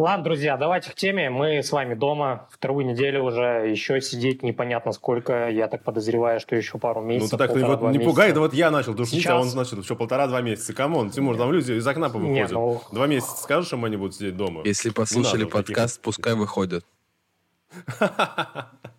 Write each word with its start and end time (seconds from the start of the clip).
Ладно, 0.00 0.24
друзья, 0.24 0.56
давайте 0.56 0.90
к 0.92 0.94
теме. 0.94 1.28
Мы 1.28 1.62
с 1.62 1.72
вами 1.72 1.92
дома 1.92 2.48
вторую 2.50 2.86
неделю 2.86 3.22
уже. 3.22 3.68
Еще 3.70 4.00
сидеть 4.00 4.42
непонятно 4.42 4.92
сколько. 4.92 5.50
Я 5.50 5.68
так 5.68 5.84
подозреваю, 5.84 6.40
что 6.40 6.56
еще 6.56 6.78
пару 6.78 7.02
месяцев. 7.02 7.32
Ну 7.32 7.36
ты 7.36 7.44
так 7.44 7.52
ты 7.52 7.62
вот 7.62 7.82
не 7.82 7.98
месяца. 7.98 8.04
пугай, 8.06 8.32
да 8.32 8.40
вот 8.40 8.54
я 8.54 8.70
начал 8.70 8.94
душнить, 8.94 9.20
Сейчас... 9.20 9.32
а 9.32 9.40
он 9.40 9.54
начал 9.54 9.78
еще 9.78 9.94
полтора-два 9.96 10.40
месяца. 10.40 10.72
Come 10.72 10.94
on, 10.94 11.10
Тимур, 11.10 11.36
там 11.36 11.52
люди 11.52 11.72
из 11.72 11.86
окна 11.86 12.08
повыходят. 12.08 12.34
Нет, 12.34 12.50
ну... 12.50 12.80
Два 12.90 13.06
месяца 13.08 13.42
скажешь, 13.42 13.66
что 13.66 13.84
они 13.84 13.98
будут 13.98 14.14
сидеть 14.14 14.38
дома? 14.38 14.62
Если 14.64 14.88
послушали 14.88 15.44
подкаст, 15.44 15.96
таких... 15.96 16.02
пускай 16.02 16.34
выходят. 16.34 16.82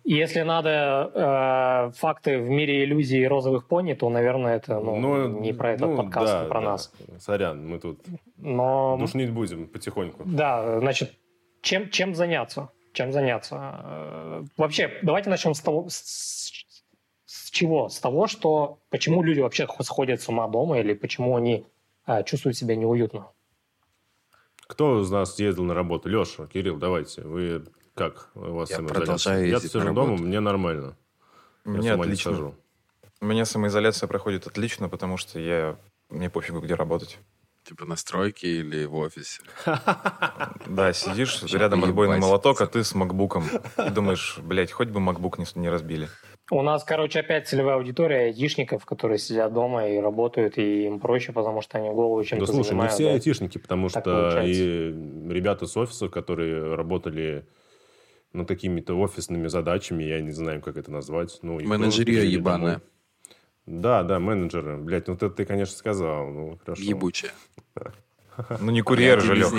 Если 0.04 0.40
надо 0.40 1.10
э, 1.14 1.92
факты 1.96 2.38
в 2.38 2.48
мире 2.48 2.84
иллюзий 2.84 3.22
и 3.22 3.26
розовых 3.26 3.68
пони, 3.68 3.94
то, 3.94 4.08
наверное, 4.10 4.56
это 4.56 4.80
ну, 4.80 4.96
ну, 4.96 5.40
не 5.40 5.52
про 5.52 5.72
этот 5.72 5.90
ну, 5.90 5.96
подкаст, 5.96 6.32
да, 6.32 6.40
а 6.42 6.48
про 6.48 6.60
да. 6.60 6.66
нас. 6.66 6.92
Сорян, 7.18 7.66
мы 7.66 7.78
тут 7.78 8.00
Но... 8.36 8.96
душнить 8.98 9.30
будем 9.30 9.68
потихоньку. 9.68 10.22
Да, 10.24 10.80
значит, 10.80 11.12
чем, 11.60 11.90
чем 11.90 12.14
заняться? 12.14 12.70
Чем 12.92 13.12
заняться? 13.12 13.56
Э, 13.84 14.44
вообще, 14.56 14.98
давайте 15.02 15.30
начнем 15.30 15.54
с 15.54 15.60
того, 15.60 15.86
с, 15.88 16.64
с 17.24 17.50
чего? 17.50 17.88
С 17.88 18.00
того, 18.00 18.26
что 18.26 18.80
почему 18.90 19.22
люди 19.22 19.40
вообще 19.40 19.68
сходят 19.80 20.20
с 20.20 20.28
ума 20.28 20.48
дома 20.48 20.80
или 20.80 20.94
почему 20.94 21.36
они 21.36 21.64
э, 22.06 22.24
чувствуют 22.24 22.56
себя 22.56 22.76
неуютно. 22.76 23.28
Кто 24.66 25.00
из 25.00 25.10
нас 25.10 25.38
ездил 25.38 25.64
на 25.64 25.74
работу? 25.74 26.08
Леша, 26.08 26.46
Кирилл, 26.46 26.78
давайте. 26.78 27.22
Вы 27.22 27.64
как 27.94 28.30
у 28.34 28.52
вас 28.52 28.70
я 28.70 28.78
продолжаю 28.78 29.48
Я 29.48 29.60
сижу 29.60 29.92
дома, 29.92 30.16
мне 30.16 30.40
нормально. 30.40 30.96
Мне 31.64 31.88
я 31.88 31.94
отлично. 31.94 32.54
У 33.20 33.24
меня 33.24 33.44
самоизоляция 33.44 34.08
проходит 34.08 34.46
отлично, 34.46 34.88
потому 34.88 35.16
что 35.16 35.38
я 35.38 35.76
мне 36.10 36.28
пофигу, 36.28 36.60
где 36.60 36.74
работать. 36.74 37.18
Типа 37.64 37.84
на 37.84 37.94
стройке 37.94 38.48
или 38.58 38.84
в 38.84 38.96
офисе? 38.96 39.40
Да, 40.66 40.92
сидишь, 40.92 41.42
рядом 41.52 41.84
отбойный 41.84 42.18
молоток, 42.18 42.60
а 42.60 42.66
ты 42.66 42.82
с 42.82 42.94
макбуком. 42.94 43.44
Думаешь, 43.94 44.38
блядь, 44.42 44.72
хоть 44.72 44.88
бы 44.88 45.00
макбук 45.00 45.38
не 45.54 45.68
разбили. 45.68 46.08
У 46.50 46.62
нас, 46.62 46.84
короче, 46.84 47.20
опять 47.20 47.48
целевая 47.48 47.76
аудитория 47.76 48.26
айтишников, 48.26 48.84
которые 48.84 49.18
сидят 49.18 49.52
дома 49.52 49.88
и 49.88 49.98
работают, 49.98 50.58
и 50.58 50.86
им 50.86 50.98
проще, 50.98 51.32
потому 51.32 51.62
что 51.62 51.78
они 51.78 51.90
голову 51.90 52.22
чем-то 52.24 52.46
Да 52.46 52.52
слушай, 52.52 52.68
занимают, 52.70 52.92
не 52.92 52.94
все 52.96 53.04
да? 53.04 53.12
айтишники, 53.14 53.58
потому 53.58 53.88
так 53.88 54.02
что 54.02 54.10
получается. 54.10 54.60
и 54.60 55.32
ребята 55.32 55.66
с 55.66 55.76
офисов, 55.76 56.10
которые 56.10 56.74
работали 56.74 57.46
ну, 58.32 58.46
какими-то 58.46 58.98
офисными 58.98 59.48
задачами, 59.48 60.04
я 60.04 60.20
не 60.20 60.32
знаю, 60.32 60.60
как 60.60 60.76
это 60.76 60.90
назвать. 60.90 61.38
Ну, 61.42 61.60
Менеджерия 61.60 62.24
ебаная. 62.24 62.80
Да, 63.66 64.02
да, 64.02 64.18
менеджеры. 64.18 64.76
Блять, 64.76 65.06
ну 65.06 65.14
это 65.14 65.30
ты, 65.30 65.44
конечно, 65.44 65.76
сказал. 65.76 66.30
Ну, 66.30 66.58
хорошо. 66.64 66.82
Ебучая. 66.82 67.32
Ну, 68.60 68.70
не 68.70 68.82
курьер 68.82 69.20
же, 69.20 69.34
Лех. 69.34 69.52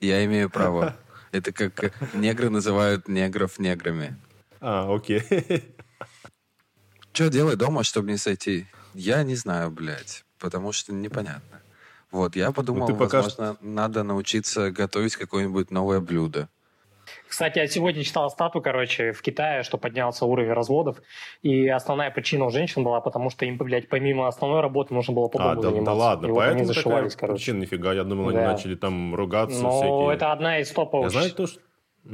Я 0.00 0.24
имею 0.24 0.50
право. 0.50 0.96
Это 1.32 1.52
как 1.52 1.92
негры 2.14 2.50
называют 2.50 3.08
негров 3.08 3.58
неграми. 3.58 4.16
А, 4.60 4.92
окей. 4.92 5.22
Что 7.12 7.28
делать 7.28 7.58
дома, 7.58 7.84
чтобы 7.84 8.10
не 8.10 8.16
сойти? 8.16 8.66
Я 8.94 9.22
не 9.22 9.34
знаю, 9.34 9.70
блядь, 9.70 10.24
потому 10.38 10.72
что 10.72 10.92
непонятно. 10.92 11.60
Вот, 12.10 12.36
я 12.36 12.52
подумал, 12.52 12.88
ну, 12.88 12.94
возможно, 12.94 13.54
пока... 13.54 13.56
надо 13.60 14.02
научиться 14.02 14.70
готовить 14.70 15.16
какое-нибудь 15.16 15.70
новое 15.70 16.00
блюдо. 16.00 16.48
Кстати, 17.26 17.58
я 17.58 17.66
сегодня 17.66 18.02
читал 18.02 18.30
стату, 18.30 18.60
короче, 18.60 19.12
в 19.12 19.22
Китае, 19.22 19.62
что 19.62 19.78
поднялся 19.78 20.24
уровень 20.24 20.52
разводов, 20.52 21.02
и 21.42 21.68
основная 21.68 22.10
причина 22.10 22.46
у 22.46 22.50
женщин 22.50 22.84
была, 22.84 23.00
потому 23.00 23.30
что 23.30 23.44
им, 23.44 23.58
блядь, 23.58 23.88
помимо 23.88 24.28
основной 24.28 24.60
работы 24.60 24.94
нужно 24.94 25.14
было 25.14 25.28
по 25.28 25.38
дому 25.38 25.50
а, 25.50 25.54
да, 25.54 25.62
заниматься. 25.62 25.84
Да 25.84 25.92
ладно, 25.92 26.26
и 26.26 26.34
поэтому 26.34 26.64
вот 26.64 26.74
зашивались, 26.74 27.12
такая 27.12 27.28
короче. 27.28 27.44
причина 27.44 27.60
нифига, 27.60 27.92
я 27.92 28.04
думал, 28.04 28.32
да. 28.32 28.38
они 28.38 28.52
начали 28.52 28.74
там 28.74 29.14
ругаться 29.14 29.62
Но 29.62 29.70
всякие. 29.70 30.14
это 30.14 30.32
одна 30.32 30.58
из 30.58 30.70
топовых. 30.70 31.06
Я 31.06 31.10
знаю 31.10 31.34
то, 31.34 31.46
что... 31.46 31.60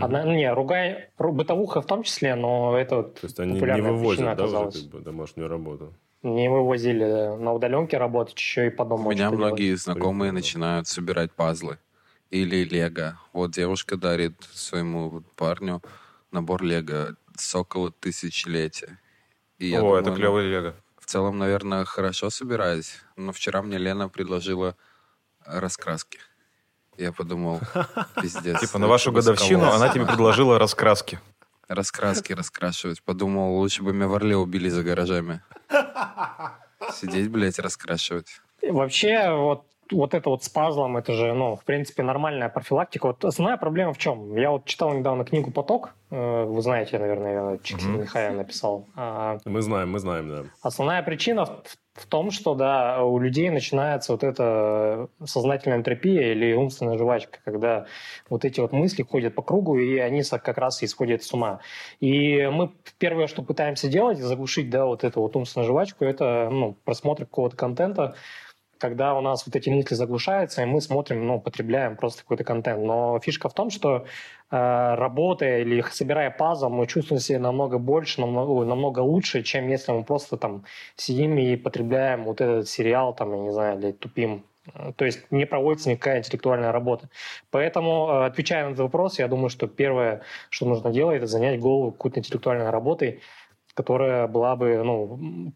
Одна, 0.01 0.25
ну, 0.25 0.33
не, 0.35 0.53
ругай, 0.53 1.11
бытовуха 1.19 1.81
в 1.81 1.87
том 1.87 2.03
числе, 2.03 2.35
но 2.35 2.77
это 2.77 3.05
То 3.05 3.21
есть 3.23 3.39
они 3.39 3.61
не 3.61 3.81
вывозят, 3.83 4.37
да, 4.37 4.45
уже, 4.45 4.81
как 4.81 4.91
бы, 4.91 5.01
домашнюю 5.01 5.49
работу? 5.49 5.95
Не 6.23 6.49
вывозили 6.49 7.37
на 7.37 7.53
удаленке 7.53 7.99
работать, 7.99 8.39
еще 8.39 8.67
и 8.67 8.71
по 8.71 8.85
дому. 8.85 9.09
У 9.09 9.13
меня 9.13 9.31
многие 9.31 9.67
делать. 9.67 9.83
знакомые 9.83 10.31
Прикольно. 10.31 10.33
начинают 10.33 10.89
собирать 10.89 11.33
пазлы 11.33 11.79
или 12.35 12.65
Лего. 12.65 13.19
Вот 13.33 13.53
девушка 13.53 13.97
дарит 13.97 14.35
своему 14.53 15.23
парню 15.37 15.81
набор 16.33 16.65
Лего 16.65 17.17
с 17.37 17.55
около 17.55 17.93
тысячелетия. 17.93 18.99
И 19.59 19.73
О, 19.75 19.81
думаю, 19.81 20.03
это 20.03 20.13
клевый 20.13 20.47
Лего. 20.47 20.75
В 20.99 21.07
целом, 21.07 21.39
наверное, 21.39 21.85
хорошо 21.85 22.31
собираюсь. 22.31 22.99
Но 23.17 23.33
вчера 23.33 23.63
мне 23.63 23.79
Лена 23.79 24.09
предложила 24.09 24.77
раскраски. 25.45 26.19
Я 26.99 27.13
подумал, 27.13 27.61
пиздец. 28.21 28.61
Типа 28.61 28.79
на 28.79 28.89
вашу 28.89 29.13
годовщину 29.13 29.71
она 29.71 29.89
тебе 29.91 30.05
предложила 30.05 30.59
раскраски. 30.59 31.21
Раскраски 31.69 32.33
раскрашивать. 32.33 33.03
Подумал, 33.03 33.57
лучше 33.57 33.85
бы 33.85 33.93
меня 33.93 34.09
в 34.09 34.15
Орле 34.15 34.37
убили 34.37 34.69
за 34.69 34.83
гаражами. 34.83 35.41
Сидеть, 36.93 37.31
блядь, 37.31 37.61
раскрашивать. 37.61 38.41
Вообще, 38.61 39.31
вот 39.31 39.67
вот 39.91 40.15
это 40.15 40.31
вот 40.31 40.45
с 40.45 40.49
пазлом, 40.49 40.97
это 40.97 41.13
же, 41.13 41.33
ну, 41.33 41.57
в 41.57 41.65
принципе, 41.65 42.03
нормальная 42.03 42.49
профилактика. 42.49 43.07
Вот 43.07 43.25
основная 43.25 43.57
проблема 43.57 43.93
в 43.93 43.99
чем? 43.99 44.37
Я 44.37 44.51
вот 44.51 44.65
читал 44.65 44.93
недавно 44.95 45.25
книгу 45.25 45.51
«Поток». 45.51 45.95
Э, 46.11 46.45
вы 46.45 46.63
знаете, 46.63 46.99
наверное, 46.99 47.59
Чиксин 47.59 47.95
угу. 47.95 48.03
Михаил 48.03 48.35
написал. 48.35 48.87
А, 48.95 49.39
мы 49.45 49.63
знаем, 49.63 49.91
мы 49.91 49.99
знаем, 49.99 50.29
да. 50.29 50.45
Основная 50.63 51.03
причина 51.03 51.47
в, 51.47 51.63
в 51.95 52.07
том, 52.07 52.31
что, 52.31 52.55
да, 52.55 53.03
у 53.05 53.19
людей 53.19 53.51
начинается 53.51 54.13
вот 54.13 54.23
эта 54.23 55.09
сознательная 55.25 55.79
энтропия 55.79 56.33
или 56.33 56.53
умственная 56.53 56.99
жвачка, 56.99 57.39
когда 57.45 57.87
вот 58.29 58.45
эти 58.45 58.61
вот 58.61 58.73
мысли 58.73 59.03
ходят 59.03 59.35
по 59.35 59.43
кругу, 59.43 59.79
и 59.79 59.99
они 59.99 60.23
как 60.23 60.59
раз 60.59 60.83
исходят 60.83 61.23
с 61.23 61.33
ума. 61.33 61.61
И 62.01 62.49
мы 62.53 62.71
первое, 62.99 63.27
что 63.27 63.43
пытаемся 63.43 63.89
делать, 63.89 64.19
заглушить, 64.19 64.71
да, 64.71 64.87
вот 64.87 65.05
эту 65.05 65.21
вот 65.21 65.37
умственную 65.37 65.67
жвачку, 65.67 66.05
это, 66.05 66.49
ну, 66.51 66.77
просмотр 66.85 67.25
какого-то 67.25 67.57
контента, 67.57 68.15
когда 68.79 69.15
у 69.15 69.21
нас 69.21 69.47
вот 69.47 69.57
эти 69.57 69.71
мысли 69.71 69.95
заглушаются, 69.95 70.63
и 70.63 70.67
мы 70.67 70.81
смотрим, 70.81 71.27
ну, 71.27 71.41
потребляем 71.41 71.97
просто 71.97 72.23
какой-то 72.23 72.45
контент. 72.45 72.83
Но 72.85 73.19
фишка 73.21 73.49
в 73.49 73.55
том, 73.55 73.71
что 73.71 74.07
э, 74.51 74.95
работая 74.95 75.61
или 75.61 75.83
собирая 75.91 76.31
пазл, 76.31 76.69
мы 76.69 76.87
чувствуем 76.87 77.21
себя 77.21 77.39
намного 77.39 77.79
больше, 77.79 78.21
намного, 78.21 78.65
намного 78.65 79.01
лучше, 79.01 79.43
чем 79.43 79.69
если 79.69 79.93
мы 79.93 80.05
просто 80.05 80.37
там 80.37 80.65
сидим 80.97 81.39
и 81.39 81.57
потребляем 81.57 82.25
вот 82.25 82.41
этот 82.41 82.69
сериал, 82.69 83.15
там, 83.15 83.33
я 83.33 83.39
не 83.39 83.51
знаю, 83.53 83.79
или 83.79 83.93
тупим 83.93 84.45
то 84.97 85.05
есть 85.05 85.31
не 85.31 85.45
проводится 85.45 85.91
никакая 85.91 86.19
интеллектуальная 86.21 86.73
работа. 86.73 87.11
Поэтому, 87.51 88.09
э, 88.09 88.27
отвечая 88.27 88.65
на 88.65 88.69
этот 88.69 88.81
вопрос, 88.81 89.19
я 89.19 89.29
думаю, 89.29 89.51
что 89.51 89.67
первое, 89.67 90.23
что 90.49 90.67
нужно 90.67 90.91
делать, 90.91 91.19
это 91.19 91.27
занять 91.27 91.61
голову 91.61 91.93
какой-то 91.93 92.21
интеллектуальной 92.21 92.71
работой, 92.71 93.21
которая 93.75 94.27
была 94.27 94.57
бы 94.57 94.83
ну, 94.83 95.53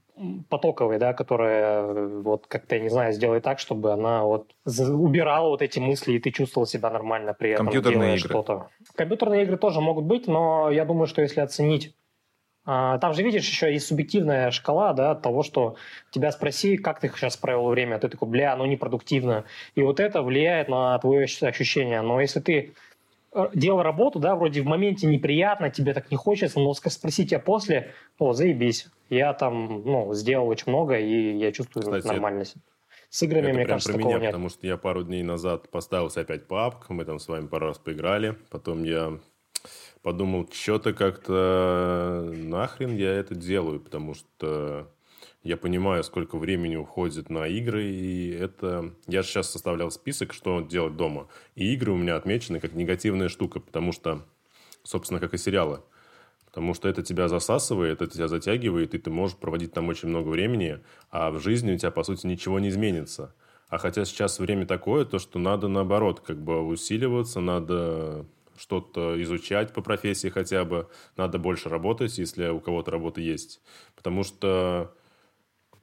потоковой, 0.48 0.98
да, 0.98 1.12
которая 1.12 1.82
э, 1.82 2.20
вот 2.22 2.46
как-то, 2.46 2.76
я 2.76 2.82
не 2.82 2.88
знаю, 2.88 3.12
сделает 3.12 3.44
так, 3.44 3.58
чтобы 3.58 3.92
она 3.92 4.24
вот 4.24 4.54
убирала 4.64 5.48
вот 5.48 5.62
эти 5.62 5.78
мысли, 5.78 6.14
и 6.14 6.18
ты 6.18 6.30
чувствовал 6.30 6.66
себя 6.66 6.90
нормально 6.90 7.34
при 7.34 7.50
этом, 7.50 7.66
Компьютерные 7.66 8.16
игры. 8.16 8.28
что-то. 8.28 8.68
Компьютерные 8.94 9.42
игры 9.44 9.56
тоже 9.56 9.80
могут 9.80 10.04
быть, 10.04 10.26
но 10.26 10.70
я 10.70 10.84
думаю, 10.84 11.06
что 11.06 11.22
если 11.22 11.40
оценить 11.40 11.94
а, 12.70 12.98
там 12.98 13.14
же, 13.14 13.22
видишь, 13.22 13.48
еще 13.48 13.72
есть 13.72 13.86
субъективная 13.86 14.50
шкала, 14.50 14.92
да, 14.92 15.14
того, 15.14 15.42
что 15.42 15.76
тебя 16.10 16.30
спроси, 16.32 16.76
как 16.76 17.00
ты 17.00 17.08
сейчас 17.08 17.34
провел 17.34 17.66
время, 17.68 17.98
ты 17.98 18.10
такой, 18.10 18.28
бля, 18.28 18.52
оно 18.52 18.66
непродуктивно. 18.66 19.46
И 19.74 19.80
вот 19.80 20.00
это 20.00 20.20
влияет 20.20 20.68
на 20.68 20.98
твое 20.98 21.24
ощущение. 21.24 22.02
Но 22.02 22.20
если 22.20 22.40
ты 22.40 22.74
делал 23.54 23.82
работу, 23.82 24.19
да, 24.19 24.37
вроде 24.37 24.62
в 24.62 24.66
моменте 24.66 25.06
неприятно, 25.06 25.71
тебе 25.71 25.94
так 25.94 26.10
не 26.10 26.16
хочется, 26.16 26.60
но 26.60 26.75
спросить 26.75 27.31
тебя 27.31 27.41
после, 27.41 27.93
о, 28.19 28.32
заебись, 28.32 28.88
я 29.10 29.32
там, 29.32 29.82
ну, 29.84 30.15
сделал 30.15 30.49
очень 30.49 30.71
много, 30.71 30.99
и 30.99 31.37
я 31.37 31.53
чувствую 31.53 31.82
Кстати, 31.82 32.06
нормальность. 32.06 32.56
С 33.10 33.22
играми, 33.22 33.47
это 33.47 33.54
мне 33.54 33.65
прям 33.65 33.76
кажется, 33.76 33.93
про 33.93 33.99
меня, 33.99 34.19
нет. 34.19 34.26
потому 34.26 34.49
что 34.50 34.66
я 34.66 34.76
пару 34.76 35.03
дней 35.03 35.23
назад 35.23 35.70
поставился 35.70 36.20
опять 36.20 36.46
папк, 36.46 36.90
мы 36.90 37.05
там 37.05 37.19
с 37.19 37.29
вами 37.29 37.46
пару 37.46 37.69
раз 37.69 37.79
поиграли, 37.79 38.37
потом 38.50 38.85
я 38.85 39.19
подумал, 40.02 40.49
что-то 40.52 40.93
как-то 40.93 42.31
нахрен 42.34 42.94
я 42.96 43.12
это 43.12 43.34
делаю, 43.34 43.81
потому 43.81 44.14
что 44.14 44.88
я 45.43 45.56
понимаю, 45.56 46.02
сколько 46.05 46.37
времени 46.37 46.76
уходит 46.76 47.31
на 47.31 47.46
игры, 47.46 47.85
и 47.85 48.31
это... 48.31 48.94
Я 49.06 49.23
сейчас 49.23 49.50
составлял 49.50 49.90
список, 49.90 50.32
что 50.32 50.61
делать 50.61 50.96
дома, 50.96 51.29
и 51.55 51.73
игры 51.73 51.93
у 51.93 51.96
меня 51.96 52.17
отмечены 52.17 52.61
как 52.61 52.75
негативная 52.75 53.29
штука, 53.29 53.61
потому 53.61 53.93
что, 53.93 54.26
собственно, 54.82 55.20
как 55.20 55.35
и 55.35 55.38
сериалы. 55.38 55.81
Потому 56.46 56.75
что 56.75 56.88
это 56.88 57.02
тебя 57.02 57.29
засасывает, 57.29 58.02
это 58.02 58.12
тебя 58.12 58.26
затягивает, 58.26 58.94
и 58.94 58.99
ты 58.99 59.11
можешь 59.11 59.37
проводить 59.37 59.73
там 59.73 59.88
очень 59.88 60.08
много 60.08 60.29
времени, 60.29 60.81
а 61.11 61.31
в 61.31 61.41
жизни 61.41 61.73
у 61.73 61.79
тебя, 61.79 61.91
по 61.91 62.02
сути, 62.02 62.26
ничего 62.26 62.58
не 62.58 62.69
изменится. 62.69 63.34
А 63.69 63.79
хотя 63.79 64.05
сейчас 64.06 64.38
время 64.38 64.67
такое, 64.67 65.05
то 65.05 65.19
что 65.19 65.38
надо, 65.38 65.69
наоборот, 65.69 66.20
как 66.20 66.43
бы 66.43 66.62
усиливаться, 66.67 67.41
надо 67.41 68.26
что-то 68.56 69.23
изучать 69.23 69.73
по 69.73 69.82
профессии 69.82 70.29
хотя 70.29 70.64
бы, 70.64 70.88
надо 71.17 71.38
больше 71.38 71.69
работать, 71.69 72.19
если 72.19 72.49
у 72.49 72.61
кого-то 72.61 72.91
работа 72.91 73.20
есть. 73.20 73.61
Потому 73.94 74.25
что 74.25 74.94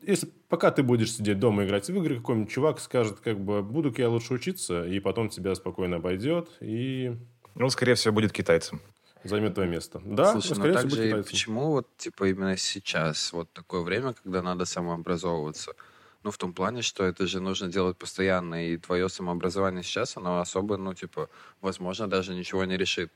если 0.08 0.30
пока 0.50 0.72
ты 0.72 0.84
будешь 0.84 1.14
сидеть 1.14 1.40
дома 1.40 1.66
играть 1.66 1.90
в 1.90 1.98
игры, 1.98 2.18
какой-нибудь 2.18 2.52
чувак 2.52 2.80
скажет, 2.80 3.20
как 3.20 3.40
бы, 3.40 3.62
буду-ка 3.62 4.02
я 4.02 4.10
лучше 4.10 4.34
учиться, 4.34 4.86
и 4.86 5.00
потом 5.00 5.30
тебя 5.30 5.56
спокойно 5.56 5.98
обойдет, 5.98 6.50
и... 6.60 7.16
Ну, 7.56 7.70
скорее 7.70 7.96
всего, 7.96 8.14
будет 8.14 8.32
китайцем. 8.32 8.82
Займет 9.24 9.56
твое 9.56 9.70
место. 9.70 10.02
Да, 10.06 10.34
Слушай, 10.34 10.50
ну 10.50 10.56
скорее 10.56 10.74
так 10.74 10.88
всего, 10.88 11.02
и 11.02 11.08
китайцем. 11.08 11.32
почему 11.32 11.72
вот, 11.72 11.98
типа, 11.98 12.30
именно 12.30 12.58
сейчас, 12.58 13.34
вот 13.34 13.52
такое 13.54 13.82
время, 13.82 14.14
когда 14.14 14.44
надо 14.44 14.66
самообразовываться? 14.66 15.74
Ну, 16.22 16.32
в 16.32 16.38
том 16.38 16.54
плане, 16.54 16.82
что 16.82 17.04
это 17.04 17.26
же 17.28 17.40
нужно 17.40 17.68
делать 17.68 17.98
постоянно, 17.98 18.68
и 18.68 18.78
твое 18.78 19.10
самообразование 19.10 19.84
сейчас, 19.84 20.18
оно 20.18 20.40
особо, 20.40 20.78
ну, 20.78 20.94
типа, 20.94 21.30
возможно, 21.62 22.08
даже 22.08 22.34
ничего 22.36 22.66
не 22.66 22.78
решит. 22.78 23.12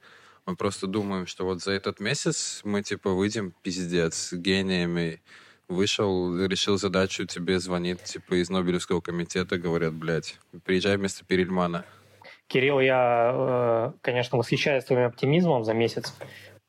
Мы 0.45 0.55
просто 0.55 0.87
думаем, 0.87 1.27
что 1.27 1.45
вот 1.45 1.61
за 1.61 1.71
этот 1.73 1.99
месяц 1.99 2.61
мы, 2.63 2.81
типа, 2.81 3.11
выйдем 3.11 3.53
пиздец 3.61 4.33
гениями. 4.33 5.21
Вышел, 5.69 6.35
решил 6.45 6.77
задачу, 6.77 7.25
тебе 7.25 7.59
звонит, 7.59 8.03
типа, 8.03 8.41
из 8.41 8.49
Нобелевского 8.49 9.01
комитета, 9.01 9.57
говорят, 9.59 9.93
блядь, 9.93 10.37
приезжай 10.65 10.97
вместо 10.97 11.23
Перельмана. 11.23 11.85
Кирилл, 12.47 12.79
я, 12.79 13.31
э, 13.33 13.91
конечно, 14.01 14.39
восхищаюсь 14.39 14.83
твоим 14.83 15.05
оптимизмом 15.05 15.63
за 15.63 15.75
месяц. 15.75 16.15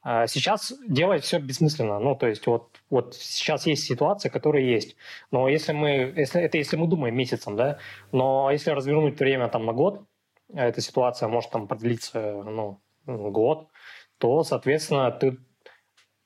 А 0.03 0.27
Сейчас 0.27 0.75
делать 0.87 1.25
все 1.25 1.39
бессмысленно. 1.39 1.99
Ну, 1.99 2.15
то 2.15 2.27
есть 2.27 2.47
вот, 2.47 2.81
вот 2.91 3.15
сейчас 3.15 3.67
есть 3.67 3.85
ситуация, 3.85 4.31
которая 4.31 4.63
есть. 4.63 4.97
Но 5.31 5.49
если 5.49 5.73
мы, 5.73 6.13
если, 6.17 6.41
это 6.43 6.59
если 6.59 6.77
мы 6.77 6.87
думаем 6.87 7.17
месяцем, 7.17 7.57
да, 7.57 7.79
но 8.13 8.51
если 8.51 8.71
развернуть 8.71 9.19
время 9.19 9.49
там 9.49 9.67
на 9.67 9.73
год, 9.73 10.03
а 10.55 10.67
эта 10.67 10.81
ситуация 10.81 11.29
может 11.29 11.51
там 11.51 11.69
продлиться, 11.69 12.43
ну, 12.45 12.81
год, 13.07 13.69
то, 14.19 14.43
соответственно, 14.43 15.11
ты, 15.11 15.39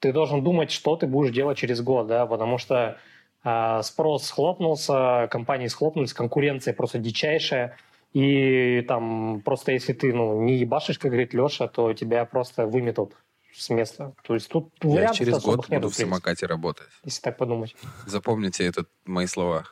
ты 0.05 0.13
должен 0.13 0.45
думать, 0.45 0.71
что 0.71 0.97
ты 0.97 1.07
будешь 1.07 1.33
делать 1.33 1.57
через 1.57 1.81
год, 1.81 2.09
да, 2.09 2.27
потому 2.27 2.59
что 2.59 2.99
а, 3.43 3.83
спрос 3.83 4.27
схлопнулся, 4.27 5.29
компании 5.31 5.67
схлопнулись, 5.67 6.13
конкуренция 6.13 6.75
просто 6.75 6.99
дичайшая, 6.99 7.79
и 8.13 8.85
там 8.87 9.41
просто 9.41 9.73
если 9.73 9.95
ты 9.95 10.13
ну, 10.13 10.43
не 10.43 10.57
ебашишь, 10.57 10.99
как 10.99 11.11
говорит 11.11 11.33
Леша, 11.33 11.69
то 11.69 11.95
тебя 11.95 12.27
просто 12.27 12.67
выметут 12.67 13.15
с 13.57 13.71
места. 13.71 14.13
То 14.25 14.35
есть 14.35 14.51
тут 14.51 14.75
Я 14.83 14.91
вариантов 14.91 15.17
через 15.17 15.43
год 15.43 15.71
нету, 15.71 15.85
буду 15.85 15.89
в 15.89 15.97
в 15.97 15.97
самокате 15.97 16.45
работать. 16.45 16.89
если 17.03 17.23
так 17.23 17.39
подумать. 17.39 17.75
Запомните 18.05 18.67
это 18.67 18.85
мои 19.07 19.27
слова. 19.27 19.65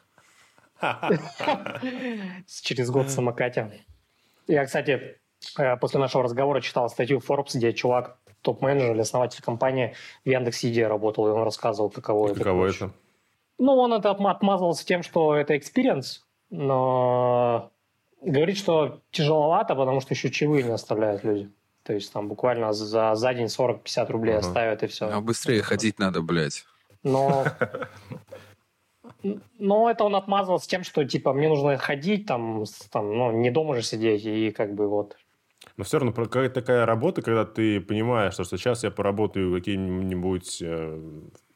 Через 2.62 2.90
год 2.90 3.08
в 3.08 3.10
самокате. 3.10 3.84
Я, 4.48 4.64
кстати, 4.64 5.18
э, 5.58 5.76
после 5.76 6.00
нашего 6.00 6.24
разговора 6.24 6.62
читал 6.62 6.88
статью 6.88 7.18
Forbes, 7.18 7.50
где 7.54 7.74
чувак, 7.74 8.16
топ-менеджер 8.42 8.92
или 8.92 9.00
основатель 9.00 9.42
компании 9.42 9.94
в 10.24 10.28
Яндекс.Еде 10.28 10.86
работал, 10.86 11.26
и 11.28 11.30
он 11.30 11.42
рассказывал, 11.42 11.90
каково 11.90 12.28
это. 12.28 12.38
Каково 12.38 12.60
короче. 12.60 12.84
это? 12.86 12.94
Ну, 13.58 13.72
он 13.76 13.92
это 13.92 14.10
отма- 14.10 14.30
отмазывался 14.32 14.84
тем, 14.84 15.02
что 15.02 15.34
это 15.36 15.56
experience, 15.56 16.26
но 16.50 17.70
говорит, 18.20 18.56
что 18.56 19.00
тяжеловато, 19.10 19.74
потому 19.74 20.00
что 20.00 20.14
еще 20.14 20.30
чаевые 20.30 20.64
не 20.64 20.70
оставляют 20.70 21.24
люди. 21.24 21.50
То 21.84 21.92
есть 21.92 22.12
там 22.12 22.28
буквально 22.28 22.72
за, 22.72 23.14
за 23.14 23.34
день 23.34 23.46
40-50 23.46 24.10
рублей 24.12 24.36
Ага. 24.36 24.46
оставят 24.46 24.82
и 24.82 24.86
все. 24.86 25.08
А 25.08 25.20
быстрее 25.20 25.62
ходить 25.62 25.98
надо, 25.98 26.22
блядь. 26.22 26.64
Но, 27.02 27.44
но 29.58 29.90
это 29.90 30.04
он 30.04 30.14
отмазывался 30.16 30.68
тем, 30.68 30.84
что 30.84 31.04
типа 31.04 31.32
мне 31.32 31.48
нужно 31.48 31.76
ходить, 31.78 32.26
там, 32.26 32.64
там, 32.90 33.16
ну, 33.16 33.32
не 33.32 33.50
дома 33.50 33.74
же 33.76 33.82
сидеть, 33.82 34.24
и 34.24 34.50
как 34.50 34.74
бы 34.74 34.88
вот. 34.88 35.16
Но 35.82 35.84
все 35.84 35.98
равно 35.98 36.12
какая-то 36.12 36.60
такая 36.60 36.86
работа, 36.86 37.22
когда 37.22 37.44
ты 37.44 37.80
понимаешь, 37.80 38.34
что 38.34 38.44
сейчас 38.44 38.84
я 38.84 38.92
поработаю 38.92 39.52
каким-нибудь 39.52 40.62
э, 40.62 41.00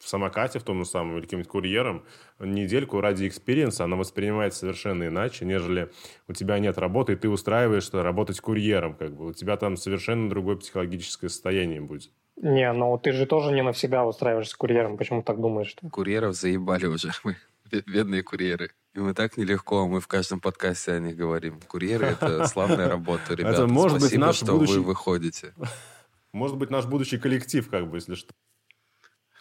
в 0.00 0.08
самокате, 0.08 0.58
в 0.58 0.64
том 0.64 0.80
же 0.80 0.90
самом, 0.90 1.14
или 1.14 1.20
каким-нибудь 1.22 1.48
курьером, 1.48 2.02
недельку 2.40 3.00
ради 3.00 3.28
experience 3.28 3.75
а, 3.75 3.84
она 3.84 3.94
воспринимается 3.94 4.58
совершенно 4.58 5.06
иначе, 5.06 5.44
нежели 5.44 5.92
у 6.26 6.32
тебя 6.32 6.58
нет 6.58 6.76
работы, 6.76 7.12
и 7.12 7.14
ты 7.14 7.28
устраиваешься 7.28 8.02
работать 8.02 8.40
курьером. 8.40 8.94
Как 8.94 9.14
бы. 9.14 9.28
У 9.28 9.32
тебя 9.32 9.56
там 9.56 9.76
совершенно 9.76 10.28
другое 10.28 10.56
психологическое 10.56 11.28
состояние 11.28 11.80
будет. 11.80 12.10
Не, 12.34 12.72
ну 12.72 12.98
ты 12.98 13.12
же 13.12 13.26
тоже 13.26 13.52
не 13.52 13.62
навсегда 13.62 14.04
устраиваешься 14.04 14.58
курьером, 14.58 14.96
почему 14.96 15.22
так 15.22 15.40
думаешь? 15.40 15.68
что? 15.68 15.88
Курьеров 15.88 16.34
заебали 16.34 16.86
уже. 16.86 17.12
Мы 17.22 17.36
бедные 17.70 18.22
курьеры. 18.22 18.70
Им 18.94 19.10
и 19.10 19.14
так 19.14 19.36
нелегко, 19.36 19.86
мы 19.86 20.00
в 20.00 20.06
каждом 20.08 20.40
подкасте 20.40 20.92
о 20.92 21.00
них 21.00 21.16
говорим. 21.16 21.60
Курьеры— 21.68 22.06
это 22.20 22.46
славная 22.48 22.88
работа, 22.88 23.34
ребята. 23.34 23.66
может 23.66 23.94
быть, 23.98 24.02
Спасибо, 24.08 24.26
наш 24.26 24.36
что 24.36 24.52
будущий- 24.52 24.78
вы 24.78 24.82
выходите. 24.84 25.52
Может 26.32 26.56
быть, 26.58 26.68
наш 26.70 26.84
будущий 26.84 27.16
коллектив, 27.16 27.66
как 27.70 27.88
бы, 27.88 27.96
если 27.96 28.14
что. 28.14 28.34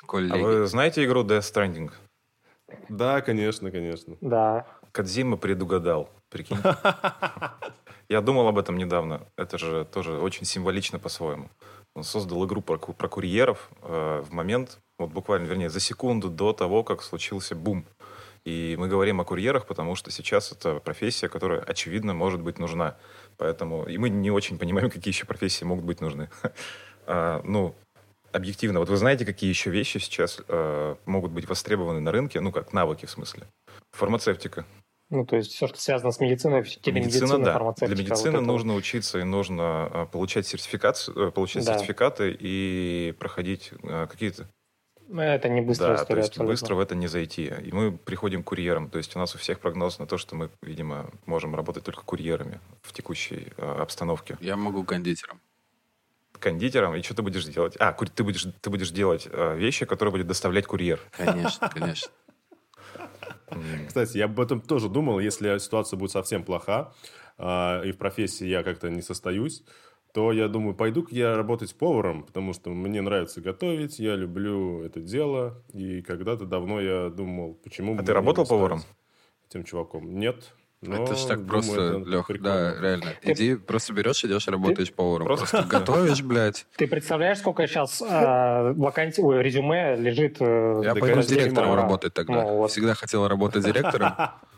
А 0.01 0.05
Коллеги. 0.05 0.41
вы 0.41 0.65
знаете 0.67 1.03
игру 1.03 1.23
Death 1.25 1.41
Stranding? 1.41 1.91
Да, 2.87 3.19
конечно, 3.21 3.69
конечно. 3.69 4.15
Да. 4.21 4.65
Кадзима 4.93 5.35
предугадал. 5.35 6.09
Прикинь. 6.29 6.57
Я 8.09 8.21
думал 8.21 8.47
об 8.47 8.57
этом 8.57 8.77
недавно. 8.77 9.27
Это 9.35 9.57
же 9.57 9.85
тоже 9.85 10.13
очень 10.19 10.45
символично 10.45 10.99
по-своему. 10.99 11.49
Он 11.95 12.03
создал 12.03 12.45
игру 12.45 12.61
про, 12.61 12.77
ку- 12.77 12.93
про 12.93 13.07
курьеров 13.09 13.69
э, 13.81 14.23
в 14.25 14.31
момент, 14.33 14.79
вот 14.99 15.11
буквально, 15.11 15.47
вернее, 15.47 15.69
за 15.69 15.79
секунду 15.79 16.29
до 16.29 16.53
того, 16.53 16.83
как 16.83 17.01
случился 17.03 17.55
бум. 17.55 17.85
И 18.45 18.75
мы 18.77 18.87
говорим 18.87 19.19
о 19.19 19.25
курьерах, 19.25 19.65
потому 19.65 19.95
что 19.95 20.11
сейчас 20.11 20.51
это 20.51 20.79
профессия, 20.79 21.27
которая, 21.29 21.61
очевидно, 21.61 22.13
может 22.13 22.41
быть 22.41 22.59
нужна. 22.59 22.95
Поэтому 23.37 23.85
и 23.85 23.97
мы 23.97 24.09
не 24.09 24.29
очень 24.31 24.57
понимаем, 24.59 24.89
какие 24.91 25.13
еще 25.13 25.25
профессии 25.25 25.65
могут 25.65 25.85
быть 25.85 26.01
нужны. 26.01 26.29
А, 27.07 27.41
Ну, 27.43 27.75
объективно, 28.31 28.79
вот 28.79 28.89
вы 28.89 28.97
знаете, 28.97 29.25
какие 29.25 29.47
еще 29.47 29.69
вещи 29.69 29.99
сейчас 29.99 30.41
э, 30.47 30.95
могут 31.05 31.31
быть 31.31 31.47
востребованы 31.47 31.99
на 31.99 32.11
рынке? 32.11 32.39
Ну, 32.39 32.51
как 32.51 32.73
навыки, 32.73 33.05
в 33.05 33.11
смысле. 33.11 33.43
Фармацевтика. 33.91 34.65
Ну, 35.09 35.23
то 35.23 35.35
есть 35.35 35.51
все, 35.51 35.67
что 35.67 35.79
связано 35.79 36.11
с 36.11 36.19
медициной, 36.19 36.63
телемедицина, 36.63 37.25
Медицина, 37.25 37.45
да. 37.45 37.53
фармацевтика. 37.53 37.95
Для 37.95 38.03
вот 38.03 38.09
медицины 38.09 38.29
это 38.29 38.39
вот. 38.39 38.47
нужно 38.47 38.73
учиться 38.73 39.19
и 39.19 39.23
нужно 39.23 39.89
э, 39.93 40.05
получать, 40.11 40.47
сертификацию, 40.47 41.27
э, 41.27 41.31
получать 41.31 41.63
Да. 41.63 41.77
сертификаты 41.77 42.35
и 42.39 43.13
проходить 43.19 43.71
э, 43.83 44.07
какие-то... 44.09 44.49
Это 45.13 45.49
не 45.49 45.61
быстрая 45.61 45.91
да, 45.91 45.97
то 45.97 46.03
история 46.03 46.21
есть 46.21 46.29
абсолютно. 46.31 46.53
быстро 46.53 46.75
в 46.75 46.79
это 46.79 46.95
не 46.95 47.07
зайти. 47.07 47.53
И 47.63 47.71
мы 47.71 47.91
приходим 47.91 48.43
к 48.43 48.47
курьерам. 48.47 48.89
То 48.89 48.97
есть 48.97 49.15
у 49.15 49.19
нас 49.19 49.35
у 49.35 49.37
всех 49.37 49.59
прогноз 49.59 49.99
на 49.99 50.07
то, 50.07 50.17
что 50.17 50.35
мы, 50.35 50.49
видимо, 50.61 51.11
можем 51.25 51.55
работать 51.55 51.83
только 51.83 52.01
курьерами 52.03 52.59
в 52.81 52.91
текущей 52.91 53.53
э, 53.57 53.75
обстановке. 53.81 54.37
Я 54.41 54.55
могу 54.57 54.83
кондитером. 54.83 55.39
Кондитером. 56.39 56.95
И 56.95 57.01
что 57.03 57.15
ты 57.15 57.21
будешь 57.21 57.45
делать? 57.45 57.75
А, 57.79 57.93
ты 57.93 58.23
будешь, 58.23 58.47
ты 58.61 58.69
будешь 58.69 58.89
делать 58.91 59.27
э, 59.31 59.55
вещи, 59.55 59.85
которые 59.85 60.11
будет 60.11 60.27
доставлять 60.27 60.65
курьер. 60.65 60.99
Конечно, 61.11 61.69
конечно. 61.69 62.11
Кстати, 63.87 64.17
я 64.17 64.25
об 64.25 64.39
этом 64.39 64.59
тоже 64.59 64.89
думал, 64.89 65.19
если 65.19 65.57
ситуация 65.59 65.97
будет 65.97 66.11
совсем 66.11 66.43
плоха, 66.43 66.93
а, 67.37 67.81
и 67.83 67.91
в 67.91 67.97
профессии 67.97 68.47
я 68.47 68.63
как-то 68.63 68.89
не 68.89 69.01
состоюсь, 69.01 69.63
то 70.15 70.31
я 70.31 70.47
думаю, 70.47 70.73
пойду-ка 70.75 71.13
я 71.13 71.35
работать 71.35 71.75
поваром, 71.75 72.23
потому 72.23 72.53
что 72.53 72.69
мне 72.69 73.01
нравится 73.01 73.41
готовить, 73.41 73.99
я 73.99 74.15
люблю 74.15 74.81
это 74.81 75.01
дело, 75.01 75.61
и 75.73 76.01
когда-то 76.01 76.45
давно 76.45 76.79
я 76.79 77.09
думал, 77.09 77.59
почему 77.61 77.95
бы 77.95 78.01
А 78.01 78.05
ты 78.05 78.13
работал 78.13 78.45
поваром? 78.45 78.81
Этим 79.49 79.65
чуваком. 79.65 80.17
Нет. 80.17 80.53
но 80.79 81.03
это 81.03 81.15
ж 81.15 81.25
так 81.25 81.39
думаю, 81.45 81.49
просто, 81.49 81.97
Лех, 82.09 82.27
прикольно. 82.27 82.53
да, 82.53 82.81
реально. 82.81 83.05
Иди, 83.23 83.55
просто 83.55 83.91
берешь, 83.91 84.23
идешь, 84.23 84.47
работаешь 84.47 84.93
поваром. 84.93 85.25
Просто- 85.27 85.47
Просто 85.57 85.67
готовишь, 85.79 86.23
блядь. 86.23 86.65
Ты 86.77 86.87
представляешь, 86.87 87.39
сколько 87.39 87.67
сейчас 87.67 88.01
э, 88.01 88.71
вакансий, 88.77 89.21
ой, 89.21 89.43
резюме 89.43 89.97
лежит? 89.97 90.37
э, 90.39 90.81
Я 90.81 90.91
пойду 90.93 91.07
конечно, 91.07 91.35
директором 91.35 91.65
повара. 91.67 91.81
работать 91.81 92.13
тогда. 92.13 92.33
Ну, 92.41 92.55
вот. 92.59 92.71
Всегда 92.71 92.93
хотел 92.93 93.27
работать 93.27 93.65
директором. 93.65 94.13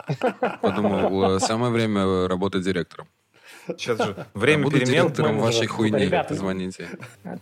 Подумал, 0.62 1.38
э, 1.38 1.40
самое 1.40 1.72
время 1.72 2.28
работать 2.28 2.64
директором. 2.64 3.08
Сейчас 3.67 3.97
же 3.97 4.25
время 4.33 4.63
Буду 4.63 4.79
перемен. 4.79 5.05
менеджером. 5.05 5.39
вашей 5.39 5.67
хуйни. 5.67 6.05
Ребята, 6.05 6.33
Звоните. 6.36 6.88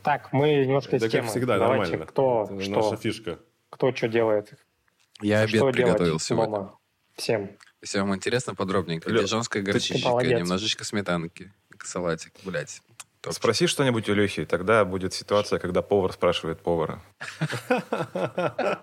Так, 0.04 0.32
мы 0.34 0.56
немножко 0.66 0.96
из 0.96 1.12
темы. 1.12 1.28
всегда, 1.28 1.58
Давайте, 1.58 1.84
нормально. 1.92 2.06
кто 2.08 2.48
Это 2.50 2.62
что, 2.64 2.72
наша 2.72 2.98
фишка. 2.98 3.40
кто 3.70 3.94
что 3.94 4.08
делает. 4.08 4.54
Я 5.22 5.42
обед 5.42 5.56
что 5.56 5.72
приготовил 5.72 6.20
сегодня. 6.20 6.70
всем. 7.16 7.52
Если 7.82 8.00
вам 8.00 8.16
интересно 8.16 8.56
подробненько. 8.56 9.10
Лё, 9.10 9.22
Дижонская 9.22 9.62
горчичка, 9.62 10.10
немножечко 10.24 10.84
сметанки, 10.84 11.54
салатик, 11.84 12.34
блядь. 12.44 12.82
топчик. 13.22 13.38
Спроси 13.40 13.68
что-нибудь 13.68 14.10
у 14.10 14.14
Лехи, 14.14 14.46
тогда 14.46 14.84
будет 14.86 15.14
ситуация, 15.14 15.60
когда 15.60 15.82
повар 15.84 16.12
спрашивает 16.14 16.62
повара. 16.62 17.02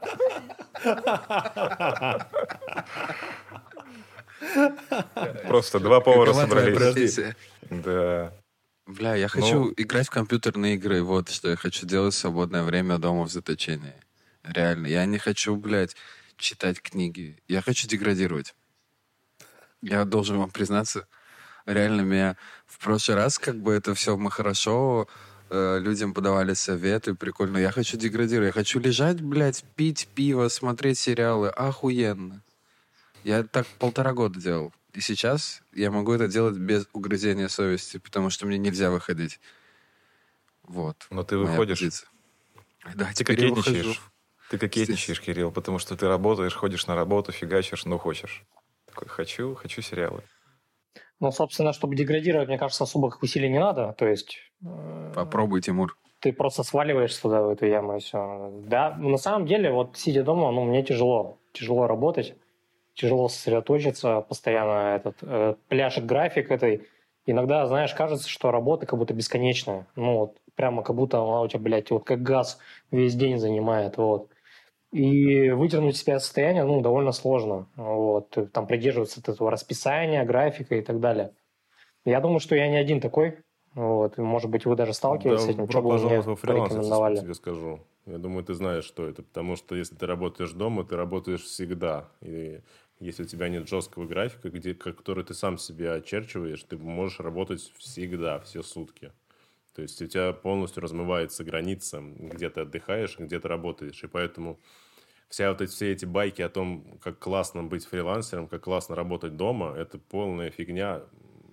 Просто 5.47 5.81
два 5.81 6.01
повара 6.01 6.33
собрались. 6.33 7.19
Да. 7.71 8.33
Бля, 8.87 9.15
я 9.15 9.29
хочу 9.29 9.73
играть 9.77 10.09
в 10.09 10.11
компьютерные 10.11 10.75
игры. 10.75 11.03
Вот 11.03 11.31
что 11.31 11.51
я 11.51 11.57
хочу 11.57 11.87
делать 11.87 12.15
в 12.15 12.19
свободное 12.19 12.63
время 12.65 12.99
дома 12.99 13.25
в 13.25 13.31
заточении. 13.31 13.95
Реально. 14.43 14.89
Я 14.89 15.07
не 15.07 15.19
хочу, 15.19 15.55
блядь, 15.57 15.97
читать 16.37 16.83
книги. 16.83 17.41
Я 17.47 17.63
хочу 17.63 17.87
деградировать. 17.87 18.55
Я 19.83 20.05
должен 20.05 20.39
вам 20.39 20.51
признаться, 20.51 21.09
реально 21.67 22.03
меня 22.03 22.37
в 22.67 22.79
прошлый 22.79 23.17
раз 23.17 23.39
как 23.39 23.57
бы 23.57 23.73
это 23.73 23.95
все 23.95 24.17
мы 24.17 24.31
хорошо 24.31 25.09
э, 25.51 25.81
людям 25.81 26.15
подавали 26.15 26.55
советы, 26.55 27.15
прикольно. 27.15 27.59
Я 27.59 27.73
хочу 27.73 27.97
деградировать, 27.97 28.49
я 28.49 28.53
хочу 28.53 28.79
лежать, 28.79 29.21
блядь, 29.21 29.65
пить 29.75 30.09
пиво, 30.15 30.49
смотреть 30.49 30.99
сериалы. 30.99 31.49
Охуенно. 31.49 32.43
Я 33.25 33.43
так 33.45 33.67
полтора 33.79 34.13
года 34.13 34.41
делал. 34.41 34.73
И 34.93 35.01
сейчас 35.01 35.63
я 35.73 35.91
могу 35.91 36.13
это 36.13 36.29
делать 36.29 36.57
без 36.57 36.87
угрызения 36.93 37.49
совести, 37.49 37.99
потому 37.99 38.31
что 38.31 38.47
мне 38.47 38.59
нельзя 38.59 38.91
выходить. 38.91 39.41
Вот. 40.63 41.07
Но 41.11 41.25
ты 41.25 41.39
выходишь. 41.39 41.79
позиция. 41.79 42.09
Да, 42.95 43.11
Ты 43.15 43.25
кокетничаешь. 43.25 44.03
Ты 44.51 44.59
кокетничаешь, 44.59 45.21
Кирилл, 45.21 45.51
потому 45.51 45.79
что 45.79 45.97
ты 45.97 46.07
работаешь, 46.09 46.55
ходишь 46.55 46.87
на 46.87 46.95
работу, 46.95 47.33
фигачишь, 47.33 47.85
ну 47.85 47.97
хочешь. 47.99 48.45
Такой, 48.87 49.09
хочу, 49.09 49.55
хочу 49.55 49.81
сериалы. 49.81 50.23
Ну, 51.21 51.31
собственно, 51.31 51.73
чтобы 51.73 51.95
деградировать, 51.95 52.49
мне 52.49 52.59
кажется, 52.59 52.85
особых 52.85 53.23
усилий 53.23 53.49
не 53.49 53.61
надо. 53.61 53.95
То 53.97 54.07
есть 54.07 54.39
э, 54.65 55.13
Попробуй, 55.15 55.63
Тимур. 55.63 55.97
ты 56.19 56.33
просто 56.33 56.65
сваливаешься 56.65 57.23
туда, 57.23 57.43
в 57.43 57.49
эту 57.49 57.67
яму, 57.67 57.97
и 57.97 58.01
все. 58.01 58.51
Да, 58.67 58.95
на 58.97 59.17
самом 59.17 59.47
деле, 59.47 59.71
вот 59.71 59.97
сидя 59.97 60.25
дома, 60.25 60.51
ну, 60.51 60.65
мне 60.65 60.83
тяжело. 60.83 61.39
Тяжело 61.53 61.87
работать, 61.87 62.35
тяжело 62.95 63.29
сосредоточиться, 63.29 64.21
постоянно 64.21 64.97
этот 64.97 65.17
э, 65.23 65.55
пляшет 65.69 66.07
график 66.07 66.51
этой. 66.51 66.87
Иногда, 67.25 67.67
знаешь, 67.67 67.95
кажется, 67.95 68.29
что 68.29 68.51
работа 68.51 68.87
как 68.87 68.99
будто 68.99 69.15
бесконечная. 69.15 69.87
Ну, 69.97 70.19
вот 70.19 70.37
прямо 70.55 70.83
как 70.83 70.97
будто 70.97 71.19
она 71.19 71.41
у 71.43 71.49
тебя, 71.49 71.61
блядь, 71.61 71.91
вот 71.91 72.05
как 72.05 72.23
газ 72.23 72.59
весь 72.91 73.15
день 73.15 73.39
занимает, 73.39 73.97
вот. 73.97 74.29
И 74.93 75.49
выдернуть 75.51 75.97
себя 75.97 76.17
из 76.17 76.23
состояния, 76.23 76.65
ну, 76.65 76.83
довольно 76.83 77.13
сложно. 77.13 77.67
Вот. 77.77 78.37
Там 78.53 78.67
придерживаться 78.67 79.21
от 79.21 79.29
этого 79.31 79.51
расписания, 79.51 80.23
графика 80.25 80.75
и 80.75 80.83
так 80.83 81.01
далее. 81.01 81.33
Я 82.05 82.21
думаю, 82.21 82.41
что 82.41 82.55
я 82.55 82.69
не 82.69 82.77
один 82.77 83.01
такой. 83.01 83.39
Вот. 83.75 84.19
Может 84.19 84.51
быть, 84.51 84.67
вы 84.67 84.77
даже 84.77 84.93
сталкивались 84.93 85.43
с 85.43 85.49
этим, 85.49 85.69
что 85.71 85.81
бы 85.81 85.97
вы 85.97 85.99
мне 85.99 86.21
фриланс, 86.21 86.43
я 86.43 86.47
порекомендовали. 86.47 87.17
тебе 87.17 87.35
скажу. 87.35 87.81
Я 88.05 88.19
думаю, 88.19 88.45
ты 88.45 88.53
знаешь, 88.53 88.85
что 88.85 89.09
это. 89.09 89.23
Потому 89.23 89.57
что 89.57 89.77
если 89.77 89.95
ты 89.95 90.07
работаешь 90.07 90.53
дома, 90.53 90.85
ты 90.85 90.97
работаешь 90.97 91.43
всегда. 91.43 92.11
И 92.21 92.61
если 93.03 93.25
у 93.25 93.27
тебя 93.27 93.49
нет 93.49 93.69
жесткого 93.69 94.07
графика, 94.07 94.49
где, 94.49 94.75
который 94.75 95.25
ты 95.25 95.35
сам 95.35 95.59
себе 95.59 95.93
очерчиваешь, 95.93 96.63
ты 96.63 96.79
можешь 96.79 97.19
работать 97.19 97.73
всегда, 97.77 98.39
все 98.39 98.63
сутки. 98.63 99.13
То 99.75 99.83
есть 99.83 100.01
у 100.01 100.07
тебя 100.07 100.33
полностью 100.33 100.83
размывается 100.83 101.45
граница, 101.45 102.01
где 102.01 102.49
ты 102.49 102.61
отдыхаешь, 102.61 103.19
где 103.19 103.41
ты 103.41 103.49
работаешь. 103.49 104.05
И 104.05 104.07
поэтому 104.07 104.61
вся 105.29 105.51
вот 105.51 105.61
эти, 105.63 105.71
все 105.71 105.93
эти 105.93 106.05
байки 106.05 106.43
о 106.43 106.49
том, 106.49 106.99
как 107.03 107.19
классно 107.19 107.65
быть 107.65 107.87
фрилансером, 107.87 108.47
как 108.47 108.63
классно 108.63 108.95
работать 108.95 109.37
дома, 109.37 109.75
это 109.77 109.99
полная 109.99 110.51
фигня. 110.51 111.03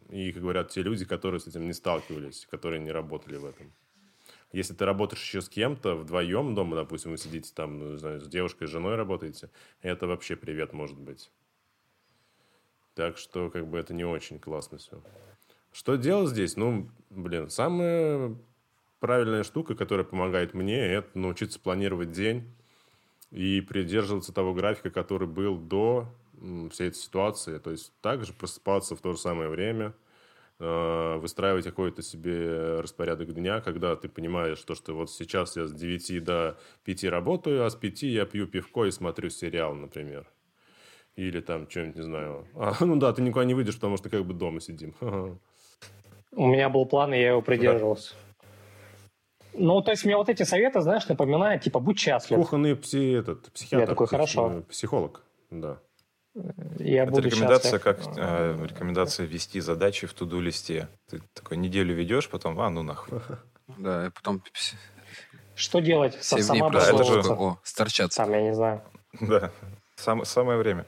И, 0.10 0.32
как 0.32 0.42
говорят, 0.42 0.70
те 0.70 0.84
люди, 0.84 1.06
которые 1.06 1.40
с 1.40 1.48
этим 1.48 1.66
не 1.66 1.74
сталкивались, 1.74 2.48
которые 2.52 2.80
не 2.80 2.92
работали 2.92 3.38
в 3.38 3.46
этом. 3.46 3.74
Если 4.52 4.74
ты 4.74 4.86
работаешь 4.86 5.22
еще 5.22 5.42
с 5.42 5.50
кем-то 5.50 5.96
вдвоем 5.96 6.56
дома, 6.56 6.76
допустим, 6.76 7.12
вы 7.12 7.18
сидите 7.18 7.52
там, 7.54 7.80
ну, 7.80 7.98
знаю, 7.98 8.20
с 8.20 8.28
девушкой, 8.28 8.68
с 8.68 8.72
женой 8.72 8.96
работаете, 8.96 9.50
это 9.82 10.08
вообще 10.08 10.36
привет 10.36 10.74
может 10.74 10.98
быть. 10.98 11.32
Так 13.00 13.18
что, 13.18 13.50
как 13.50 13.66
бы, 13.66 13.78
это 13.78 13.94
не 13.94 14.04
очень 14.04 14.40
классно 14.40 14.78
все. 14.78 15.02
Что 15.72 15.96
делать 15.96 16.32
здесь? 16.32 16.58
Ну, 16.58 16.90
блин, 17.10 17.50
самая 17.50 18.36
правильная 19.00 19.44
штука, 19.44 19.74
которая 19.74 20.06
помогает 20.06 20.54
мне, 20.54 20.76
это 20.76 21.18
научиться 21.18 21.62
планировать 21.62 22.12
день 22.12 22.54
и 23.32 23.62
придерживаться 23.62 24.34
того 24.34 24.54
графика, 24.54 24.90
который 24.90 25.30
был 25.30 25.58
до 25.58 26.14
всей 26.72 26.90
этой 26.90 26.98
ситуации. 26.98 27.58
То 27.60 27.72
есть 27.72 27.94
также 28.02 28.34
просыпаться 28.34 28.98
в 28.98 29.00
то 29.00 29.14
же 29.14 29.18
самое 29.18 29.48
время, 29.48 29.94
э, 30.60 31.16
выстраивать 31.22 31.64
какой-то 31.64 32.02
себе 32.02 32.82
распорядок 32.82 33.34
дня, 33.34 33.62
когда 33.62 33.96
ты 33.96 34.10
понимаешь, 34.10 34.58
что, 34.58 34.76
что 34.76 34.94
вот 34.94 35.10
сейчас 35.10 35.56
я 35.56 35.68
с 35.68 35.72
9 35.72 36.22
до 36.22 36.60
5 36.84 37.06
работаю, 37.06 37.64
а 37.64 37.70
с 37.70 37.76
5 37.76 38.04
я 38.04 38.26
пью 38.26 38.46
пивко 38.46 38.84
и 38.84 38.92
смотрю 38.92 39.30
сериал, 39.30 39.74
например. 39.74 40.30
Или 41.20 41.42
там 41.42 41.70
что-нибудь, 41.70 41.98
не 41.98 42.04
знаю. 42.04 42.48
А, 42.56 42.74
ну 42.86 42.96
да, 42.96 43.12
ты 43.12 43.22
никуда 43.22 43.44
не 43.44 43.54
выйдешь, 43.54 43.76
потому 43.76 43.98
что 43.98 44.10
как 44.10 44.24
бы 44.26 44.34
дома 44.34 44.62
сидим. 44.62 44.96
У 46.32 46.48
меня 46.48 46.70
был 46.70 46.86
план, 46.86 47.14
и 47.14 47.20
я 47.20 47.30
его 47.32 47.42
придерживался. 47.42 48.14
Ну, 49.54 49.82
то 49.82 49.92
есть 49.92 50.06
мне 50.06 50.16
вот 50.16 50.30
эти 50.30 50.44
советы, 50.44 50.80
знаешь, 50.80 51.08
напоминают, 51.10 51.64
типа, 51.64 51.80
будь 51.80 52.00
счастлив. 52.00 52.38
Кухонный 52.38 52.76
пси, 52.76 53.12
этот, 53.12 53.52
психиатр. 53.52 53.82
Я 53.82 53.88
такой, 53.88 54.08
псих- 54.08 54.12
хорошо. 54.12 54.64
Психолог, 54.70 55.24
да. 55.50 55.80
Я 56.78 57.04
Это 57.04 57.12
буду 57.12 57.28
рекомендация, 57.28 57.80
счастлив. 57.80 57.82
как 57.84 58.18
э, 58.18 58.66
рекомендация 58.66 59.26
вести 59.26 59.60
задачи 59.60 60.08
в 60.08 60.14
туду-листе. 60.14 60.88
Ты 61.10 61.22
такой 61.34 61.58
неделю 61.58 61.94
ведешь, 61.96 62.30
потом, 62.30 62.58
а, 62.62 62.70
ну 62.70 62.84
нахуй. 62.84 63.20
Да, 63.78 64.08
и 64.08 64.10
потом 64.10 64.42
Что 65.56 65.80
делать? 65.80 66.14
Дней 66.14 66.44
Сама 66.44 66.70
Да, 66.70 66.90
это 66.90 67.04
же-. 67.04 67.34
О, 67.34 67.60
сторчаться. 67.64 68.24
Там, 68.24 68.32
я 68.32 68.42
не 68.42 68.56
знаю. 68.56 68.82
Да, 69.20 69.52
Сам- 70.00 70.24
самое 70.24 70.58
время. 70.58 70.86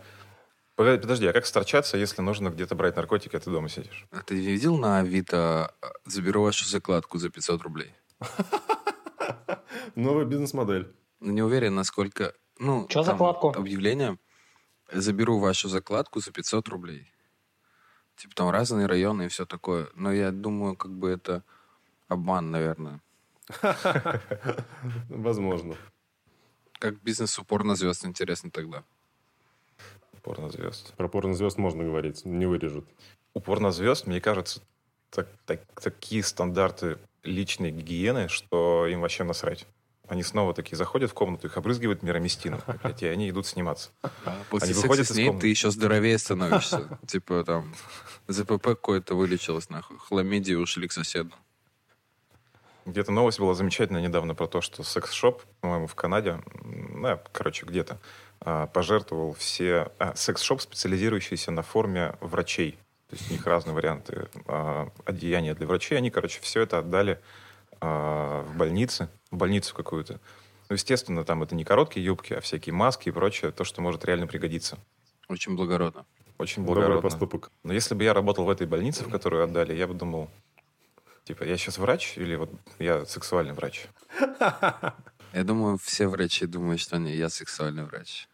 Подожди, 0.83 1.27
а 1.27 1.33
как 1.33 1.45
сторчаться, 1.45 1.97
если 1.97 2.21
нужно 2.21 2.49
где-то 2.49 2.75
брать 2.75 2.95
наркотики, 2.95 3.35
а 3.35 3.39
ты 3.39 3.49
дома 3.49 3.69
сидишь? 3.69 4.05
А 4.11 4.21
ты 4.21 4.35
не 4.35 4.47
видел 4.47 4.77
на 4.77 4.99
Авито 4.99 5.73
э, 5.81 5.87
«Заберу 6.05 6.43
вашу 6.43 6.65
закладку 6.65 7.17
за 7.17 7.29
500 7.29 7.61
рублей»? 7.61 7.95
Новая 9.95 10.25
бизнес-модель. 10.25 10.93
Ну, 11.19 11.31
Не 11.31 11.41
уверен, 11.43 11.75
насколько... 11.75 12.33
Ну, 12.59 12.87
там 12.87 13.03
закладку? 13.03 13.49
Объявление. 13.49 14.17
Заберу 14.91 15.39
вашу 15.39 15.69
закладку 15.69 16.19
за 16.19 16.31
500 16.31 16.67
рублей. 16.69 17.11
Типа 18.15 18.35
там 18.35 18.49
разные 18.49 18.87
районы 18.87 19.25
и 19.25 19.27
все 19.27 19.45
такое. 19.45 19.87
Но 19.95 20.11
я 20.11 20.31
думаю, 20.31 20.75
как 20.75 20.91
бы 20.91 21.09
это 21.09 21.43
обман, 22.07 22.51
наверное. 22.51 23.01
Возможно. 25.09 25.75
Как 26.79 27.01
бизнес 27.01 27.37
упорно 27.39 27.75
звезд, 27.75 28.05
интересно 28.05 28.51
тогда. 28.51 28.83
Порнозвезд. 30.23 30.93
Про 30.95 31.07
порнозвезд 31.07 31.57
можно 31.57 31.83
говорить, 31.83 32.25
не 32.25 32.45
вырежут. 32.45 32.85
У 33.33 33.39
порнозвезд, 33.39 34.07
мне 34.07 34.21
кажется, 34.21 34.61
так- 35.09 35.29
так- 35.45 35.61
такие 35.81 36.23
стандарты 36.23 36.97
личной 37.23 37.71
гигиены, 37.71 38.27
что 38.27 38.87
им 38.87 39.01
вообще 39.01 39.23
насрать. 39.23 39.65
Они 40.07 40.23
снова 40.23 40.53
такие 40.53 40.75
заходят 40.75 41.09
в 41.09 41.13
комнату, 41.13 41.47
их 41.47 41.55
обрызгивают 41.57 42.03
мироместином, 42.03 42.61
и 42.99 43.05
они 43.05 43.29
идут 43.29 43.47
сниматься. 43.47 43.91
После 44.49 44.65
Они 44.65 44.73
секса 44.73 44.81
выходят 44.81 45.07
с 45.07 45.11
из 45.11 45.17
ней 45.17 45.27
комнаты. 45.27 45.41
ты 45.43 45.47
еще 45.47 45.71
здоровее 45.71 46.17
становишься. 46.17 46.99
Типа 47.07 47.43
там 47.45 47.73
ЗПП 48.27 48.61
какое-то 48.63 49.15
вылечилось, 49.15 49.69
нахуй. 49.69 49.97
Хламидии 49.97 50.53
ушли 50.55 50.87
к 50.87 50.91
соседу. 50.91 51.31
Где-то 52.85 53.11
новость 53.11 53.39
была 53.39 53.53
замечательная 53.53 54.01
недавно 54.01 54.33
про 54.35 54.47
то, 54.47 54.59
что 54.59 54.83
секс-шоп, 54.83 55.43
по-моему, 55.61 55.87
в 55.87 55.95
Канаде, 55.95 56.41
ну, 56.63 57.19
короче, 57.31 57.65
где-то, 57.65 57.93
а, 57.93 57.99
пожертвовал 58.43 59.33
все... 59.33 59.91
а, 59.99 60.15
секс-шоп, 60.15 60.61
специализирующийся 60.61 61.51
на 61.51 61.61
форме 61.61 62.15
врачей. 62.21 62.77
То 63.09 63.15
есть 63.15 63.29
у 63.29 63.33
них 63.33 63.45
разные 63.45 63.73
варианты 63.73 64.29
а, 64.47 64.89
одеяния 65.05 65.53
для 65.53 65.67
врачей. 65.67 65.97
Они, 65.97 66.09
короче, 66.09 66.39
все 66.41 66.61
это 66.61 66.79
отдали 66.79 67.19
а, 67.81 68.41
в 68.43 68.57
больницы, 68.57 69.09
в 69.29 69.37
больницу 69.37 69.75
какую-то. 69.75 70.19
Ну, 70.69 70.73
естественно, 70.75 71.23
там 71.23 71.43
это 71.43 71.53
не 71.53 71.63
короткие 71.65 72.05
юбки, 72.05 72.33
а 72.33 72.39
всякие 72.41 72.73
маски 72.73 73.09
и 73.09 73.11
прочее, 73.11 73.51
то, 73.51 73.63
что 73.63 73.81
может 73.81 74.05
реально 74.05 74.27
пригодиться. 74.27 74.79
Очень 75.27 75.55
благородно. 75.55 76.05
Очень 76.37 76.65
Добрый 76.65 76.85
благородно. 76.85 77.09
поступок. 77.09 77.51
Но 77.63 77.73
если 77.73 77.93
бы 77.93 78.03
я 78.03 78.13
работал 78.13 78.45
в 78.45 78.49
этой 78.49 78.65
больнице, 78.65 79.03
в 79.03 79.09
которую 79.11 79.43
отдали, 79.43 79.75
я 79.75 79.85
бы 79.85 79.93
думал, 79.93 80.29
типа, 81.25 81.43
я 81.43 81.57
сейчас 81.57 81.77
врач 81.77 82.17
или 82.17 82.35
вот 82.35 82.49
я 82.79 83.05
сексуальный 83.05 83.53
врач? 83.53 83.87
Я 85.33 85.43
думаю, 85.43 85.77
все 85.77 86.07
врачи 86.07 86.45
думают, 86.45 86.81
что 86.81 86.95
они, 86.95 87.13
я 87.13 87.29
сексуальный 87.29 87.83
врач. 87.83 88.27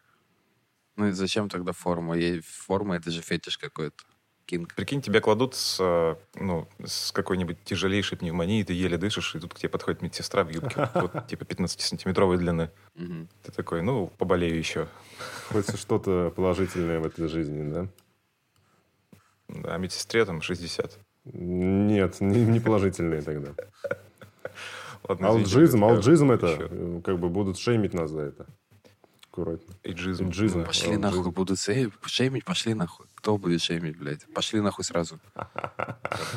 Ну 0.98 1.08
и 1.08 1.12
зачем 1.12 1.48
тогда 1.48 1.72
форма? 1.72 2.18
Ей 2.18 2.42
форма 2.42 2.96
это 2.96 3.12
же 3.12 3.22
фетиш 3.22 3.58
какой-то. 3.58 4.04
Кинг. 4.46 4.74
Прикинь, 4.75 5.01
тебя 5.01 5.20
кладут 5.20 5.56
с, 5.56 5.77
э, 5.82 6.16
ну, 6.36 6.70
с 6.86 7.12
какой-нибудь 7.12 7.58
тяжелейшей 7.66 8.18
пневмонией, 8.18 8.63
ты 8.63 8.72
еле 8.72 8.98
дышишь, 8.98 9.36
и 9.36 9.39
тут 9.42 9.54
к 9.54 9.60
тебе 9.60 9.68
подходит 9.68 10.01
медсестра 10.01 10.46
в 10.46 10.50
юбке, 10.50 10.89
вот, 10.96 11.27
типа 11.27 11.44
15-сантиметровой 11.44 12.38
длины. 12.38 12.72
Мгм. 12.96 13.27
Ты 13.44 13.51
такой, 13.51 13.82
ну, 13.82 14.08
поболею 14.18 14.58
еще. 14.58 14.88
Хоть 15.51 15.77
что-то 15.77 16.32
положительное 16.34 17.01
в 17.01 17.06
этой 17.06 17.27
жизни, 17.27 17.70
да? 17.70 17.88
Да, 19.50 19.75
а 19.75 19.77
медсестре 19.77 20.24
там 20.24 20.42
60. 20.42 20.98
Нет, 21.25 22.22
не, 22.22 22.46
не 22.46 22.62
положительные 22.62 23.22
тогда. 23.24 23.51
Ладно, 25.04 25.27
Алджизм, 25.27 25.84
это 25.84 25.94
алджизм 25.94 26.32
это, 26.32 27.01
как 27.04 27.20
бы 27.20 27.27
будут 27.27 27.58
шеймить 27.58 27.94
нас 27.94 28.12
за 28.12 28.22
это. 28.22 28.46
Аккуратно. 29.38 29.75
Эйджизм. 29.84 30.25
Эйджизм. 30.25 30.60
Да. 30.62 30.65
Пошли 30.65 30.88
Алджизм. 30.96 31.01
нахуй, 31.01 31.32
будут 31.32 31.60
шей- 31.60 31.94
шеймить, 32.06 32.44
пошли 32.44 32.74
нахуй. 32.74 33.06
Кто 33.13 33.38
будет 33.38 33.62
шеймить, 33.62 33.96
блядь? 33.98 34.25
Пошли 34.34 34.62
нахуй 34.62 34.84
сразу. 34.84 35.20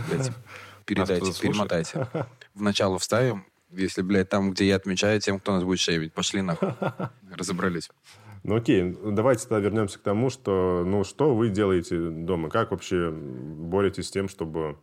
Блядь, 0.09 0.31
передайте, 0.85 1.33
перемотайте. 1.41 2.09
В 2.55 2.61
начало 2.61 2.99
вставим, 2.99 3.47
если, 3.71 4.03
блядь, 4.03 4.29
там, 4.29 4.51
где 4.51 4.67
я 4.69 4.77
отмечаю 4.77 5.19
тем, 5.19 5.41
кто 5.41 5.53
нас 5.53 5.65
будет 5.65 5.81
шеймить. 5.81 6.13
Пошли 6.13 6.43
нахуй. 6.43 6.75
Разобрались. 7.35 7.89
Ну 8.43 8.57
окей, 8.57 8.95
давайте 9.03 9.45
тогда 9.49 9.61
вернемся 9.61 9.99
к 9.99 10.03
тому, 10.03 10.29
что, 10.29 10.85
ну, 10.87 11.03
что 11.05 11.35
вы 11.35 11.49
делаете 11.49 12.11
дома? 12.11 12.51
Как 12.51 12.71
вообще 12.71 13.11
боретесь 13.11 14.09
с 14.09 14.11
тем, 14.11 14.29
чтобы 14.29 14.79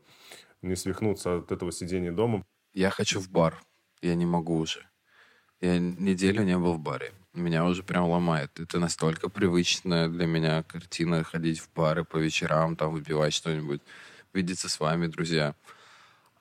не 0.63 0.75
свихнуться 0.75 1.37
от 1.37 1.51
этого 1.51 1.71
сидения 1.71 2.11
дома? 2.11 2.43
Я 2.73 2.89
хочу 2.89 3.19
в 3.19 3.29
бар. 3.29 3.61
Я 4.01 4.15
не 4.15 4.25
могу 4.25 4.57
уже. 4.57 4.87
Я 5.61 5.77
неделю 5.79 6.43
не 6.43 6.57
был 6.57 6.73
в 6.73 6.79
баре. 6.79 7.11
Меня 7.37 7.65
уже 7.65 7.83
прям 7.83 8.09
ломает. 8.09 8.59
Это 8.59 8.79
настолько 8.79 9.29
привычная 9.29 10.07
для 10.07 10.25
меня 10.25 10.63
картина 10.63 11.23
ходить 11.23 11.59
в 11.59 11.71
бары 11.71 12.03
по 12.03 12.17
вечерам, 12.17 12.75
там 12.75 12.91
выпивать 12.91 13.31
что-нибудь, 13.31 13.79
видеться 14.33 14.69
с 14.69 14.79
вами, 14.79 15.05
друзья. 15.05 15.53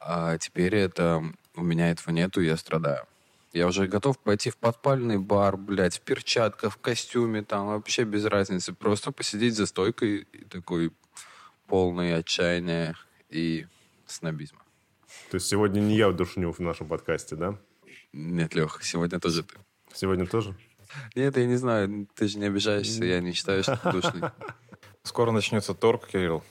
А 0.01 0.39
теперь 0.39 0.75
это 0.75 1.23
у 1.55 1.63
меня 1.63 1.91
этого 1.91 2.15
нету, 2.15 2.41
я 2.41 2.57
страдаю. 2.57 3.05
Я 3.53 3.67
уже 3.67 3.87
готов 3.87 4.19
пойти 4.19 4.49
в 4.49 4.57
подпальный 4.57 5.19
бар, 5.19 5.59
блядь, 5.59 5.99
в 5.99 6.01
перчатках, 6.01 6.73
в 6.73 6.79
костюме, 6.79 7.43
там 7.43 7.67
вообще 7.67 8.05
без 8.05 8.25
разницы. 8.25 8.73
Просто 8.73 9.13
посидеть 9.13 9.55
за 9.55 9.67
стойкой 9.67 10.27
и 10.33 10.45
такой 10.45 10.93
полный 11.67 12.17
отчаяния 12.17 12.97
и 13.29 13.67
снобизма. 14.07 14.63
То 15.31 15.35
есть 15.35 15.47
сегодня 15.47 15.81
не 15.81 15.97
я 15.97 16.11
душню 16.11 16.53
в 16.53 16.59
нашем 16.61 16.89
подкасте, 16.89 17.37
да? 17.37 17.59
Нет, 18.15 18.55
Лех, 18.55 18.81
сегодня 18.83 19.21
тоже 19.21 19.43
ты. 19.43 19.57
Сегодня 19.93 20.27
тоже? 20.27 20.57
Нет, 21.15 21.37
я 21.37 21.47
не 21.47 21.57
знаю, 21.57 22.09
ты 22.15 22.29
же 22.29 22.39
не 22.39 22.47
обижаешься, 22.47 23.05
я 23.05 23.21
не 23.21 23.33
считаю, 23.33 23.63
что 23.63 23.77
ты 23.77 23.93
душный. 23.93 24.31
Скоро 25.03 25.31
начнется 25.31 25.75
торг, 25.75 26.09
Кирилл. 26.09 26.43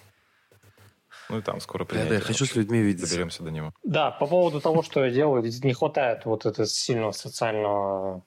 Ну 1.30 1.40
и 1.40 1.42
там 1.42 1.60
скоро 1.60 1.86
принятие. 1.86 2.10
Да, 2.10 2.16
я 2.16 2.22
хочу 2.22 2.46
с 2.46 2.56
людьми 2.56 2.80
видеться. 2.80 3.10
Доберемся 3.10 3.44
до 3.44 3.52
него. 3.52 3.74
Да, 3.84 4.12
по 4.12 4.28
поводу 4.28 4.62
того, 4.62 4.84
что 4.84 5.04
я 5.04 5.12
делаю, 5.12 5.44
не 5.44 5.74
хватает 5.74 6.26
вот 6.26 6.46
этого 6.46 6.68
сильного 6.68 7.12
социального 7.12 8.24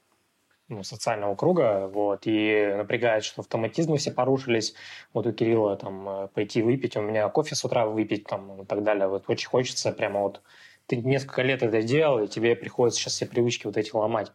ну, 0.69 0.83
социального 0.83 1.35
круга, 1.35 1.89
вот, 1.89 2.27
и 2.27 2.75
напрягает, 2.77 3.25
что 3.25 3.41
автоматизмы 3.41 3.97
все 3.97 4.13
порушились. 4.13 4.75
Вот 5.15 5.27
у 5.27 5.33
Кирилла 5.33 5.77
там 5.77 6.09
э, 6.09 6.29
пойти 6.29 6.61
выпить, 6.61 6.97
у 6.97 7.01
меня 7.01 7.27
кофе 7.31 7.55
с 7.55 7.65
утра 7.65 7.87
выпить 7.87 8.25
там 8.25 8.63
и 8.63 8.67
так 8.67 8.85
далее. 8.85 9.09
Вот 9.09 9.25
очень 9.29 9.49
хочется 9.49 9.93
прямо 9.93 10.21
вот 10.21 10.43
ты 10.87 10.97
несколько 10.97 11.43
лет 11.43 11.63
это 11.63 11.83
делал, 11.83 12.23
и 12.23 12.29
тебе 12.29 12.55
приходится 12.55 13.01
сейчас 13.01 13.15
все 13.15 13.27
привычки 13.27 13.67
вот 13.67 13.77
эти 13.77 13.95
ломать. 13.95 14.33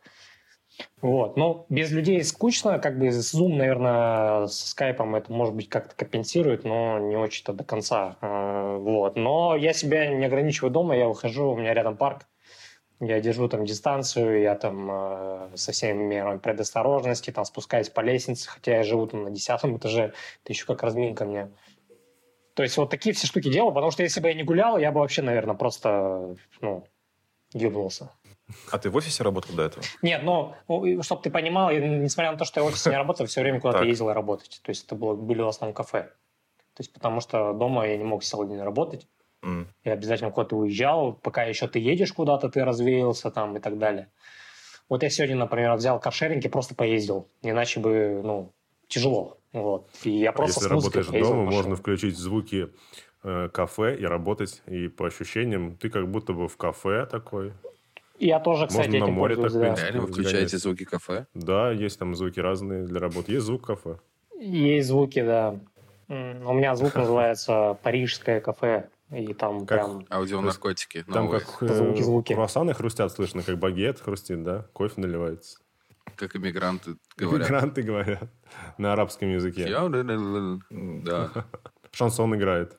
Вот. 1.02 1.38
Но 1.38 1.66
без 1.70 1.92
людей 1.92 2.24
скучно, 2.24 2.80
как 2.80 2.98
бы 2.98 3.08
Zoom, 3.08 3.56
наверное, 3.56 4.48
с 4.48 4.70
скайпом 4.70 5.16
это, 5.16 5.32
может 5.32 5.54
быть, 5.54 5.70
как-то 5.70 5.96
компенсирует, 5.96 6.64
но 6.64 6.98
не 7.00 7.16
очень-то 7.16 7.54
до 7.54 7.64
конца. 7.64 8.18
Э, 8.22 8.78
вот. 8.78 9.16
Но 9.16 9.56
я 9.56 9.74
себя 9.74 10.08
не 10.08 10.26
ограничиваю 10.26 10.72
дома, 10.72 10.96
я 10.96 11.08
выхожу, 11.08 11.52
у 11.52 11.58
меня 11.58 11.74
рядом 11.74 11.98
парк, 11.98 12.26
я 13.00 13.20
держу 13.20 13.50
там 13.50 13.66
дистанцию, 13.66 14.42
я 14.42 14.56
там 14.56 14.90
э, 14.92 15.50
со 15.56 15.72
всеми 15.74 16.04
мерами 16.04 16.38
предосторожности, 16.38 17.32
там 17.32 17.46
спускаюсь 17.46 17.90
по 17.90 18.02
лестнице, 18.02 18.50
хотя 18.50 18.78
я 18.78 18.84
живу 18.84 19.08
там 19.08 19.24
на 19.24 19.32
десятом 19.32 19.78
этаже, 19.78 20.14
это 20.44 20.54
еще 20.54 20.66
как 20.66 20.84
разминка 20.84 21.26
мне. 21.26 21.50
То 22.54 22.64
есть 22.64 22.78
вот 22.78 22.90
такие 22.90 23.14
все 23.14 23.28
штуки 23.28 23.52
делал, 23.52 23.72
потому 23.72 23.92
что 23.92 24.04
если 24.04 24.22
бы 24.22 24.30
я 24.30 24.36
не 24.36 24.44
гулял, 24.44 24.78
я 24.78 24.92
бы 24.92 25.00
вообще, 25.00 25.22
наверное, 25.22 25.56
просто, 25.56 26.36
ну, 26.62 26.86
ебнулся. 27.54 28.12
А 28.72 28.78
ты 28.78 28.90
в 28.90 28.96
офисе 28.96 29.24
работал 29.24 29.56
до 29.56 29.64
этого? 29.64 29.84
Нет, 30.02 30.24
но, 30.24 30.56
чтобы 31.02 31.22
ты 31.22 31.30
понимал, 31.30 31.72
несмотря 31.72 32.32
на 32.32 32.38
то, 32.38 32.46
что 32.46 32.60
я 32.60 32.66
в 32.66 32.68
офисе 32.68 32.90
не 32.90 32.98
работал, 32.98 33.26
все 33.26 33.42
время 33.42 33.60
куда-то 33.60 33.84
ездил 33.86 34.12
работать. 34.12 34.62
То 34.64 34.70
есть 34.70 34.86
это 34.86 34.96
было, 34.96 35.16
были 35.16 35.42
в 35.42 35.48
основном 35.48 35.74
кафе. 35.74 36.12
То 36.74 36.82
есть 36.82 36.92
потому 36.92 37.20
что 37.22 37.54
дома 37.54 37.88
я 37.88 37.98
не 37.98 38.04
мог 38.04 38.24
целый 38.24 38.48
день 38.48 38.62
работать. 38.62 39.08
Mm. 39.44 39.68
Я 39.84 39.94
обязательно 39.94 40.32
куда-то 40.32 40.56
уезжал, 40.56 41.14
пока 41.14 41.44
еще 41.44 41.68
ты 41.68 41.80
едешь 41.80 42.14
куда-то, 42.14 42.50
ты 42.50 42.64
развеялся 42.64 43.30
там 43.30 43.58
и 43.58 43.60
так 43.60 43.78
далее. 43.78 44.10
Вот 44.90 45.04
я 45.04 45.10
сегодня, 45.10 45.36
например, 45.36 45.74
взял 45.76 46.00
каршеринг 46.00 46.44
и 46.44 46.50
просто 46.50 46.76
поездил. 46.76 47.30
Иначе 47.42 47.80
бы, 47.80 48.22
ну, 48.24 48.54
тяжело. 48.88 49.38
Вот. 49.52 49.90
И 50.04 50.12
я 50.12 50.32
просто 50.32 50.62
Если 50.62 50.70
работаешь 50.70 51.08
дома, 51.08 51.50
можно 51.50 51.76
включить 51.76 52.18
звуки 52.18 52.70
э, 53.24 53.50
кафе 53.50 53.96
и 53.96 54.06
работать. 54.06 54.62
И 54.66 54.88
по 54.88 55.08
ощущениям 55.08 55.78
ты 55.78 55.90
как 55.90 56.10
будто 56.10 56.34
бы 56.34 56.48
в 56.48 56.58
кафе 56.58 57.06
такой. 57.06 57.54
Я 58.20 58.40
тоже, 58.40 58.68
кстати, 58.68 58.90
Можно 58.90 59.08
на 59.08 59.12
море 59.12 59.36
так, 59.36 59.52
да. 59.52 59.76
Реально 59.76 60.02
вы 60.02 60.08
включаете 60.08 60.58
звуки 60.58 60.86
кафе? 60.86 61.26
Да, 61.34 61.72
есть 61.72 62.00
там 62.00 62.16
звуки 62.16 62.40
разные 62.40 62.86
для 62.86 63.00
работы. 63.00 63.32
Есть 63.32 63.46
звук 63.46 63.66
кафе. 63.66 64.00
Есть 64.40 64.90
звуки, 64.90 65.22
да. 65.22 65.60
У 66.08 66.14
меня 66.54 66.76
звук 66.76 66.96
называется 66.96 67.78
«Парижское 67.82 68.40
кафе». 68.40 68.90
И 69.12 69.34
там 69.34 69.66
как 69.66 69.80
прям... 69.80 70.06
Аудионаркотики. 70.10 71.04
Там 71.04 71.30
как 71.30 71.44
звуки, 71.60 72.02
звуки. 72.02 72.34
круассаны 72.34 72.74
хрустят, 72.74 73.12
слышно, 73.12 73.44
как 73.44 73.60
багет 73.60 74.00
хрустит, 74.00 74.44
да? 74.44 74.66
Кофе 74.74 75.02
наливается. 75.02 75.60
Как 76.16 76.36
иммигранты 76.36 76.96
говорят. 77.16 77.50
Иммигранты 77.50 77.82
говорят 77.84 78.30
на 78.78 78.94
арабском 78.94 79.32
языке. 79.32 79.68
Да. 80.70 81.32
Шансон 81.92 82.36
играет. 82.36 82.78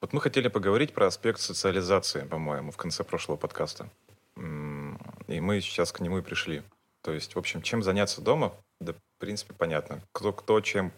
Вот 0.00 0.12
мы 0.12 0.20
хотели 0.20 0.48
поговорить 0.48 0.92
про 0.92 1.06
аспект 1.06 1.40
социализации, 1.40 2.20
по-моему, 2.20 2.70
в 2.70 2.76
конце 2.76 3.02
прошлого 3.02 3.36
подкаста. 3.36 3.90
И 4.36 5.40
мы 5.40 5.60
сейчас 5.60 5.92
к 5.92 6.00
нему 6.00 6.18
и 6.18 6.22
пришли. 6.22 6.62
То 7.02 7.12
есть, 7.12 7.34
в 7.34 7.38
общем, 7.38 7.62
чем 7.62 7.82
заняться 7.82 8.20
дома, 8.20 8.54
да, 8.80 8.92
в 8.92 9.18
принципе, 9.18 9.54
понятно. 9.54 10.02
Кто, 10.12 10.32
кто 10.32 10.60
чем 10.60 10.92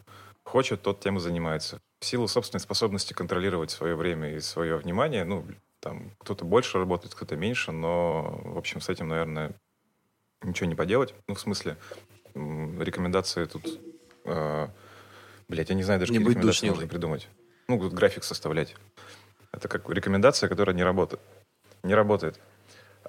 хочет, 0.44 0.82
тот 0.82 1.00
тем 1.00 1.16
и 1.16 1.20
занимается. 1.20 1.80
В 2.00 2.04
силу 2.04 2.28
собственной 2.28 2.60
способности 2.60 3.12
контролировать 3.12 3.70
свое 3.70 3.96
время 3.96 4.34
и 4.36 4.40
свое 4.40 4.76
внимание, 4.76 5.24
ну, 5.24 5.44
там, 5.80 6.12
кто-то 6.18 6.44
больше 6.44 6.78
работает, 6.78 7.14
кто-то 7.14 7.36
меньше, 7.36 7.72
но, 7.72 8.40
в 8.44 8.58
общем, 8.58 8.80
с 8.80 8.88
этим, 8.88 9.08
наверное, 9.08 9.54
ничего 10.42 10.68
не 10.68 10.74
поделать. 10.74 11.14
Ну, 11.28 11.34
в 11.34 11.40
смысле, 11.40 11.76
рекомендации 12.34 13.44
тут... 13.44 13.80
Э, 14.24 14.68
блять, 15.48 15.68
я 15.68 15.74
не 15.74 15.82
знаю 15.82 16.00
даже, 16.00 16.12
не 16.12 16.18
какие 16.18 16.32
рекомендации 16.32 16.68
можно 16.68 16.86
придумать. 16.86 17.28
Ну, 17.68 17.78
график 17.90 18.24
составлять. 18.24 18.76
Это 19.52 19.68
как 19.68 19.88
рекомендация, 19.90 20.48
которая 20.48 20.76
не 20.76 20.84
работает. 20.84 21.20
Не 21.82 21.94
работает. 21.94 22.40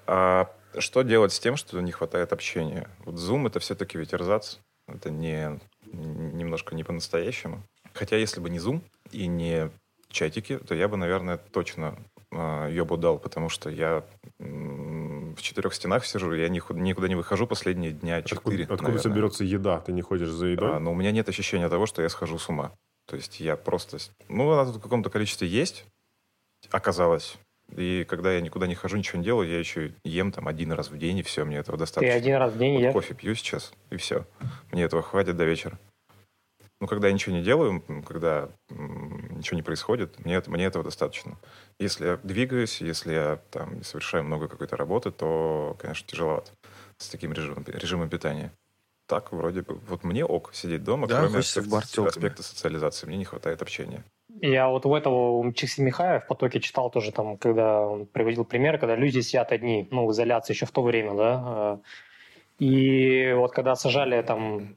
А 0.07 0.49
что 0.79 1.01
делать 1.01 1.33
с 1.33 1.39
тем, 1.39 1.57
что 1.57 1.79
не 1.81 1.91
хватает 1.91 2.33
общения? 2.33 2.89
Вот 3.05 3.15
Zoom— 3.15 3.47
это 3.47 3.59
все-таки 3.59 3.97
ведь 3.97 4.13
эрзац. 4.13 4.57
Это 4.87 5.09
не, 5.09 5.59
немножко 5.91 6.75
не 6.75 6.83
по-настоящему. 6.83 7.61
Хотя 7.93 8.15
если 8.15 8.39
бы 8.39 8.49
не 8.49 8.57
Zoom 8.57 8.81
и 9.11 9.27
не 9.27 9.69
чатики, 10.09 10.57
то 10.57 10.73
я 10.75 10.87
бы, 10.87 10.97
наверное, 10.97 11.37
точно 11.37 11.97
э, 12.31 12.69
ёбу 12.71 12.95
дал, 12.97 13.19
потому 13.19 13.49
что 13.49 13.69
я 13.69 14.05
в 14.39 15.41
четырех 15.41 15.73
стенах 15.73 16.05
сижу, 16.05 16.33
я 16.33 16.49
никуда, 16.49 16.79
не 16.79 17.15
выхожу 17.15 17.47
последние 17.47 17.91
дня 17.91 18.21
четыре. 18.21 18.63
Откуда, 18.63 18.73
откуда 18.73 18.97
у 18.97 18.99
тебя 18.99 19.13
берется 19.13 19.43
еда? 19.43 19.81
Ты 19.81 19.91
не 19.91 20.01
ходишь 20.01 20.29
за 20.29 20.47
едой? 20.47 20.77
А, 20.77 20.79
но 20.79 20.91
у 20.91 20.95
меня 20.95 21.11
нет 21.11 21.27
ощущения 21.29 21.69
того, 21.69 21.85
что 21.85 22.01
я 22.01 22.09
схожу 22.09 22.39
с 22.39 22.49
ума. 22.49 22.71
То 23.05 23.15
есть 23.15 23.39
я 23.39 23.55
просто... 23.55 23.97
Ну, 24.29 24.51
она 24.51 24.65
тут 24.65 24.77
в 24.77 24.81
каком-то 24.81 25.09
количестве 25.09 25.47
есть, 25.47 25.85
оказалось. 26.71 27.37
И 27.75 28.05
когда 28.05 28.31
я 28.31 28.41
никуда 28.41 28.65
не 28.65 28.75
хожу, 28.75 28.97
ничего 28.97 29.19
не 29.19 29.25
делаю, 29.25 29.49
я 29.49 29.59
еще 29.59 29.93
ем 30.03 30.31
там 30.31 30.47
один 30.47 30.71
раз 30.71 30.89
в 30.89 30.97
день, 30.97 31.17
и 31.17 31.23
все, 31.23 31.43
мне 31.43 31.57
этого 31.57 31.77
достаточно. 31.77 32.11
Ты 32.11 32.17
один 32.17 32.37
раз 32.37 32.53
в 32.53 32.57
день 32.57 32.75
вот 32.75 32.81
ешь? 32.81 32.93
Кофе 32.93 33.13
пью 33.13 33.35
сейчас, 33.35 33.73
и 33.89 33.97
все. 33.97 34.25
Мне 34.71 34.83
этого 34.83 35.01
хватит 35.01 35.35
до 35.35 35.43
вечера. 35.43 35.77
Ну, 36.79 36.85
когда 36.87 37.07
я 37.07 37.13
ничего 37.13 37.35
не 37.35 37.43
делаю, 37.43 37.81
когда 38.07 38.49
ничего 38.69 39.55
не 39.55 39.63
происходит, 39.63 40.23
мне, 40.23 40.41
мне 40.45 40.65
этого 40.65 40.83
достаточно. 40.83 41.37
Если 41.79 42.05
я 42.05 42.17
двигаюсь, 42.17 42.81
если 42.81 43.13
я 43.13 43.41
там 43.49 43.83
совершаю 43.83 44.23
много 44.23 44.47
какой-то 44.47 44.77
работы, 44.77 45.11
то, 45.11 45.75
конечно, 45.79 46.07
тяжеловато 46.07 46.51
с 46.97 47.09
таким 47.09 47.33
режимом, 47.33 47.65
режимом 47.67 48.09
питания. 48.09 48.53
Так, 49.07 49.31
вроде 49.31 49.61
бы, 49.61 49.75
вот 49.87 50.03
мне 50.03 50.23
ок 50.23 50.51
сидеть 50.53 50.83
дома, 50.83 51.07
да, 51.07 51.21
кроме 51.21 51.39
аспекта, 51.39 52.05
аспекта 52.05 52.43
социализации. 52.43 53.07
Мне 53.07 53.17
не 53.17 53.25
хватает 53.25 53.61
общения. 53.61 54.03
Я 54.41 54.69
вот 54.69 54.85
у 54.85 54.95
этого 54.95 55.43
Михаев 55.43 56.23
в 56.23 56.27
потоке 56.27 56.59
читал 56.59 56.89
тоже 56.89 57.11
там, 57.11 57.37
когда 57.37 57.81
он 57.81 58.05
приводил 58.05 58.45
пример, 58.45 58.77
когда 58.77 58.95
люди 58.95 59.19
сидят 59.21 59.51
одни, 59.51 59.87
ну, 59.91 60.05
в 60.05 60.11
изоляции 60.11 60.53
еще 60.53 60.65
в 60.65 60.71
то 60.71 60.81
время, 60.83 61.13
да, 61.15 61.79
э, 62.59 62.63
и 62.63 63.33
вот 63.33 63.51
когда 63.51 63.75
сажали 63.75 64.21
там 64.21 64.75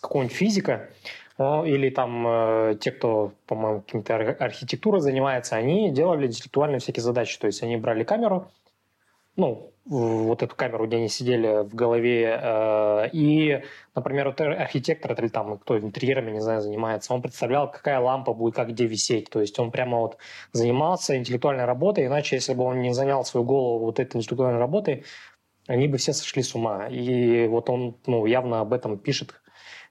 какого-нибудь 0.00 0.36
физика, 0.36 0.90
или 1.38 1.90
там 1.90 2.26
э, 2.26 2.76
те, 2.80 2.90
кто, 2.90 3.32
по-моему, 3.46 3.82
каким-то 3.82 4.16
архитектурой 4.16 5.00
занимается, 5.00 5.54
они 5.54 5.90
делали 5.92 6.26
интеллектуальные 6.26 6.80
всякие 6.80 7.02
задачи. 7.02 7.38
То 7.38 7.46
есть 7.46 7.62
они 7.62 7.76
брали 7.76 8.02
камеру, 8.02 8.50
ну, 9.36 9.70
вот 9.88 10.42
эту 10.42 10.54
камеру, 10.54 10.86
где 10.86 10.96
они 10.98 11.08
сидели 11.08 11.64
в 11.64 11.74
голове, 11.74 12.38
э, 12.40 13.08
и, 13.12 13.62
например, 13.94 14.28
вот 14.28 14.40
архитектор 14.40 15.12
или 15.12 15.28
там 15.28 15.58
кто 15.58 15.78
интерьерами, 15.78 16.30
не 16.30 16.40
знаю, 16.40 16.60
занимается, 16.60 17.14
он 17.14 17.22
представлял, 17.22 17.70
какая 17.70 17.98
лампа 17.98 18.34
будет 18.34 18.54
как 18.54 18.68
где 18.68 18.86
висеть. 18.86 19.30
То 19.30 19.40
есть 19.40 19.58
он 19.58 19.70
прямо 19.70 19.98
вот 19.98 20.18
занимался 20.52 21.16
интеллектуальной 21.16 21.64
работой, 21.64 22.06
иначе, 22.06 22.36
если 22.36 22.52
бы 22.54 22.64
он 22.64 22.82
не 22.82 22.92
занял 22.92 23.24
свою 23.24 23.44
голову 23.44 23.86
вот 23.86 23.98
этой 23.98 24.18
интеллектуальной 24.18 24.60
работой, 24.60 25.04
они 25.66 25.88
бы 25.88 25.96
все 25.96 26.12
сошли 26.12 26.42
с 26.42 26.54
ума. 26.54 26.88
И 26.88 27.46
вот 27.48 27.70
он 27.70 27.96
ну, 28.06 28.26
явно 28.26 28.60
об 28.60 28.72
этом 28.74 28.98
пишет 28.98 29.34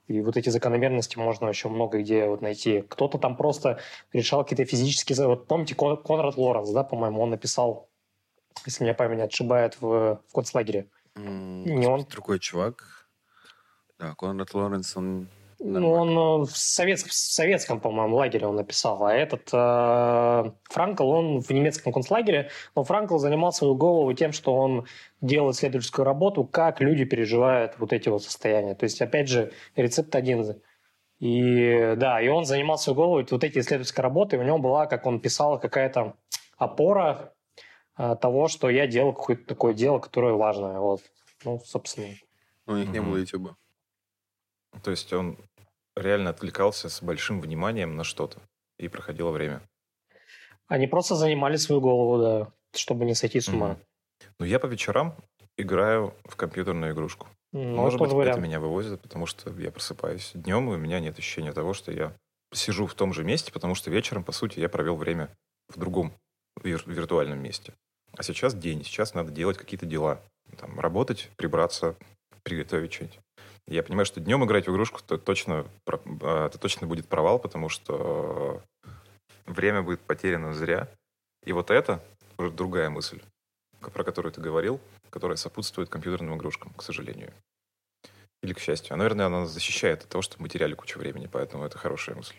и 0.07 0.21
вот 0.21 0.37
эти 0.37 0.49
закономерности 0.49 1.17
можно 1.17 1.49
еще 1.49 1.67
много 1.67 1.99
где 1.99 2.27
вот 2.27 2.41
найти. 2.41 2.81
Кто-то 2.81 3.17
там 3.17 3.35
просто 3.35 3.79
решал 4.13 4.43
какие-то 4.43 4.63
физические... 4.63 5.27
Вот 5.27 5.47
помните, 5.47 5.75
Конрад 5.75 6.37
Лоренс, 6.37 6.69
да, 6.69 6.83
по-моему, 6.83 7.21
он 7.21 7.31
написал, 7.31 7.89
если 8.65 8.83
меня 8.83 8.93
память 8.93 9.17
не 9.17 9.23
отшибает, 9.23 9.77
в, 9.81 10.21
в 10.27 10.33
концлагере. 10.33 10.87
Mm, 11.15 11.63
не 11.63 11.87
он? 11.87 12.05
Другой 12.09 12.39
чувак. 12.39 13.07
Да, 13.99 14.13
Конрад 14.15 14.53
Лоренс, 14.53 14.95
он 14.95 15.27
Ну, 15.59 15.91
он 15.91 16.45
в, 16.45 16.55
советском, 16.55 17.09
в 17.09 17.13
советском, 17.15 17.79
по-моему, 17.79 18.15
лагере 18.17 18.45
он 18.45 18.55
написал, 18.55 19.03
а 19.03 19.13
этот 19.13 19.49
э, 19.51 20.51
Франкл, 20.69 21.09
он 21.09 21.41
в 21.41 21.49
немецком 21.49 21.91
концлагере, 21.91 22.51
но 22.75 22.83
Франкл 22.83 23.17
занимал 23.17 23.51
свою 23.51 23.75
голову 23.75 24.13
тем, 24.13 24.33
что 24.33 24.53
он 24.55 24.85
делает 25.21 25.55
исследовательскую 25.55 26.05
работу, 26.05 26.43
как 26.43 26.79
люди 26.79 27.05
переживают 27.05 27.79
вот 27.79 27.91
эти 27.91 28.09
вот 28.09 28.23
состояния. 28.23 28.75
То 28.75 28.83
есть, 28.83 29.01
опять 29.01 29.29
же, 29.29 29.51
рецепт 29.75 30.15
один. 30.15 30.61
И 31.19 31.95
да, 31.97 32.21
и 32.21 32.27
он 32.27 32.45
занимал 32.45 32.77
свою 32.77 32.95
голову 32.95 33.25
вот 33.31 33.43
эти 33.43 33.57
исследовательские 33.57 34.03
работы, 34.03 34.35
и 34.35 34.39
у 34.39 34.43
него 34.43 34.59
была, 34.59 34.85
как 34.85 35.07
он 35.07 35.19
писал, 35.19 35.59
какая-то 35.59 36.13
опора 36.57 37.33
э, 37.33 37.36
того, 37.97 38.47
что 38.47 38.69
я 38.69 38.87
делал 38.87 39.13
какое-то 39.13 39.45
такое 39.45 39.73
дело, 39.73 39.99
которое 39.99 40.33
важное. 40.33 40.79
Вот. 40.79 41.01
Ну, 41.43 41.59
собственно. 41.65 42.13
У 42.65 42.75
них 42.75 42.89
не 42.89 43.01
было 43.01 43.17
YouTube. 43.17 43.55
То 44.83 44.91
есть 44.91 45.11
он 45.13 45.37
реально 45.95 46.29
отвлекался 46.29 46.89
с 46.89 47.01
большим 47.01 47.41
вниманием 47.41 47.95
на 47.95 48.03
что-то, 48.03 48.39
и 48.77 48.87
проходило 48.87 49.31
время. 49.31 49.61
Они 50.67 50.87
просто 50.87 51.15
занимали 51.15 51.55
свою 51.55 51.81
голову, 51.81 52.21
да, 52.21 52.53
чтобы 52.73 53.05
не 53.05 53.15
сойти 53.15 53.39
с 53.39 53.47
ума. 53.47 53.71
Mm-hmm. 53.71 54.25
Ну, 54.39 54.45
я 54.45 54.59
по 54.59 54.65
вечерам 54.67 55.15
играю 55.57 56.13
в 56.25 56.35
компьютерную 56.35 56.93
игрушку. 56.93 57.27
Ну, 57.53 57.75
Может 57.75 57.99
быть, 57.99 58.11
вариант. 58.11 58.37
это 58.37 58.45
меня 58.45 58.59
вывозит, 58.59 59.01
потому 59.01 59.25
что 59.25 59.49
я 59.59 59.71
просыпаюсь 59.71 60.31
днем, 60.33 60.69
и 60.69 60.75
у 60.75 60.77
меня 60.77 60.99
нет 60.99 61.17
ощущения 61.17 61.53
того, 61.53 61.73
что 61.73 61.91
я 61.91 62.13
сижу 62.53 62.85
в 62.85 62.93
том 62.93 63.13
же 63.13 63.23
месте, 63.23 63.51
потому 63.51 63.73
что 63.73 63.89
вечером, 63.89 64.23
по 64.23 64.31
сути, 64.31 64.59
я 64.59 64.69
провел 64.69 64.95
время 64.95 65.29
в 65.69 65.79
другом 65.79 66.13
вир- 66.61 66.83
виртуальном 66.85 67.39
месте. 67.39 67.73
А 68.17 68.23
сейчас 68.23 68.55
день, 68.55 68.83
сейчас 68.83 69.13
надо 69.13 69.31
делать 69.31 69.57
какие-то 69.57 69.85
дела. 69.85 70.19
Там, 70.57 70.79
работать, 70.79 71.29
прибраться, 71.35 71.95
приготовить 72.43 72.93
что-нибудь. 72.93 73.19
Я 73.67 73.83
понимаю, 73.83 74.05
что 74.05 74.19
днем 74.19 74.43
играть 74.43 74.67
в 74.67 74.71
игрушку 74.71 75.01
то 75.05 75.17
точно, 75.17 75.67
а, 75.85 76.47
это 76.47 76.57
точно 76.57 76.87
будет 76.87 77.07
провал, 77.07 77.37
потому 77.37 77.69
что 77.69 78.61
время 79.45 79.83
будет 79.83 79.99
потеряно 79.99 80.53
зря. 80.53 80.87
И 81.45 81.51
вот 81.51 81.69
это 81.69 82.01
уже 82.37 82.49
другая 82.49 82.89
мысль, 82.89 83.21
про 83.81 84.03
которую 84.03 84.31
ты 84.31 84.41
говорил, 84.41 84.79
которая 85.09 85.37
сопутствует 85.37 85.89
компьютерным 85.89 86.37
игрушкам, 86.37 86.73
к 86.73 86.81
сожалению. 86.81 87.31
Или 88.41 88.53
к 88.53 88.59
счастью. 88.59 88.93
А, 88.93 88.97
наверное, 88.97 89.27
она 89.27 89.45
защищает 89.45 90.03
от 90.03 90.09
того, 90.09 90.21
что 90.21 90.41
мы 90.41 90.49
теряли 90.49 90.73
кучу 90.73 90.97
времени, 90.97 91.29
поэтому 91.31 91.65
это 91.65 91.77
хорошая 91.77 92.15
мысль. 92.15 92.37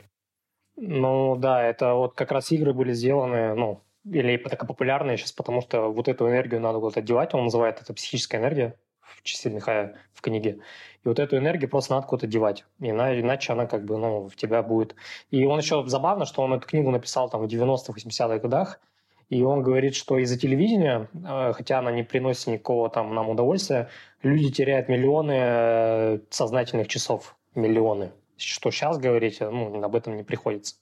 Ну 0.77 1.37
да, 1.37 1.63
это 1.63 1.95
вот 1.95 2.15
как 2.15 2.33
раз 2.33 2.51
игры 2.53 2.73
были 2.73 2.93
сделаны, 2.93 3.55
ну, 3.55 3.83
или 4.05 4.37
так 4.37 4.67
популярные 4.67 5.17
сейчас, 5.17 5.33
потому 5.33 5.61
что 5.61 5.93
вот 5.93 6.09
эту 6.09 6.29
энергию 6.29 6.61
надо 6.61 6.79
вот 6.79 6.97
одевать, 6.97 7.35
он 7.35 7.45
называет 7.45 7.81
это 7.81 7.93
психическая 7.95 8.41
энергия 8.41 8.75
в 9.01 9.23
части 9.23 9.49
Михая 9.49 9.97
в 10.13 10.21
книге. 10.21 10.61
И 11.05 11.09
вот 11.09 11.19
эту 11.19 11.37
энергию 11.37 11.71
просто 11.71 11.95
надо 11.95 12.07
куда-то 12.07 12.27
девать. 12.27 12.65
Иначе 12.81 13.53
она 13.53 13.67
как 13.67 13.85
бы, 13.85 13.97
ну, 13.97 14.29
в 14.29 14.37
тебя 14.37 14.63
будет... 14.63 14.95
И 15.31 15.45
он 15.45 15.59
еще 15.59 15.87
забавно, 15.87 16.27
что 16.27 16.43
он 16.43 16.55
эту 16.55 16.67
книгу 16.67 16.91
написал 16.91 17.29
там 17.31 17.43
в 17.43 17.47
90-х, 17.47 17.93
80-х 17.93 18.39
годах, 18.39 18.81
и 19.29 19.43
он 19.43 19.63
говорит, 19.63 19.95
что 19.95 20.19
из-за 20.19 20.39
телевидения, 20.39 21.09
э, 21.13 21.53
хотя 21.55 21.81
она 21.81 21.93
не 21.93 22.03
приносит 22.03 22.47
никакого 22.47 22.89
там 22.89 23.15
нам 23.15 23.29
удовольствия, 23.29 23.89
люди 24.23 24.51
теряют 24.51 24.89
миллионы 24.89 25.37
э, 25.37 26.19
сознательных 26.31 26.89
часов. 26.89 27.37
Миллионы 27.55 28.13
что 28.39 28.71
сейчас 28.71 28.99
говорить, 28.99 29.41
ну, 29.41 29.83
об 29.83 29.95
этом 29.95 30.17
не 30.17 30.23
приходится. 30.23 30.77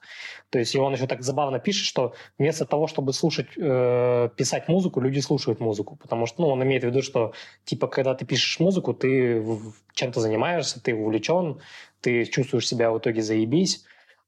То 0.51 0.59
есть 0.59 0.75
и 0.75 0.79
он 0.79 0.93
еще 0.95 1.07
так 1.07 1.23
забавно 1.23 1.59
пишет, 1.59 1.87
что 1.87 2.15
вместо 2.39 2.65
того, 2.65 2.87
чтобы 2.87 3.13
слушать, 3.13 3.49
э, 3.57 4.29
писать 4.37 4.69
музыку, 4.69 5.01
люди 5.01 5.21
слушают 5.21 5.61
музыку, 5.61 5.97
потому 5.97 6.27
что, 6.27 6.43
ну, 6.43 6.49
он 6.49 6.63
имеет 6.63 6.83
в 6.83 6.87
виду, 6.87 7.03
что, 7.03 7.33
типа, 7.65 7.89
когда 7.89 8.15
ты 8.15 8.25
пишешь 8.25 8.61
музыку, 8.61 8.95
ты 8.95 9.45
чем-то 9.95 10.21
занимаешься, 10.21 10.83
ты 10.83 10.95
увлечен, 10.95 11.61
ты 12.01 12.25
чувствуешь 12.25 12.69
себя 12.69 12.91
в 12.91 12.99
итоге 12.99 13.23
заебись. 13.23 13.85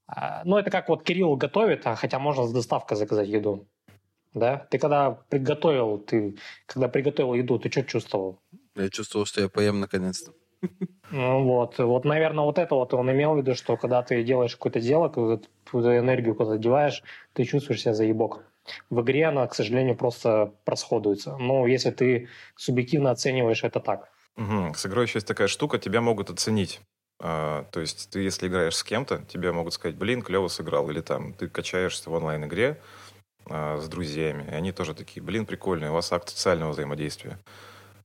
А, 0.06 0.42
ну, 0.44 0.56
это 0.56 0.70
как 0.70 0.88
вот 0.88 1.02
Кирилл 1.02 1.36
готовит, 1.36 1.86
а 1.86 1.94
хотя 1.94 2.18
можно 2.18 2.46
с 2.46 2.52
доставкой 2.52 2.96
заказать 2.96 3.28
еду. 3.28 3.68
Да? 4.34 4.66
Ты 4.70 4.78
когда 4.78 5.10
приготовил, 5.10 5.98
ты 5.98 6.36
когда 6.66 6.88
приготовил 6.88 7.34
еду, 7.34 7.58
ты 7.58 7.70
что 7.70 7.82
чувствовал? 7.82 8.40
Я 8.74 8.88
чувствовал, 8.88 9.26
что 9.26 9.40
я 9.40 9.48
поем 9.48 9.80
наконец-то. 9.80 10.32
Ну 11.10 11.44
вот, 11.44 11.78
вот, 11.78 12.04
наверное, 12.04 12.44
вот 12.44 12.58
это 12.58 12.74
вот 12.74 12.92
он 12.92 13.10
имел 13.10 13.34
в 13.34 13.38
виду, 13.38 13.54
что 13.54 13.76
когда 13.76 14.02
ты 14.02 14.22
делаешь 14.22 14.56
какое-то 14.56 14.80
дело, 14.80 15.08
когда 15.08 15.38
ты 15.38 15.48
энергию 15.72 16.34
куда-то 16.34 16.58
деваешь, 16.58 17.02
ты 17.32 17.44
чувствуешь 17.44 17.80
себя 17.80 17.94
заебок. 17.94 18.44
В 18.90 19.00
игре 19.00 19.26
она, 19.26 19.46
к 19.46 19.54
сожалению, 19.54 19.96
просто 19.96 20.52
расходуется. 20.66 21.36
Но 21.38 21.66
если 21.66 21.90
ты 21.90 22.28
субъективно 22.56 23.10
оцениваешь 23.10 23.64
это 23.64 23.80
так. 23.80 24.10
Угу. 24.36 24.74
С 24.74 24.86
игрой 24.86 25.06
еще 25.06 25.16
есть 25.16 25.26
такая 25.26 25.48
штука, 25.48 25.78
тебя 25.78 26.00
могут 26.00 26.30
оценить. 26.30 26.80
А, 27.20 27.64
то 27.72 27.80
есть 27.80 28.10
ты, 28.10 28.20
если 28.20 28.46
играешь 28.46 28.76
с 28.76 28.84
кем-то, 28.84 29.24
тебе 29.28 29.52
могут 29.52 29.74
сказать, 29.74 29.96
блин, 29.96 30.22
клево 30.22 30.48
сыграл. 30.48 30.88
Или 30.90 31.00
там 31.00 31.32
ты 31.32 31.48
качаешься 31.48 32.10
в 32.10 32.12
онлайн-игре 32.12 32.78
а, 33.46 33.78
с 33.80 33.88
друзьями, 33.88 34.44
и 34.48 34.54
они 34.54 34.72
тоже 34.72 34.94
такие, 34.94 35.22
блин, 35.22 35.46
прикольный, 35.46 35.88
у 35.88 35.94
вас 35.94 36.12
акт 36.12 36.28
социального 36.28 36.72
взаимодействия. 36.72 37.38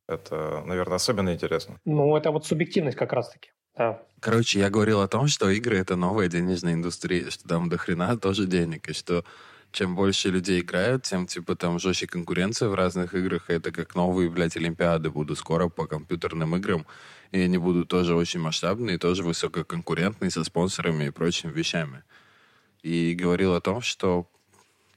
Это, 0.08 0.64
наверное, 0.66 0.96
особенно 0.96 1.34
интересно. 1.34 1.80
Ну, 1.86 2.16
это 2.16 2.32
вот 2.32 2.46
субъективность 2.46 2.98
как 2.98 3.14
раз-таки. 3.14 3.52
Да. 3.78 4.04
Короче, 4.20 4.60
я 4.60 4.70
говорил 4.70 5.02
о 5.02 5.08
том, 5.08 5.28
что 5.28 5.50
игры— 5.50 5.78
это 5.80 5.96
новая 5.96 6.28
денежная 6.28 6.74
индустрия, 6.74 7.30
что 7.30 7.48
там 7.48 7.70
до 7.70 7.78
хрена 7.78 8.18
тоже 8.18 8.46
денег, 8.46 8.90
и 8.90 8.94
что 8.94 9.24
чем 9.72 9.96
больше 9.96 10.30
людей 10.30 10.62
играют, 10.62 11.04
тем, 11.04 11.26
типа, 11.26 11.56
там 11.56 11.80
жестче 11.80 12.06
конкуренция 12.06 12.70
в 12.70 12.76
разных 12.76 13.16
играх. 13.16 13.50
Это 13.50 13.72
как 13.72 13.96
новые, 13.96 14.30
блядь, 14.30 14.56
Олимпиады 14.56 15.10
будут 15.10 15.40
скоро 15.40 15.68
по 15.68 15.88
компьютерным 15.88 16.56
играм. 16.56 16.86
И 17.32 17.40
они 17.42 17.58
будут 17.58 17.88
тоже 17.88 18.14
очень 18.14 18.40
масштабные, 18.40 19.00
тоже 19.00 19.24
высококонкурентные, 19.24 20.30
со 20.30 20.44
спонсорами 20.44 21.06
и 21.06 21.10
прочими 21.10 21.52
вещами. 21.52 22.04
И 22.84 23.16
говорил 23.16 23.56
о 23.56 23.62
том, 23.62 23.82
что 23.82 24.28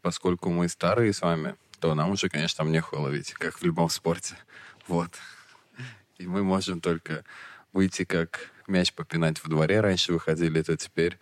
поскольку 0.03 0.51
мы 0.51 0.69
старые 0.69 1.15
с 1.15 1.23
вами, 1.23 1.55
то 1.81 1.95
нам 1.95 2.11
уже, 2.11 2.29
конечно, 2.29 2.59
там 2.59 2.71
нехуй 2.71 2.99
ловить, 2.99 3.33
как 3.33 3.59
в 3.59 3.65
любом 3.65 3.89
спорте. 3.89 4.35
Вот. 4.89 5.11
И 6.19 6.27
мы 6.27 6.43
можем 6.43 6.81
только 6.81 7.25
выйти 7.73 8.05
как 8.05 8.51
мяч 8.67 8.93
попинать 8.93 9.39
в 9.39 9.49
дворе. 9.49 9.81
Раньше 9.81 10.13
выходили, 10.13 10.63
то 10.63 10.77
теперь 10.77 11.19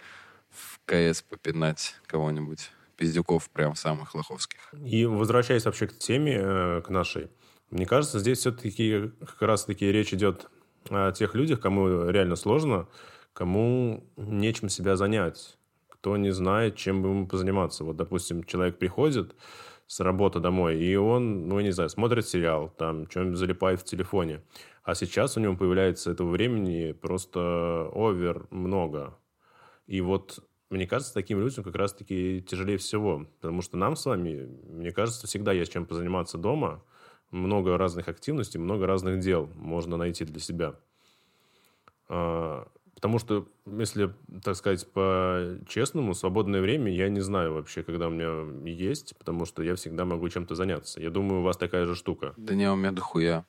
в 0.50 0.80
КС 0.86 1.22
попинать 1.22 1.96
кого-нибудь. 2.06 2.70
Пиздюков 2.96 3.50
прям 3.50 3.74
самых 3.74 4.14
лоховских. 4.14 4.72
И 4.84 5.04
возвращаясь 5.04 5.64
вообще 5.64 5.88
к 5.88 5.98
теме, 5.98 6.38
э, 6.40 6.82
к 6.82 6.90
нашей, 6.90 7.28
мне 7.70 7.86
кажется, 7.86 8.20
здесь 8.20 8.38
все-таки 8.38 9.10
как 9.18 9.42
раз-таки 9.42 9.90
речь 9.90 10.14
идет 10.14 10.48
о 10.90 11.10
тех 11.10 11.34
людях, 11.34 11.60
кому 11.60 12.08
реально 12.08 12.36
сложно, 12.36 12.86
кому 13.32 14.08
нечем 14.16 14.68
себя 14.68 14.96
занять, 14.96 15.56
кто 15.88 16.16
не 16.16 16.30
знает, 16.30 16.76
чем 16.76 17.02
бы 17.02 17.08
ему 17.08 17.26
позаниматься. 17.26 17.82
Вот, 17.82 17.96
допустим, 17.96 18.44
человек 18.44 18.78
приходит, 18.78 19.34
с 19.86 20.00
работы 20.00 20.40
домой, 20.40 20.78
и 20.78 20.96
он, 20.96 21.48
ну, 21.48 21.60
не 21.60 21.70
знаю, 21.70 21.90
смотрит 21.90 22.26
сериал, 22.26 22.70
там, 22.78 23.08
что-нибудь 23.10 23.38
залипает 23.38 23.80
в 23.80 23.84
телефоне. 23.84 24.42
А 24.82 24.94
сейчас 24.94 25.36
у 25.36 25.40
него 25.40 25.56
появляется 25.56 26.10
этого 26.10 26.30
времени 26.30 26.92
просто 26.92 27.90
овер 27.94 28.46
много. 28.50 29.18
И 29.86 30.00
вот 30.00 30.42
мне 30.70 30.86
кажется, 30.86 31.14
таким 31.14 31.40
людям 31.40 31.62
как 31.62 31.76
раз-таки 31.76 32.42
тяжелее 32.42 32.78
всего, 32.78 33.26
потому 33.40 33.62
что 33.62 33.76
нам 33.76 33.96
с 33.96 34.06
вами, 34.06 34.48
мне 34.64 34.92
кажется, 34.92 35.26
всегда 35.26 35.52
есть 35.52 35.72
чем 35.72 35.86
позаниматься 35.86 36.38
дома, 36.38 36.82
много 37.30 37.76
разных 37.76 38.08
активностей, 38.08 38.58
много 38.58 38.86
разных 38.86 39.20
дел 39.20 39.48
можно 39.54 39.96
найти 39.96 40.24
для 40.24 40.40
себя. 40.40 40.74
А, 42.08 42.66
Потому 42.94 43.18
что, 43.18 43.48
если, 43.66 44.14
так 44.42 44.56
сказать, 44.56 44.90
по-честному, 44.92 46.14
свободное 46.14 46.60
время 46.60 46.92
я 46.92 47.08
не 47.08 47.20
знаю 47.20 47.54
вообще, 47.54 47.82
когда 47.82 48.08
у 48.08 48.10
меня 48.10 48.70
есть, 48.70 49.16
потому 49.18 49.44
что 49.44 49.62
я 49.62 49.74
всегда 49.74 50.04
могу 50.04 50.28
чем-то 50.28 50.54
заняться. 50.54 51.00
Я 51.00 51.10
думаю, 51.10 51.40
у 51.40 51.44
вас 51.44 51.56
такая 51.56 51.84
же 51.86 51.94
штука. 51.94 52.34
Да 52.36 52.54
не, 52.54 52.70
у 52.70 52.76
меня 52.76 52.92
дохуя. 52.92 53.46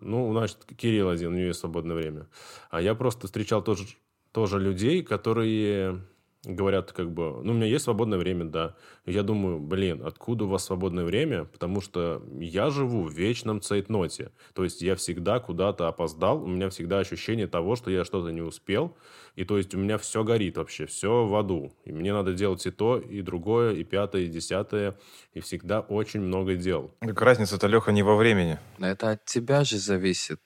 Ну, 0.00 0.32
значит, 0.32 0.64
Кирилл 0.76 1.08
один, 1.08 1.32
у 1.32 1.36
него 1.36 1.46
есть 1.46 1.60
свободное 1.60 1.96
время. 1.96 2.28
А 2.70 2.80
я 2.80 2.94
просто 2.94 3.26
встречал 3.26 3.62
тоже, 3.62 3.86
тоже 4.32 4.58
людей, 4.58 5.02
которые 5.02 6.02
говорят, 6.44 6.92
как 6.92 7.10
бы, 7.12 7.42
ну, 7.42 7.52
у 7.52 7.54
меня 7.54 7.66
есть 7.66 7.84
свободное 7.84 8.18
время, 8.18 8.44
да. 8.44 8.76
Я 9.06 9.22
думаю, 9.22 9.58
блин, 9.58 10.02
откуда 10.04 10.44
у 10.44 10.48
вас 10.48 10.64
свободное 10.64 11.04
время? 11.04 11.44
Потому 11.44 11.80
что 11.80 12.22
я 12.38 12.70
живу 12.70 13.02
в 13.04 13.12
вечном 13.12 13.60
цейтноте. 13.60 14.30
То 14.54 14.64
есть 14.64 14.80
я 14.82 14.94
всегда 14.94 15.40
куда-то 15.40 15.88
опоздал, 15.88 16.42
у 16.42 16.46
меня 16.46 16.68
всегда 16.70 17.00
ощущение 17.00 17.46
того, 17.46 17.76
что 17.76 17.90
я 17.90 18.04
что-то 18.04 18.30
не 18.30 18.42
успел. 18.42 18.96
И 19.34 19.44
то 19.44 19.56
есть 19.56 19.74
у 19.74 19.78
меня 19.78 19.98
все 19.98 20.24
горит 20.24 20.56
вообще, 20.56 20.86
все 20.86 21.24
в 21.26 21.34
аду. 21.34 21.72
И 21.84 21.92
мне 21.92 22.12
надо 22.12 22.34
делать 22.34 22.64
и 22.66 22.70
то, 22.70 22.98
и 22.98 23.20
другое, 23.22 23.74
и 23.74 23.84
пятое, 23.84 24.22
и 24.22 24.28
десятое. 24.28 24.96
И 25.32 25.40
всегда 25.40 25.80
очень 25.80 26.20
много 26.20 26.54
дел. 26.54 26.92
Так 27.00 27.20
разница-то, 27.20 27.66
Леха, 27.66 27.92
не 27.92 28.02
во 28.02 28.16
времени. 28.16 28.58
Это 28.78 29.10
от 29.10 29.24
тебя 29.24 29.64
же 29.64 29.78
зависит 29.78 30.40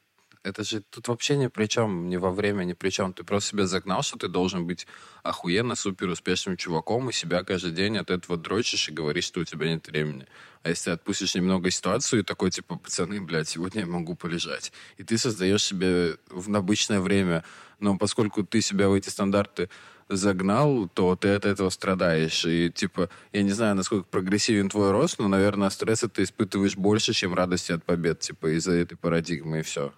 Это 0.44 0.64
же 0.64 0.82
тут 0.90 1.06
вообще 1.06 1.36
ни 1.36 1.46
при 1.46 1.66
чем, 1.66 2.08
ни 2.08 2.16
во 2.16 2.32
время, 2.32 2.64
ни 2.64 2.72
при 2.72 2.90
чем. 2.90 3.12
Ты 3.12 3.22
просто 3.22 3.50
себя 3.50 3.66
загнал, 3.66 4.02
что 4.02 4.18
ты 4.18 4.26
должен 4.26 4.66
быть 4.66 4.88
охуенно 5.22 5.76
супер 5.76 6.08
успешным 6.08 6.56
чуваком, 6.56 7.08
и 7.08 7.12
себя 7.12 7.44
каждый 7.44 7.70
день 7.70 7.96
от 7.96 8.10
этого 8.10 8.36
дрочишь 8.36 8.88
и 8.88 8.92
говоришь, 8.92 9.24
что 9.24 9.40
у 9.40 9.44
тебя 9.44 9.68
нет 9.68 9.86
времени. 9.86 10.26
А 10.64 10.70
если 10.70 10.90
отпустишь 10.90 11.36
немного 11.36 11.70
ситуацию 11.70 12.20
и 12.20 12.24
такой, 12.24 12.50
типа, 12.50 12.76
пацаны, 12.76 13.20
блядь, 13.20 13.48
сегодня 13.48 13.82
я 13.82 13.86
могу 13.86 14.16
полежать. 14.16 14.72
И 14.96 15.04
ты 15.04 15.16
создаешь 15.16 15.62
себе 15.62 16.16
в 16.28 16.52
обычное 16.54 17.00
время. 17.00 17.44
Но 17.78 17.96
поскольку 17.96 18.42
ты 18.42 18.60
себя 18.62 18.88
в 18.88 18.94
эти 18.94 19.10
стандарты 19.10 19.70
загнал, 20.08 20.88
то 20.88 21.14
ты 21.14 21.34
от 21.34 21.44
этого 21.44 21.70
страдаешь. 21.70 22.44
И, 22.44 22.68
типа, 22.70 23.10
я 23.32 23.42
не 23.44 23.52
знаю, 23.52 23.76
насколько 23.76 24.06
прогрессивен 24.08 24.68
твой 24.68 24.90
рост, 24.90 25.20
но, 25.20 25.28
наверное, 25.28 25.70
стресса 25.70 26.08
ты 26.08 26.24
испытываешь 26.24 26.76
больше, 26.76 27.12
чем 27.12 27.32
радости 27.32 27.70
от 27.70 27.84
побед, 27.84 28.18
типа, 28.18 28.56
из-за 28.56 28.72
этой 28.72 28.96
парадигмы, 28.96 29.60
и 29.60 29.62
все. 29.62 29.92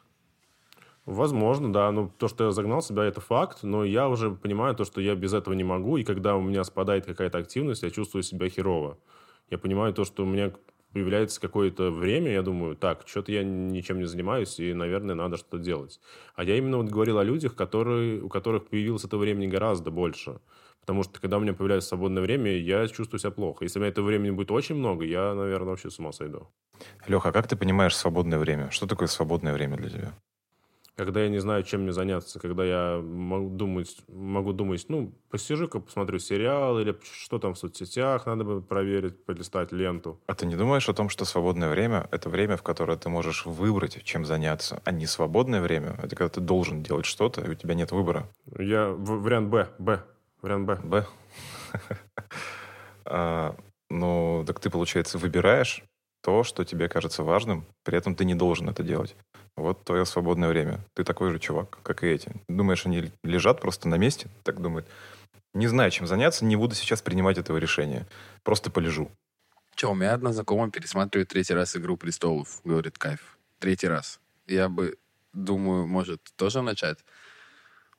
Возможно, 1.07 1.73
да. 1.73 1.91
Ну, 1.93 2.11
то, 2.19 2.29
что 2.29 2.45
я 2.45 2.51
загнал 2.51 2.81
себя, 2.81 3.05
это 3.05 3.21
факт, 3.21 3.63
но 3.63 3.85
я 3.85 4.09
уже 4.09 4.31
понимаю 4.31 4.75
то, 4.75 4.85
что 4.85 5.01
я 5.01 5.15
без 5.15 5.35
этого 5.35 5.55
не 5.55 5.65
могу, 5.65 5.99
и 5.99 6.05
когда 6.05 6.37
у 6.37 6.41
меня 6.41 6.65
спадает 6.65 7.05
какая-то 7.05 7.39
активность, 7.39 7.83
я 7.83 7.91
чувствую 7.91 8.23
себя 8.23 8.49
херово. 8.49 8.99
Я 9.51 9.59
понимаю 9.59 9.93
то, 9.93 10.05
что 10.05 10.23
у 10.23 10.27
меня 10.27 10.53
появляется 10.95 11.41
какое-то 11.41 11.91
время, 11.91 12.33
я 12.33 12.43
думаю, 12.43 12.77
так, 12.77 13.03
что-то 13.07 13.33
я 13.33 13.43
ничем 13.43 13.99
не 13.99 14.07
занимаюсь, 14.07 14.59
и, 14.61 14.73
наверное, 14.73 15.15
надо 15.15 15.37
что-то 15.37 15.59
делать. 15.59 16.01
А 16.37 16.45
я 16.45 16.57
именно 16.57 16.79
вот 16.79 16.87
говорил 16.87 17.19
о 17.19 17.25
людях, 17.25 17.55
которые, 17.55 18.23
у 18.23 18.29
которых 18.29 18.69
появилось 18.69 19.05
это 19.05 19.19
времени 19.19 19.49
гораздо 19.49 19.91
больше. 19.91 20.41
Потому 20.81 21.03
что, 21.03 21.21
когда 21.21 21.39
у 21.39 21.41
меня 21.41 21.53
появляется 21.53 21.89
свободное 21.89 22.23
время, 22.23 22.57
я 22.57 22.87
чувствую 22.89 23.19
себя 23.19 23.31
плохо. 23.31 23.65
Если 23.65 23.79
у 23.79 23.83
меня 23.83 23.91
этого 23.91 24.07
времени 24.07 24.31
будет 24.31 24.51
очень 24.51 24.77
много, 24.77 25.05
я, 25.05 25.35
наверное, 25.35 25.71
вообще 25.71 25.91
с 25.91 25.99
ума 25.99 26.13
сойду. 26.13 26.49
Леха, 27.07 27.31
а 27.31 27.33
как 27.33 27.49
ты 27.49 27.57
понимаешь 27.57 27.97
свободное 27.97 28.39
время? 28.39 28.71
Что 28.71 28.87
такое 28.87 29.09
свободное 29.09 29.55
время 29.55 29.77
для 29.77 29.91
тебя? 29.91 30.15
Когда 30.97 31.23
я 31.23 31.29
не 31.29 31.39
знаю, 31.39 31.63
чем 31.65 31.83
мне 31.83 31.93
заняться, 31.93 32.39
когда 32.39 32.65
я 32.65 33.01
могу 33.03 33.49
думать, 33.51 33.97
могу 34.09 34.53
думать, 34.53 34.85
ну, 34.89 35.13
посижу-ка, 35.31 35.81
посмотрю 35.81 36.19
сериал 36.19 36.79
или 36.79 36.97
что 37.03 37.39
там 37.39 37.55
в 37.55 37.59
соцсетях, 37.59 38.27
надо 38.27 38.45
бы 38.45 38.63
проверить, 38.63 39.25
полистать 39.25 39.73
ленту. 39.73 40.21
А 40.27 40.35
ты 40.35 40.47
не 40.47 40.57
думаешь 40.57 40.89
о 40.89 40.95
том, 40.95 41.09
что 41.09 41.25
свободное 41.25 41.69
время— 41.71 42.09
это 42.11 42.29
время, 42.29 42.57
в 42.57 42.63
которое 42.63 42.97
ты 42.97 43.09
можешь 43.09 43.47
выбрать, 43.47 44.03
чем 44.05 44.25
заняться, 44.25 44.81
а 44.85 44.93
не 44.93 45.07
свободное 45.07 45.61
время— 45.61 45.99
это 46.03 46.15
когда 46.15 46.29
ты 46.29 46.41
должен 46.41 46.83
делать 46.83 47.07
что-то, 47.07 47.41
и 47.41 47.51
у 47.51 47.55
тебя 47.55 47.75
нет 47.75 47.91
выбора? 47.93 48.29
Я... 48.59 48.91
Вариант 48.91 49.49
Б. 49.49 49.69
Б. 49.79 50.05
Вариант 50.43 50.67
Б. 50.67 50.81
Б. 50.85 51.07
А, 53.07 53.55
ну, 53.91 54.45
так 54.47 54.61
ты, 54.61 54.71
получается, 54.71 55.19
выбираешь 55.19 55.85
то, 56.23 56.43
что 56.43 56.65
тебе 56.65 56.89
кажется 56.89 57.23
важным, 57.23 57.67
при 57.83 57.99
этом 57.99 58.15
ты 58.15 58.25
не 58.25 58.35
должен 58.35 58.71
это 58.71 58.83
делать. 58.83 59.15
Вот 59.57 59.85
твое 59.85 60.05
свободное 60.05 60.49
время. 60.49 60.81
Ты 60.95 61.05
такой 61.05 61.31
же 61.31 61.39
чувак, 61.39 61.79
как 61.83 62.03
и 62.03 62.09
эти. 62.09 62.33
Думаешь, 62.49 62.87
они 62.87 63.13
лежат 63.23 63.61
просто 63.61 63.89
на 63.89 63.97
месте? 63.97 64.29
Так 64.43 64.61
думают. 64.61 64.87
Не 65.53 65.69
знаю, 65.69 65.91
чем 65.93 66.07
заняться, 66.07 66.45
не 66.45 66.57
буду 66.57 66.75
сейчас 66.75 67.03
принимать 67.03 67.39
этого 67.39 67.59
решения. 67.59 68.07
Просто 68.43 68.71
полежу. 68.71 69.11
Че, 69.77 69.91
у 69.91 69.95
меня 69.95 70.15
одна 70.15 70.33
знакомая 70.33 70.71
пересматривает 70.71 71.29
третий 71.29 71.55
раз 71.55 71.77
«Игру 71.77 71.97
престолов». 71.97 72.61
Говорит, 72.65 72.99
кайф. 72.99 73.39
Третий 73.61 73.89
раз. 73.89 74.21
Я 74.47 74.69
бы, 74.69 74.97
думаю, 75.33 75.87
может, 75.87 76.21
тоже 76.37 76.63
начать. 76.63 76.99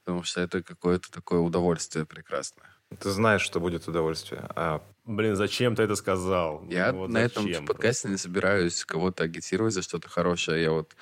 Потому 0.03 0.23
что 0.23 0.41
это 0.41 0.61
какое-то 0.61 1.11
такое 1.11 1.39
удовольствие 1.39 2.05
прекрасное. 2.05 2.67
Ты 2.99 3.09
знаешь, 3.09 3.41
что 3.41 3.59
будет 3.59 3.87
удовольствие. 3.87 4.45
А 4.55 4.81
Блин, 5.05 5.35
зачем 5.35 5.75
ты 5.75 5.83
это 5.83 5.95
сказал? 5.95 6.65
Я 6.69 6.91
вот 6.91 7.09
на 7.09 7.19
этом 7.19 7.65
подкасте 7.65 8.09
не 8.09 8.17
собираюсь 8.17 8.83
кого-то 8.85 9.23
агитировать 9.23 9.73
за 9.73 9.81
что-то 9.81 10.09
хорошее. 10.09 10.63
Я 10.63 10.71
вот 10.71 10.95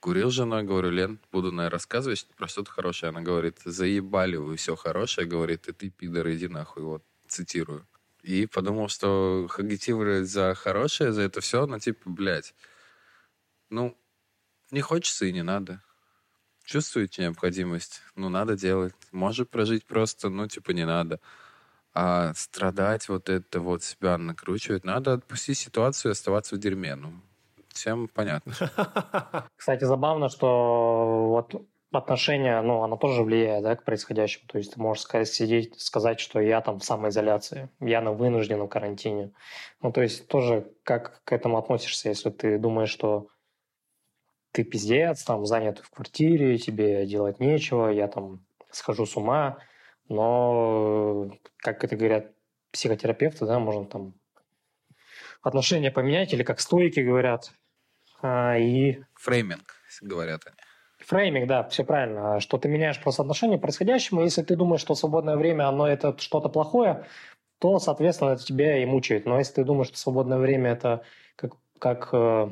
курил 0.00 0.30
с 0.30 0.34
женой, 0.34 0.62
говорю, 0.62 0.90
Лен, 0.90 1.18
буду, 1.32 1.52
наверное, 1.52 1.70
рассказывать 1.70 2.26
про 2.36 2.48
что-то 2.48 2.70
хорошее. 2.70 3.10
Она 3.10 3.20
говорит, 3.20 3.58
заебали 3.64 4.36
вы 4.36 4.56
все 4.56 4.76
хорошее, 4.76 5.26
говорит, 5.26 5.68
и 5.68 5.72
ты, 5.72 5.90
пидор, 5.90 6.30
иди 6.30 6.48
нахуй, 6.48 6.82
вот, 6.82 7.02
цитирую. 7.26 7.86
И 8.22 8.46
подумал, 8.46 8.88
что 8.88 9.48
агитировать 9.56 10.28
за 10.28 10.54
хорошее, 10.54 11.12
за 11.12 11.22
это 11.22 11.40
все, 11.40 11.66
ну, 11.66 11.78
типа, 11.78 12.10
блядь, 12.10 12.54
ну, 13.70 13.96
не 14.70 14.80
хочется 14.80 15.26
и 15.26 15.32
не 15.32 15.42
надо. 15.42 15.82
Чувствуете 16.64 17.22
необходимость? 17.22 18.02
Ну, 18.14 18.28
надо 18.28 18.56
делать. 18.56 18.94
Может 19.12 19.48
прожить 19.50 19.86
просто, 19.86 20.28
ну, 20.28 20.46
типа, 20.48 20.72
не 20.72 20.84
надо. 20.84 21.20
А 21.94 22.34
страдать, 22.34 23.08
вот 23.08 23.30
это 23.30 23.60
вот 23.60 23.82
себя 23.82 24.18
накручивать, 24.18 24.84
надо 24.84 25.14
отпустить 25.14 25.58
ситуацию 25.58 26.10
и 26.10 26.12
оставаться 26.12 26.56
в 26.56 26.58
дерьме. 26.58 26.94
Ну, 26.94 27.22
всем 27.78 28.08
понятно. 28.08 28.52
Кстати, 29.56 29.84
забавно, 29.84 30.28
что 30.28 31.26
вот 31.28 31.54
отношение, 31.92 32.60
ну, 32.60 32.82
оно 32.82 32.96
тоже 32.96 33.22
влияет, 33.22 33.62
да, 33.62 33.76
к 33.76 33.84
происходящему. 33.84 34.46
То 34.48 34.58
есть 34.58 34.74
ты 34.74 34.80
можешь 34.80 35.04
сказать, 35.04 35.28
сидеть, 35.28 35.80
сказать, 35.80 36.20
что 36.20 36.40
я 36.40 36.60
там 36.60 36.80
в 36.80 36.84
самоизоляции, 36.84 37.70
я 37.80 38.00
на 38.00 38.12
вынужденном 38.12 38.68
карантине. 38.68 39.32
Ну, 39.80 39.92
то 39.92 40.02
есть 40.02 40.28
тоже 40.28 40.70
как 40.82 41.22
к 41.24 41.32
этому 41.32 41.56
относишься, 41.56 42.08
если 42.08 42.30
ты 42.30 42.58
думаешь, 42.58 42.90
что 42.90 43.28
ты 44.52 44.64
пиздец, 44.64 45.22
там, 45.24 45.46
занят 45.46 45.78
в 45.78 45.90
квартире, 45.90 46.58
тебе 46.58 47.06
делать 47.06 47.40
нечего, 47.40 47.88
я 47.88 48.08
там 48.08 48.44
схожу 48.70 49.06
с 49.06 49.16
ума, 49.16 49.58
но, 50.08 51.30
как 51.58 51.84
это 51.84 51.96
говорят 51.96 52.32
психотерапевты, 52.72 53.46
да, 53.46 53.58
можно 53.58 53.86
там 53.86 54.14
отношения 55.42 55.90
поменять, 55.90 56.32
или 56.32 56.42
как 56.42 56.60
стойки 56.60 57.00
говорят. 57.00 57.52
А, 58.22 58.56
и... 58.56 59.00
Фрейминг, 59.14 59.74
говорят 60.02 60.42
они. 60.46 60.56
Фрейминг, 60.98 61.46
да, 61.46 61.62
все 61.68 61.84
правильно. 61.84 62.40
Что 62.40 62.58
ты 62.58 62.68
меняешь 62.68 63.00
просто 63.00 63.22
отношение 63.22 63.58
к 63.58 63.62
происходящему. 63.62 64.22
Если 64.22 64.42
ты 64.42 64.56
думаешь, 64.56 64.80
что 64.80 64.94
свободное 64.94 65.36
время, 65.36 65.68
оно 65.68 65.86
это 65.86 66.16
что-то 66.18 66.48
плохое, 66.48 67.06
то, 67.58 67.78
соответственно, 67.78 68.30
это 68.30 68.44
тебя 68.44 68.82
и 68.82 68.86
мучает. 68.86 69.26
Но 69.26 69.38
если 69.38 69.54
ты 69.54 69.64
думаешь, 69.64 69.88
что 69.88 69.98
свободное 69.98 70.38
время 70.38 70.72
это 70.72 71.02
как, 71.36 71.52
как 71.78 72.08
э, 72.12 72.50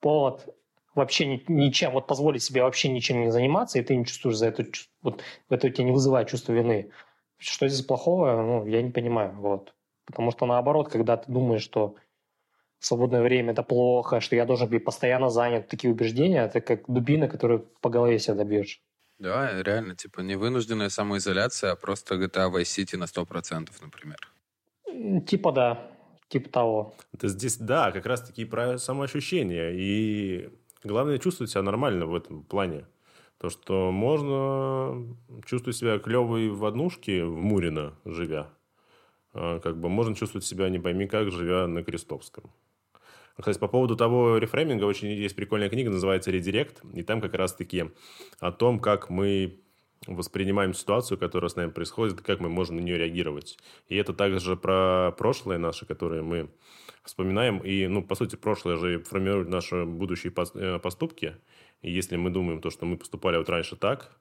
повод 0.00 0.54
вообще 0.94 1.26
ни, 1.26 1.44
ничем, 1.48 1.92
вот 1.92 2.06
позволить 2.06 2.42
себе 2.42 2.62
вообще 2.62 2.88
ничем 2.88 3.20
не 3.20 3.30
заниматься, 3.30 3.78
и 3.78 3.82
ты 3.82 3.96
не 3.96 4.04
чувствуешь 4.04 4.36
за 4.36 4.48
это, 4.48 4.64
вот 5.02 5.22
это 5.48 5.66
у 5.66 5.70
тебя 5.70 5.84
не 5.84 5.92
вызывает 5.92 6.28
чувство 6.28 6.52
вины. 6.52 6.90
Что 7.38 7.68
здесь 7.68 7.86
плохого, 7.86 8.42
ну, 8.42 8.66
я 8.66 8.82
не 8.82 8.90
понимаю, 8.90 9.32
вот. 9.36 9.74
Потому 10.06 10.32
что 10.32 10.46
наоборот, 10.46 10.88
когда 10.88 11.16
ты 11.16 11.30
думаешь, 11.30 11.62
что 11.62 11.94
свободное 12.80 13.22
время 13.22 13.52
это 13.52 13.62
плохо, 13.62 14.20
что 14.20 14.36
я 14.36 14.44
должен 14.44 14.68
быть 14.68 14.84
постоянно 14.84 15.30
занят, 15.30 15.68
такие 15.68 15.92
убеждения, 15.92 16.44
это 16.44 16.60
как 16.60 16.84
дубина, 16.88 17.28
которую 17.28 17.66
по 17.80 17.90
голове 17.90 18.18
себя 18.18 18.34
добьешь. 18.34 18.80
Да, 19.18 19.62
реально, 19.62 19.96
типа 19.96 20.20
не 20.20 20.36
вынужденная 20.36 20.88
самоизоляция, 20.88 21.72
а 21.72 21.76
просто 21.76 22.14
GTA 22.14 22.52
Vice 22.52 22.62
City 22.62 22.96
на 22.96 23.04
100%, 23.04 23.68
например. 23.80 24.18
Типа 25.26 25.52
да, 25.52 25.90
типа 26.28 26.48
того. 26.50 26.94
Это 27.12 27.28
здесь, 27.28 27.56
да, 27.56 27.90
как 27.90 28.06
раз-таки 28.06 28.44
про 28.44 28.78
самоощущение. 28.78 29.72
И 29.74 30.50
Главное 30.84 31.18
чувствовать 31.18 31.50
себя 31.50 31.62
нормально 31.62 32.06
в 32.06 32.14
этом 32.14 32.44
плане. 32.44 32.86
То, 33.38 33.50
что 33.50 33.90
можно 33.90 35.16
чувствовать 35.44 35.76
себя 35.76 35.98
клевой 35.98 36.48
в 36.48 36.64
однушке 36.64 37.24
в 37.24 37.36
Мурино, 37.36 37.94
живя. 38.04 38.50
А, 39.32 39.58
как 39.60 39.80
бы 39.80 39.88
можно 39.88 40.14
чувствовать 40.14 40.44
себя 40.44 40.68
не 40.68 40.78
пойми 40.78 41.06
как, 41.06 41.30
живя 41.30 41.66
на 41.66 41.82
Крестовском. 41.82 42.50
Кстати, 43.38 43.58
по 43.58 43.68
поводу 43.68 43.96
того 43.96 44.38
рефрейминга, 44.38 44.84
очень 44.84 45.08
есть 45.08 45.36
прикольная 45.36 45.68
книга, 45.68 45.90
называется 45.90 46.30
«Редирект», 46.30 46.82
и 46.92 47.02
там 47.02 47.20
как 47.20 47.34
раз-таки 47.34 47.90
о 48.40 48.50
том, 48.50 48.80
как 48.80 49.10
мы 49.10 49.60
воспринимаем 50.06 50.74
ситуацию, 50.74 51.18
которая 51.18 51.48
с 51.48 51.56
нами 51.56 51.70
происходит, 51.70 52.20
как 52.20 52.40
мы 52.40 52.48
можем 52.48 52.76
на 52.76 52.80
нее 52.80 52.98
реагировать. 52.98 53.58
И 53.88 53.96
это 53.96 54.12
также 54.12 54.56
про 54.56 55.12
прошлое 55.16 55.58
наше, 55.58 55.86
которое 55.86 56.22
мы 56.22 56.50
вспоминаем. 57.04 57.58
И, 57.58 57.86
ну, 57.86 58.02
по 58.02 58.14
сути, 58.14 58.36
прошлое 58.36 58.76
же 58.76 59.00
формирует 59.00 59.48
наши 59.48 59.84
будущие 59.84 60.32
э, 60.54 60.78
поступки. 60.78 61.36
И 61.82 61.90
если 61.90 62.16
мы 62.16 62.30
думаем 62.30 62.60
то, 62.60 62.70
что 62.70 62.86
мы 62.86 62.96
поступали 62.96 63.36
вот 63.36 63.48
раньше 63.48 63.76
так, 63.76 64.16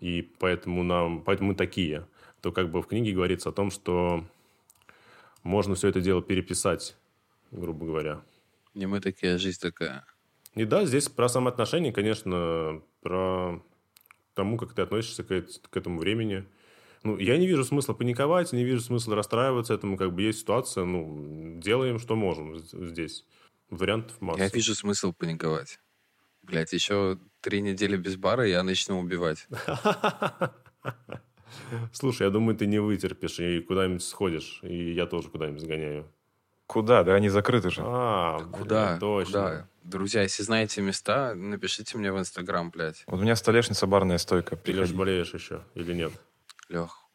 и 0.00 0.22
поэтому, 0.38 0.82
нам, 0.82 1.22
поэтому 1.22 1.50
мы 1.50 1.54
такие, 1.54 2.06
то 2.40 2.52
как 2.52 2.70
бы 2.70 2.82
в 2.82 2.86
книге 2.86 3.12
говорится 3.12 3.50
о 3.50 3.52
том, 3.52 3.70
что 3.70 4.24
можно 5.42 5.74
все 5.74 5.88
это 5.88 6.00
дело 6.00 6.22
переписать, 6.22 6.96
грубо 7.50 7.86
говоря. 7.86 8.22
Не 8.74 8.86
мы 8.86 9.00
такие, 9.00 9.38
жизнь 9.38 9.60
такая. 9.60 10.04
И 10.54 10.64
да, 10.64 10.84
здесь 10.84 11.08
про 11.08 11.28
самоотношения, 11.28 11.92
конечно, 11.92 12.82
про 13.00 13.64
тому, 14.34 14.58
как 14.58 14.74
ты 14.74 14.82
относишься 14.82 15.24
к, 15.24 15.44
к 15.70 15.76
этому 15.76 15.98
времени– 15.98 16.46
ну, 17.02 17.16
я 17.16 17.38
не 17.38 17.46
вижу 17.46 17.64
смысла 17.64 17.94
паниковать, 17.94 18.52
не 18.52 18.62
вижу 18.62 18.82
смысла 18.82 19.16
расстраиваться 19.16 19.72
этому, 19.72 19.96
как 19.96 20.14
бы 20.14 20.22
есть 20.22 20.40
ситуация, 20.40 20.84
ну, 20.84 21.58
делаем, 21.58 21.98
что 21.98 22.14
можем 22.14 22.58
здесь. 22.58 23.24
Вариантов 23.70 24.20
масса. 24.20 24.42
Я 24.42 24.48
вижу 24.48 24.74
смысл 24.74 25.12
паниковать. 25.12 25.78
Блять, 26.42 26.72
еще 26.72 27.18
три 27.40 27.62
недели 27.62 27.96
без 27.96 28.16
бара, 28.16 28.46
я 28.46 28.62
начну 28.62 29.00
убивать. 29.00 29.46
Слушай, 31.92 32.24
я 32.24 32.30
думаю, 32.30 32.56
ты 32.56 32.66
не 32.66 32.80
вытерпишь 32.80 33.38
и 33.38 33.60
куда-нибудь 33.60 34.02
сходишь. 34.02 34.60
И 34.62 34.92
я 34.92 35.06
тоже 35.06 35.28
куда-нибудь 35.28 35.62
сгоняю. 35.62 36.12
Куда? 36.70 37.02
Да 37.02 37.16
они 37.16 37.28
закрыты 37.28 37.68
же. 37.70 37.82
А, 37.84 38.38
блин, 38.38 38.52
Куда? 38.52 38.96
точно. 39.00 39.32
Куда? 39.32 39.68
Друзья, 39.82 40.22
если 40.22 40.44
знаете 40.44 40.80
места, 40.80 41.34
напишите 41.34 41.98
мне 41.98 42.12
в 42.12 42.18
Инстаграм, 42.20 42.70
блядь. 42.70 43.02
Вот 43.08 43.18
у 43.18 43.22
меня 43.24 43.34
столешница, 43.34 43.88
барная 43.88 44.18
стойка. 44.18 44.54
Ты, 44.54 44.72
Леш, 44.72 44.92
болеешь 44.92 45.34
еще 45.34 45.64
или 45.74 45.92
нет? 45.92 46.12
Лех, 46.68 47.10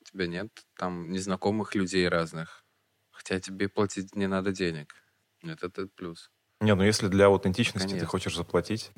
у 0.00 0.04
тебя 0.04 0.28
нет 0.28 0.46
там 0.76 1.10
незнакомых 1.10 1.74
людей 1.74 2.08
разных. 2.08 2.64
Хотя 3.10 3.40
тебе 3.40 3.68
платить 3.68 4.14
не 4.14 4.28
надо 4.28 4.52
денег. 4.52 4.94
Нет, 5.42 5.64
это 5.64 5.88
плюс. 5.88 6.30
Не, 6.60 6.76
ну 6.76 6.84
если 6.84 7.08
для 7.08 7.26
аутентичности 7.26 7.88
ты 7.88 7.94
Конечно. 7.94 8.06
хочешь 8.06 8.36
заплатить, 8.36 8.92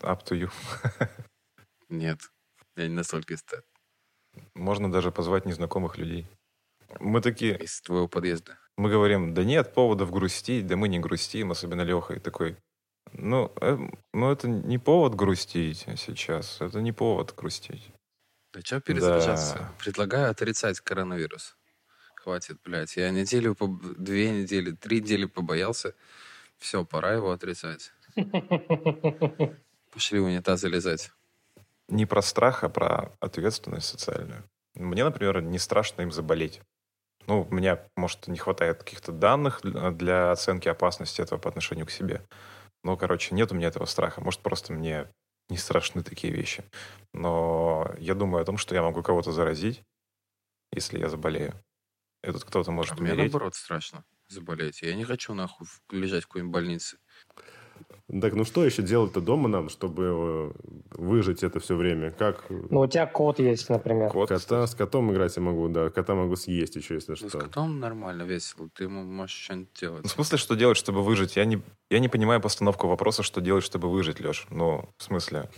up 0.00 0.24
to 0.24 0.30
you. 0.30 0.50
Нет, 1.90 2.20
я 2.76 2.88
не 2.88 2.94
настолько 2.94 3.34
эстет. 3.34 3.66
Можно 4.54 4.90
даже 4.90 5.10
позвать 5.12 5.44
незнакомых 5.44 5.98
людей. 5.98 6.26
Мы 7.00 7.20
такие, 7.20 7.58
Из 7.58 7.82
твоего 7.82 8.08
подъезда. 8.08 8.58
Мы 8.76 8.90
говорим, 8.90 9.34
да 9.34 9.44
нет 9.44 9.74
поводов 9.74 10.10
грустить, 10.10 10.66
да 10.66 10.76
мы 10.76 10.88
не 10.88 10.98
грустим, 10.98 11.50
особенно 11.50 11.82
Леха. 11.82 12.14
И 12.14 12.18
такой, 12.18 12.56
ну, 13.12 13.52
э, 13.60 13.78
ну 14.12 14.30
это 14.30 14.48
не 14.48 14.78
повод 14.78 15.14
грустить 15.14 15.86
сейчас, 15.96 16.60
это 16.60 16.80
не 16.80 16.92
повод 16.92 17.34
грустить. 17.36 17.92
Да 18.52 18.60
что 18.60 18.80
перезагружаться? 18.80 19.54
Да. 19.54 19.72
Предлагаю 19.78 20.30
отрицать 20.30 20.80
коронавирус. 20.80 21.56
Хватит, 22.16 22.58
блядь. 22.62 22.96
Я 22.96 23.10
неделю, 23.10 23.56
две 23.98 24.30
недели, 24.30 24.72
три 24.72 25.00
недели 25.00 25.24
побоялся. 25.24 25.94
Все, 26.58 26.84
пора 26.84 27.14
его 27.14 27.32
отрицать. 27.32 27.92
Пошли 29.92 30.20
в 30.20 30.24
унитаз 30.24 30.60
залезать. 30.60 31.10
Не 31.88 32.06
про 32.06 32.22
страх, 32.22 32.62
а 32.62 32.68
про 32.68 33.12
ответственность 33.20 33.88
социальную. 33.88 34.44
Мне, 34.74 35.04
например, 35.04 35.42
не 35.42 35.58
страшно 35.58 36.02
им 36.02 36.12
заболеть. 36.12 36.60
Ну, 37.26 37.42
у 37.48 37.54
меня, 37.54 37.86
может, 37.96 38.26
не 38.28 38.38
хватает 38.38 38.78
каких-то 38.82 39.12
данных 39.12 39.60
для 39.62 40.32
оценки 40.32 40.68
опасности 40.68 41.20
этого 41.20 41.38
по 41.38 41.48
отношению 41.48 41.86
к 41.86 41.90
себе. 41.90 42.26
Ну, 42.84 42.96
короче, 42.96 43.34
нет 43.34 43.52
у 43.52 43.54
меня 43.54 43.68
этого 43.68 43.86
страха. 43.86 44.20
Может, 44.20 44.40
просто 44.40 44.72
мне 44.72 45.08
не 45.48 45.56
страшны 45.58 46.02
такие 46.02 46.32
вещи. 46.32 46.64
Но 47.14 47.92
я 47.98 48.14
думаю 48.14 48.42
о 48.42 48.46
том, 48.46 48.58
что 48.58 48.74
я 48.74 48.82
могу 48.82 49.02
кого-то 49.02 49.32
заразить, 49.32 49.82
если 50.72 50.98
я 50.98 51.08
заболею. 51.08 51.54
Этот 52.22 52.44
кто-то 52.44 52.72
может 52.72 52.94
А 52.94 53.00
мне 53.00 53.12
умереть. 53.12 53.14
наоборот 53.14 53.54
страшно 53.54 54.04
заболеть. 54.28 54.82
Я 54.82 54.94
не 54.94 55.04
хочу 55.04 55.34
нахуй 55.34 55.66
лежать 55.90 56.24
в 56.24 56.28
какой-нибудь 56.28 56.52
больнице. 56.52 56.98
Так, 58.20 58.34
ну 58.34 58.44
что 58.44 58.62
еще 58.62 58.82
делать-то 58.82 59.22
дома 59.22 59.48
нам, 59.48 59.70
чтобы 59.70 60.04
э, 60.04 60.52
выжить 60.90 61.42
это 61.42 61.60
все 61.60 61.76
время? 61.76 62.10
Как 62.10 62.44
Ну, 62.50 62.80
у 62.80 62.86
тебя 62.86 63.06
кот 63.06 63.38
есть, 63.38 63.70
например. 63.70 64.10
Кот, 64.10 64.28
кота, 64.28 64.66
с 64.66 64.74
котом 64.74 65.10
играть 65.12 65.34
я 65.36 65.42
могу, 65.42 65.68
да, 65.68 65.88
кота 65.88 66.14
могу 66.14 66.36
съесть 66.36 66.76
еще, 66.76 66.96
если 66.96 67.12
Ну, 67.12 67.16
что. 67.16 67.28
с 67.30 67.32
котом 67.32 67.80
нормально, 67.80 68.24
весело. 68.24 68.68
Ты 68.74 68.84
ему 68.84 69.02
можешь 69.02 69.36
что-нибудь 69.36 69.70
Ну, 69.80 69.88
делать. 69.88 70.06
в 70.06 70.10
смысле, 70.10 70.36
что 70.36 70.54
делать, 70.56 70.76
чтобы 70.76 71.02
выжить? 71.02 71.36
Я 71.36 71.46
не, 71.46 71.62
я 71.88 72.00
не 72.00 72.08
понимаю 72.08 72.42
постановку 72.42 72.86
вопроса, 72.86 73.22
что 73.22 73.40
делать, 73.40 73.64
чтобы 73.64 73.90
выжить, 73.90 74.20
Леш. 74.20 74.46
Ну, 74.50 74.90
в 74.98 75.02
смысле, 75.02 75.48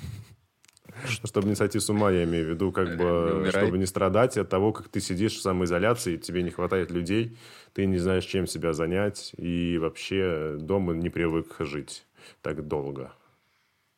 Чтобы 1.24 1.48
не 1.48 1.56
сойти 1.56 1.80
с 1.80 1.90
ума, 1.90 2.12
я 2.12 2.22
имею 2.22 2.46
в 2.46 2.50
виду, 2.50 2.70
как 2.70 2.90
Не 2.90 2.96
бы, 2.96 3.50
чтобы 3.50 3.78
не 3.78 3.86
страдать 3.86 4.36
от 4.36 4.48
того, 4.48 4.72
как 4.72 4.88
ты 4.88 5.00
сидишь 5.00 5.34
в 5.34 5.42
самоизоляции, 5.42 6.18
тебе 6.18 6.42
не 6.44 6.50
хватает 6.50 6.92
людей, 6.92 7.36
ты 7.72 7.84
не 7.86 7.98
знаешь, 7.98 8.24
чем 8.26 8.46
себя 8.46 8.72
занять, 8.72 9.32
и 9.36 9.76
вообще 9.78 10.56
дома 10.56 10.92
не 10.94 11.10
привык 11.10 11.56
жить 11.58 12.04
так 12.42 12.66
долго. 12.66 13.12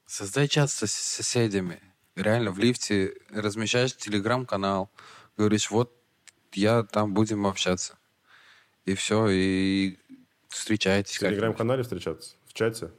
Создай 0.06 0.48
чат 0.48 0.70
с 0.70 0.86
соседями. 0.86 1.80
Реально, 2.14 2.50
в 2.52 2.58
лифте 2.58 3.14
размещаешь 3.30 3.96
телеграм-канал. 3.96 4.90
Говоришь, 5.36 5.70
вот 5.70 5.92
я 6.52 6.82
там 6.84 7.12
будем 7.12 7.46
общаться. 7.46 7.98
И 8.84 8.94
все, 8.94 9.28
и 9.28 9.98
встречайтесь. 10.48 11.16
В 11.16 11.20
телеграм-канале 11.20 11.82
встречаться? 11.82 12.36
В 12.46 12.52
чате? 12.54 12.90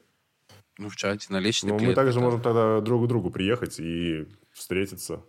Ну, 0.78 0.90
в 0.90 0.96
чате, 0.96 1.28
на 1.30 1.40
личный 1.40 1.72
Ну, 1.72 1.80
мы 1.80 1.96
также 1.96 2.12
это- 2.12 2.20
можем 2.20 2.42
тогда 2.42 2.82
друг 2.82 3.06
к 3.06 3.08
другу 3.08 3.32
приехать 3.32 3.80
и 3.80 4.28
встретиться. 4.54 5.24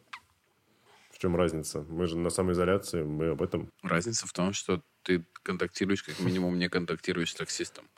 В 1.13 1.19
чем 1.19 1.35
разница? 1.37 1.81
Мы 1.89 2.07
же 2.07 2.19
на 2.19 2.29
самоизоляции, 2.31 3.03
мы 3.03 3.29
об 3.31 3.41
этом. 3.43 3.71
Разница 3.83 4.27
в 4.27 4.33
том, 4.33 4.53
что 4.53 4.83
ты 5.03 5.25
контактируешь, 5.43 6.03
как 6.03 6.21
минимум, 6.21 6.59
не 6.59 6.69
контактируешь 6.69 7.31
с 7.31 7.35
таксистом. 7.35 7.89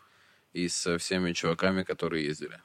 И 0.52 0.68
со 0.68 0.98
всеми 0.98 1.32
чуваками, 1.32 1.82
которые 1.82 2.24
ездили. 2.24 2.60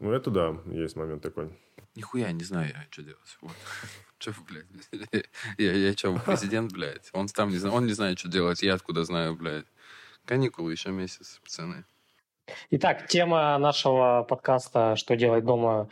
Ну, 0.00 0.12
это 0.12 0.30
да, 0.30 0.56
есть 0.66 0.96
момент 0.96 1.22
такой. 1.22 1.58
Нихуя 1.94 2.32
не 2.32 2.44
знаю 2.44 2.72
я, 2.74 2.86
что 2.90 3.02
делать. 3.02 3.38
Вот. 3.40 3.52
Че, 4.18 4.34
блядь? 4.48 5.26
Я, 5.58 5.72
я 5.72 5.92
что, 5.94 6.16
президент, 6.24 6.72
блядь? 6.72 7.10
Он 7.12 7.26
там 7.26 7.50
не 7.50 7.56
знает, 7.56 7.74
он 7.74 7.86
не 7.86 7.92
знает, 7.92 8.18
что 8.20 8.28
делать. 8.28 8.62
Я 8.62 8.74
откуда 8.74 9.04
знаю, 9.04 9.34
блядь? 9.34 9.66
Каникулы 10.24 10.70
еще 10.70 10.90
месяц, 10.90 11.40
пацаны. 11.42 11.84
Итак, 12.70 13.08
тема 13.08 13.58
нашего 13.58 14.24
подкаста 14.28 14.94
«Что 14.96 15.16
делать 15.16 15.44
дома, 15.44 15.88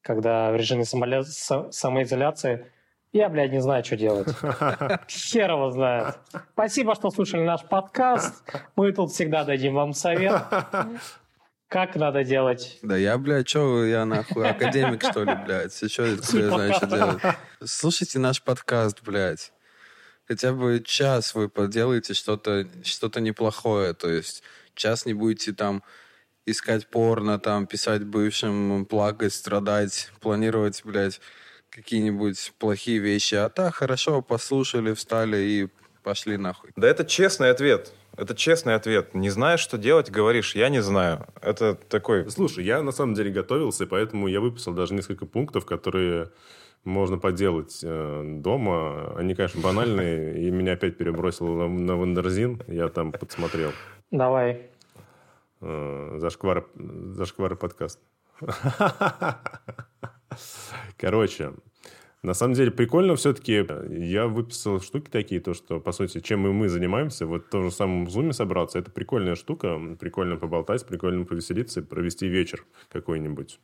когда 0.00 0.52
в 0.52 0.56
режиме 0.56 0.84
самоизоляции?» 0.84 2.72
Я, 3.12 3.28
блядь, 3.28 3.52
не 3.52 3.60
знаю, 3.60 3.84
что 3.84 3.96
делать. 3.96 4.28
Хер 5.08 5.50
его 5.50 5.70
знает. 5.70 6.18
Спасибо, 6.54 6.94
что 6.94 7.10
слушали 7.10 7.42
наш 7.42 7.62
подкаст. 7.62 8.42
Мы 8.74 8.90
тут 8.92 9.12
всегда 9.12 9.44
дадим 9.44 9.74
вам 9.74 9.92
совет, 9.92 10.42
как 11.68 11.94
надо 11.96 12.24
делать. 12.24 12.78
Да 12.80 12.96
я, 12.96 13.18
блядь, 13.18 13.50
что 13.50 13.84
я 13.84 14.06
нахуй, 14.06 14.48
академик, 14.48 15.04
что 15.04 15.24
ли, 15.24 15.34
блядь? 15.44 15.74
Что 15.92 16.06
я 16.06 16.16
знаю, 16.16 16.72
что 16.72 16.86
делать? 16.86 17.22
Слушайте 17.62 18.18
наш 18.18 18.42
подкаст, 18.42 19.02
блядь. 19.02 19.52
Хотя 20.26 20.54
бы 20.54 20.82
час 20.82 21.34
вы 21.34 21.50
поделаете 21.50 22.14
что-то 22.14 22.66
что 22.82 23.10
неплохое. 23.20 23.92
То 23.92 24.08
есть 24.08 24.42
час 24.74 25.04
не 25.04 25.12
будете 25.12 25.52
там 25.52 25.82
искать 26.46 26.86
порно, 26.86 27.38
там, 27.38 27.66
писать 27.66 28.04
бывшим, 28.04 28.86
плакать, 28.86 29.34
страдать, 29.34 30.10
планировать, 30.20 30.80
блядь, 30.82 31.20
какие-нибудь 31.72 32.52
плохие 32.58 32.98
вещи. 32.98 33.34
А 33.34 33.48
так, 33.48 33.74
хорошо, 33.74 34.22
послушали, 34.22 34.92
встали 34.92 35.38
и 35.38 35.68
пошли 36.02 36.36
нахуй. 36.36 36.70
Да 36.76 36.86
это 36.86 37.04
честный 37.04 37.50
ответ. 37.50 37.92
Это 38.16 38.34
честный 38.34 38.74
ответ. 38.74 39.14
Не 39.14 39.30
знаешь, 39.30 39.60
что 39.60 39.78
делать, 39.78 40.10
говоришь, 40.10 40.54
я 40.54 40.68
не 40.68 40.82
знаю. 40.82 41.26
Это 41.40 41.74
такой... 41.74 42.30
Слушай, 42.30 42.64
я 42.64 42.82
на 42.82 42.92
самом 42.92 43.14
деле 43.14 43.30
готовился, 43.30 43.86
поэтому 43.86 44.28
я 44.28 44.40
выписал 44.40 44.74
даже 44.74 44.92
несколько 44.92 45.24
пунктов, 45.24 45.64
которые 45.64 46.30
можно 46.84 47.16
поделать 47.16 47.80
э, 47.82 48.22
дома. 48.40 49.14
Они, 49.16 49.34
конечно, 49.34 49.62
банальные, 49.62 50.46
и 50.46 50.50
меня 50.50 50.72
опять 50.74 50.98
перебросило 50.98 51.56
на, 51.56 51.68
на 51.68 51.96
Вандерзин. 51.96 52.62
Я 52.66 52.88
там 52.88 53.12
подсмотрел. 53.12 53.72
Давай. 54.10 54.66
Э, 55.62 56.16
зашквар, 56.18 56.66
зашквар 56.74 57.56
подкаст. 57.56 57.98
Короче, 60.96 61.52
на 62.22 62.34
самом 62.34 62.54
деле 62.54 62.70
прикольно 62.70 63.16
все-таки. 63.16 63.66
Я 63.88 64.28
выписал 64.28 64.80
штуки 64.80 65.10
такие, 65.10 65.40
то, 65.40 65.54
что, 65.54 65.80
по 65.80 65.90
сути, 65.90 66.20
чем 66.20 66.46
и 66.46 66.50
мы 66.50 66.68
занимаемся. 66.68 67.26
Вот 67.26 67.46
в 67.46 67.48
том 67.48 67.64
же 67.64 67.70
самом 67.72 68.08
зуме 68.08 68.32
собраться. 68.32 68.78
Это 68.78 68.90
прикольная 68.90 69.34
штука. 69.34 69.78
Прикольно 69.98 70.36
поболтать, 70.36 70.86
прикольно 70.86 71.24
повеселиться 71.24 71.80
и 71.80 71.82
провести 71.82 72.28
вечер 72.28 72.64
какой-нибудь. 72.90 73.58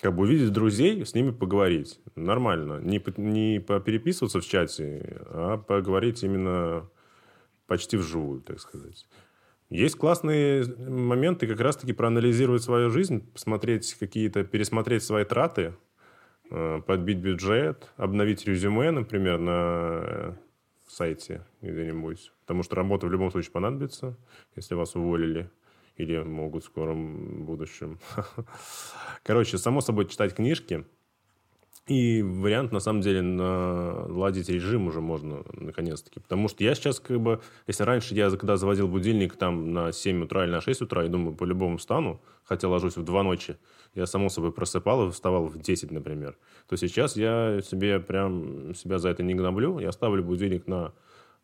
Как 0.00 0.16
бы 0.16 0.22
увидеть 0.22 0.52
друзей, 0.52 1.04
с 1.04 1.14
ними 1.14 1.30
поговорить. 1.30 2.00
Нормально. 2.16 2.80
Не, 2.80 3.02
не 3.18 3.60
попереписываться 3.60 4.40
в 4.40 4.44
чате, 4.44 5.20
а 5.26 5.56
поговорить 5.58 6.24
именно 6.24 6.88
почти 7.66 7.96
вживую, 7.96 8.40
так 8.40 8.58
сказать. 8.58 9.06
Есть 9.70 9.96
классные 9.96 10.64
моменты 10.78 11.46
как 11.46 11.60
раз-таки 11.60 11.92
проанализировать 11.92 12.62
свою 12.62 12.90
жизнь, 12.90 13.30
посмотреть 13.32 13.94
какие-то, 13.94 14.42
пересмотреть 14.42 15.04
свои 15.04 15.24
траты, 15.24 15.76
э, 16.50 16.82
подбить 16.84 17.18
бюджет, 17.18 17.92
обновить 17.96 18.44
резюме, 18.46 18.90
например, 18.90 19.38
на 19.38 20.00
э, 20.02 20.32
сайте 20.88 21.46
где-нибудь. 21.62 22.32
Потому 22.40 22.64
что 22.64 22.74
работа 22.74 23.06
в 23.06 23.12
любом 23.12 23.30
случае 23.30 23.52
понадобится, 23.52 24.18
если 24.56 24.74
вас 24.74 24.96
уволили 24.96 25.48
или 25.96 26.18
могут 26.18 26.64
в 26.64 26.66
скором 26.66 27.44
будущем. 27.44 28.00
Короче, 29.22 29.56
само 29.56 29.80
собой 29.82 30.08
читать 30.08 30.34
книжки. 30.34 30.84
И 31.86 32.22
вариант, 32.22 32.70
на 32.72 32.78
самом 32.78 33.00
деле, 33.00 33.20
наладить 33.20 34.48
режим 34.48 34.86
уже 34.86 35.00
можно, 35.00 35.42
наконец-таки. 35.54 36.20
Потому 36.20 36.46
что 36.46 36.62
я 36.62 36.74
сейчас, 36.74 37.00
как 37.00 37.20
бы, 37.20 37.40
если 37.66 37.82
раньше 37.82 38.14
я, 38.14 38.30
когда 38.30 38.56
заводил 38.56 38.86
будильник 38.86 39.36
там 39.36 39.72
на 39.72 39.90
7 39.90 40.22
утра 40.22 40.44
или 40.44 40.52
на 40.52 40.60
6 40.60 40.82
утра, 40.82 41.02
я 41.02 41.08
думаю, 41.08 41.34
по-любому 41.34 41.78
встану, 41.78 42.20
хотя 42.44 42.68
ложусь 42.68 42.96
в 42.96 43.02
2 43.02 43.22
ночи, 43.24 43.56
я, 43.94 44.06
само 44.06 44.28
собой, 44.28 44.52
просыпал 44.52 45.08
и 45.08 45.10
вставал 45.10 45.46
в 45.46 45.58
10, 45.58 45.90
например. 45.90 46.36
То 46.68 46.76
сейчас 46.76 47.16
я 47.16 47.60
себе 47.62 47.98
прям, 47.98 48.74
себя 48.74 48.98
за 48.98 49.08
это 49.08 49.24
не 49.24 49.34
гноблю. 49.34 49.80
Я 49.80 49.90
ставлю 49.90 50.22
будильник 50.22 50.68
на 50.68 50.92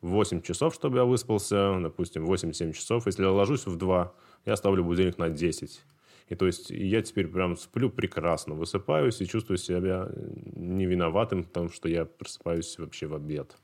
8 0.02 0.42
часов, 0.42 0.74
чтобы 0.74 0.98
я 0.98 1.04
выспался, 1.04 1.76
допустим, 1.80 2.24
8-7 2.24 2.72
часов. 2.72 3.06
Если 3.06 3.24
я 3.24 3.32
ложусь 3.32 3.66
в 3.66 3.76
2, 3.76 4.14
я 4.44 4.56
ставлю 4.56 4.84
будильник 4.84 5.18
на 5.18 5.28
10. 5.28 5.84
И 6.28 6.34
то 6.34 6.46
есть 6.46 6.70
я 6.70 7.02
теперь 7.02 7.28
прям 7.28 7.56
сплю 7.56 7.88
прекрасно, 7.88 8.54
высыпаюсь 8.54 9.20
и 9.20 9.26
чувствую 9.26 9.58
себя 9.58 10.08
не 10.54 10.86
виноватым, 10.86 11.44
потому 11.44 11.70
что 11.70 11.88
я 11.88 12.04
просыпаюсь 12.04 12.78
вообще 12.78 13.06
в 13.06 13.14
обед. 13.14 13.56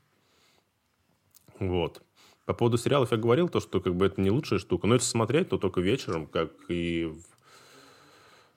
Вот. 1.58 2.02
По 2.44 2.54
поводу 2.54 2.76
сериалов 2.76 3.12
я 3.12 3.18
говорил, 3.18 3.48
то, 3.48 3.60
что 3.60 3.80
как 3.80 3.94
бы 3.94 4.06
это 4.06 4.20
не 4.20 4.30
лучшая 4.30 4.58
штука. 4.58 4.86
Но 4.86 4.94
если 4.94 5.06
смотреть, 5.06 5.48
то 5.48 5.58
только 5.58 5.80
вечером, 5.80 6.26
как 6.26 6.50
и 6.68 7.06
в 7.06 7.24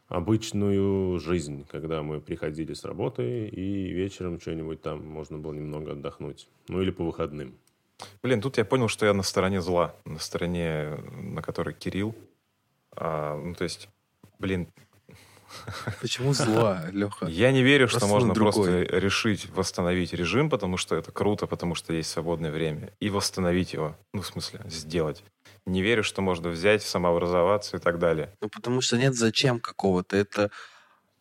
обычную 0.08 1.20
жизнь, 1.20 1.66
когда 1.70 2.04
мы 2.04 2.22
приходили 2.22 2.74
с 2.74 2.84
работы 2.84 3.48
и 3.48 3.92
вечером 3.92 4.40
что-нибудь 4.40 4.82
там 4.82 5.06
можно 5.06 5.38
было 5.38 5.54
немного 5.54 5.94
отдохнуть. 5.94 6.48
Ну 6.68 6.82
или 6.82 6.92
по 6.92 7.04
выходным. 7.04 7.56
Блин, 8.22 8.42
тут 8.42 8.58
я 8.58 8.66
понял, 8.66 8.88
что 8.88 9.06
я 9.06 9.14
на 9.14 9.24
стороне 9.24 9.62
зла, 9.62 9.96
на 10.06 10.20
стороне, 10.20 10.98
на 11.16 11.42
которой 11.42 11.74
Кирилл. 11.74 12.16
А, 12.96 13.36
ну, 13.38 13.54
то 13.54 13.64
есть, 13.64 13.90
блин, 14.40 14.70
Почему 16.02 16.34
зла, 16.34 16.86
Леха? 16.92 17.28
Я 17.28 17.52
не 17.52 17.64
верю, 17.64 17.88
что 17.88 18.08
можно 18.08 18.34
просто 18.34 18.82
решить 18.84 19.50
восстановить 19.54 20.14
режим, 20.14 20.50
потому 20.50 20.78
что 20.78 20.96
это 20.96 21.12
круто, 21.12 21.48
потому 21.48 21.76
что 21.76 21.94
есть 21.94 22.10
свободное 22.10 22.52
время, 22.52 22.92
и 23.00 23.10
восстановить 23.10 23.74
его. 23.74 23.98
Ну, 24.14 24.22
в 24.22 24.28
смысле, 24.28 24.62
сделать. 24.68 25.24
Не 25.66 25.82
верю, 25.82 26.04
что 26.04 26.22
можно 26.22 26.50
взять, 26.50 26.84
самообразоваться 26.84 27.78
и 27.78 27.80
так 27.80 28.00
далее. 28.00 28.32
Ну, 28.42 28.50
потому 28.50 28.82
что 28.82 28.98
нет 28.98 29.16
зачем 29.16 29.60
какого-то. 29.60 30.16
Это, 30.16 30.52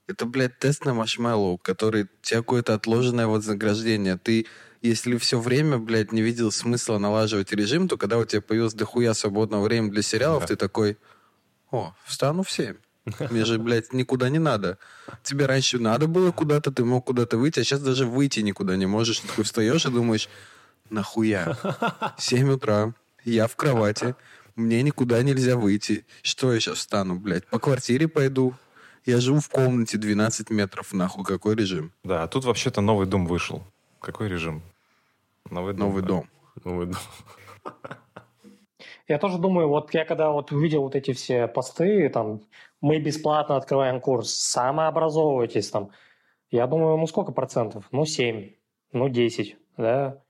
это 0.07 0.27
блядь, 0.27 0.59
тест 0.59 0.85
на 0.85 0.95
маршмеллоу, 0.95 1.59
который 1.59 2.09
тебе 2.23 2.41
какое-то 2.41 2.75
отложенное 2.75 3.27
вознаграждение. 3.27 4.19
Ты 4.19 4.47
если 4.83 5.17
все 5.17 5.41
время, 5.41 5.79
блядь, 5.79 6.13
не 6.13 6.21
видел 6.21 6.53
смысла 6.53 6.99
налаживать 6.99 7.53
режим, 7.53 7.89
то 7.89 7.97
когда 7.97 8.19
у 8.19 8.27
тебя 8.27 8.43
появилось 8.43 8.75
дохуя 8.75 9.15
свободного 9.15 9.63
времени 9.63 9.91
для 9.91 10.03
сериалов, 10.03 10.43
да. 10.43 10.49
ты 10.49 10.57
такой, 10.57 10.99
о, 11.71 11.95
встану 12.05 12.43
в 12.43 12.51
7. 12.51 12.77
Мне 13.31 13.45
же, 13.45 13.59
блядь, 13.59 13.93
никуда 13.93 14.29
не 14.29 14.39
надо. 14.39 14.79
Тебе 15.23 15.47
раньше 15.47 15.79
надо 15.79 16.07
было 16.07 16.33
куда-то, 16.33 16.71
ты 16.73 16.85
мог 16.85 17.05
куда-то 17.05 17.37
выйти, 17.37 17.61
а 17.61 17.65
сейчас 17.65 17.81
даже 17.81 18.07
выйти 18.07 18.41
никуда 18.41 18.77
не 18.77 18.87
можешь. 18.87 19.21
Ты 19.21 19.29
такой 19.29 19.45
встаешь 19.45 19.85
и 19.85 19.91
думаешь, 19.91 20.29
нахуя? 20.91 21.57
7 22.19 22.51
утра, 22.51 22.95
я 23.25 23.47
в 23.47 23.57
кровати, 23.57 24.15
мне 24.57 24.83
никуда 24.83 25.23
нельзя 25.23 25.57
выйти. 25.57 26.07
Что 26.23 26.55
я 26.55 26.61
сейчас 26.61 26.79
встану, 26.79 27.17
блядь? 27.17 27.47
По 27.47 27.59
квартире 27.59 28.09
пойду? 28.09 28.55
Я 29.05 29.21
живу 29.21 29.41
в 29.41 29.49
комнате 29.51 29.99
12 29.99 30.49
метров, 30.51 30.95
нахуй, 30.95 31.25
какой 31.25 31.57
режим? 31.57 31.93
Да, 32.05 32.23
а 32.23 32.29
тут 32.29 32.45
вообще-то 32.45 32.81
новый 32.81 33.07
дом 33.07 33.27
вышел. 33.27 33.63
Какой 34.01 34.29
режим? 34.29 34.63
Новый 35.51 35.75
дом. 35.75 35.89
Новый 35.89 36.03
дом. 36.03 36.29
Новый 36.65 36.87
дом. 36.87 37.01
Я 39.07 39.19
тоже 39.19 39.39
думаю, 39.39 39.69
вот 39.69 39.93
я 39.95 40.05
когда 40.05 40.31
вот 40.31 40.51
увидел 40.53 40.83
вот 40.83 40.95
эти 40.97 41.13
все 41.13 41.47
посты, 41.47 42.09
там, 42.09 42.41
мы 42.81 42.99
бесплатно 42.99 43.57
открываем 43.57 44.01
курс, 44.01 44.31
самообразовывайтесь 44.33 45.71
там. 45.71 45.91
Я 46.51 46.67
думаю, 46.67 46.97
ну 46.97 47.07
сколько 47.07 47.33
процентов? 47.33 47.87
Ну 47.93 48.07
7, 48.07 48.53
ну 48.93 49.09
10, 49.09 49.59
да? 49.77 50.24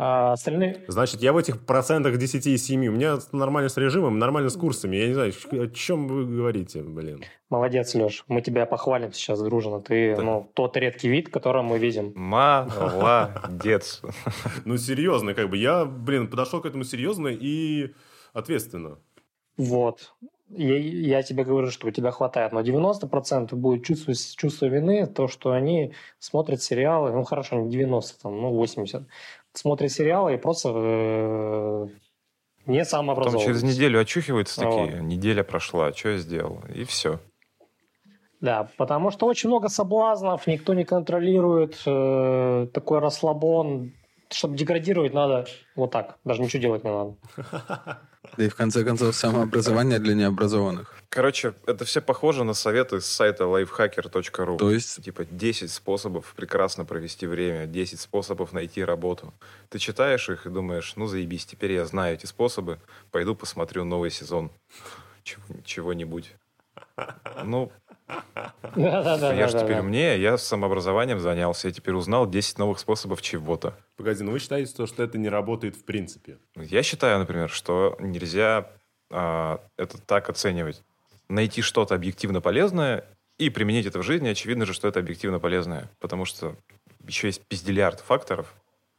А 0.00 0.34
остальные... 0.34 0.84
Значит, 0.86 1.22
я 1.22 1.32
в 1.32 1.36
этих 1.36 1.66
процентах 1.66 2.18
10 2.18 2.46
и 2.46 2.56
7. 2.56 2.86
У 2.86 2.92
меня 2.92 3.18
нормально 3.32 3.68
с 3.68 3.76
режимом, 3.76 4.20
нормально 4.20 4.48
с 4.48 4.56
курсами. 4.56 4.94
Я 4.94 5.08
не 5.08 5.14
знаю, 5.14 5.32
о 5.50 5.66
чем 5.66 6.06
вы 6.06 6.24
говорите, 6.24 6.82
блин. 6.82 7.24
Молодец, 7.50 7.96
Леш. 7.96 8.24
Мы 8.28 8.40
тебя 8.40 8.64
похвалим 8.64 9.12
сейчас 9.12 9.42
дружно. 9.42 9.80
Ты, 9.80 10.14
да. 10.14 10.22
ну, 10.22 10.52
тот 10.54 10.76
редкий 10.76 11.08
вид, 11.08 11.30
который 11.30 11.64
мы 11.64 11.80
видим. 11.80 12.12
Молодец. 12.14 14.02
Ну, 14.64 14.76
серьезно, 14.76 15.34
как 15.34 15.50
бы. 15.50 15.56
Я, 15.56 15.84
блин, 15.84 16.28
подошел 16.28 16.60
к 16.60 16.66
этому 16.66 16.84
серьезно 16.84 17.26
и 17.28 17.92
ответственно. 18.34 19.00
Вот 19.56 20.12
я, 20.50 20.78
я 20.78 21.22
тебе 21.22 21.44
говорю, 21.44 21.70
что 21.70 21.88
у 21.88 21.90
тебя 21.90 22.10
хватает, 22.10 22.52
но 22.52 22.60
90% 22.60 23.54
будет 23.54 23.84
чувство, 23.84 24.14
чувство 24.14 24.66
вины, 24.66 25.06
то, 25.06 25.28
что 25.28 25.52
они 25.52 25.92
смотрят 26.18 26.62
сериалы, 26.62 27.12
ну 27.12 27.22
хорошо, 27.24 27.56
не 27.56 27.70
90, 27.70 28.22
там, 28.22 28.40
ну 28.40 28.50
80, 28.54 29.02
смотрят 29.54 29.90
сериалы 29.90 30.34
и 30.34 30.36
просто 30.36 30.72
э, 30.74 31.86
не 32.66 32.84
самообразовываются. 32.84 33.48
Потом 33.48 33.60
через 33.60 33.76
неделю 33.76 34.00
очухиваются 34.00 34.60
такие, 34.60 34.96
вот. 34.96 35.02
неделя 35.02 35.42
прошла, 35.42 35.92
что 35.92 36.10
я 36.10 36.18
сделал, 36.18 36.62
и 36.74 36.84
все. 36.84 37.18
Да, 38.40 38.68
потому 38.76 39.10
что 39.10 39.26
очень 39.26 39.48
много 39.48 39.68
соблазнов, 39.68 40.46
никто 40.46 40.74
не 40.74 40.84
контролирует, 40.84 41.82
э, 41.86 42.68
такой 42.72 43.00
расслабон, 43.00 43.92
чтобы 44.30 44.56
деградировать, 44.56 45.14
надо 45.14 45.46
вот 45.74 45.90
так. 45.90 46.18
Даже 46.24 46.42
ничего 46.42 46.60
делать 46.60 46.84
не 46.84 46.90
надо. 46.90 47.16
Да 48.36 48.44
и 48.44 48.48
в 48.48 48.54
конце 48.54 48.84
концов 48.84 49.14
самообразование 49.14 49.98
для 49.98 50.14
необразованных. 50.14 50.94
Короче, 51.08 51.54
это 51.66 51.84
все 51.84 52.02
похоже 52.02 52.44
на 52.44 52.52
советы 52.52 53.00
с 53.00 53.06
сайта 53.06 53.44
lifehacker.ru. 53.44 54.58
То 54.58 54.70
есть? 54.70 55.02
Типа 55.02 55.24
10 55.24 55.70
способов 55.70 56.34
прекрасно 56.36 56.84
провести 56.84 57.26
время, 57.26 57.66
10 57.66 57.98
способов 57.98 58.52
найти 58.52 58.84
работу. 58.84 59.32
Ты 59.70 59.78
читаешь 59.78 60.28
их 60.28 60.46
и 60.46 60.50
думаешь, 60.50 60.92
ну 60.96 61.06
заебись, 61.06 61.46
теперь 61.46 61.72
я 61.72 61.86
знаю 61.86 62.14
эти 62.14 62.26
способы, 62.26 62.78
пойду 63.10 63.34
посмотрю 63.34 63.84
новый 63.84 64.10
сезон 64.10 64.50
чего-нибудь. 65.64 66.34
Ну, 67.44 67.72
я 68.76 69.48
же 69.48 69.58
теперь 69.58 69.80
умнее, 69.80 70.20
я 70.20 70.38
самообразованием 70.38 71.20
занялся, 71.20 71.68
я 71.68 71.74
теперь 71.74 71.94
узнал 71.94 72.28
10 72.28 72.58
новых 72.58 72.78
способов 72.78 73.22
чего-то. 73.22 73.74
Погоди, 73.96 74.22
ну 74.22 74.32
вы 74.32 74.38
считаете, 74.38 74.72
то, 74.74 74.86
что 74.86 75.02
это 75.02 75.18
не 75.18 75.28
работает 75.28 75.76
в 75.76 75.84
принципе? 75.84 76.38
Я 76.56 76.82
считаю, 76.82 77.18
например, 77.18 77.50
что 77.50 77.96
нельзя 78.00 78.70
а, 79.10 79.60
это 79.76 79.98
так 79.98 80.28
оценивать. 80.28 80.82
Найти 81.28 81.62
что-то 81.62 81.94
объективно 81.94 82.40
полезное 82.40 83.04
и 83.38 83.50
применить 83.50 83.86
это 83.86 83.98
в 83.98 84.02
жизни, 84.02 84.28
очевидно 84.28 84.66
же, 84.66 84.72
что 84.72 84.88
это 84.88 85.00
объективно 85.00 85.38
полезное. 85.38 85.90
Потому 86.00 86.24
что 86.24 86.56
еще 87.06 87.28
есть 87.28 87.42
пиздиллиард 87.46 88.00
факторов, 88.00 88.54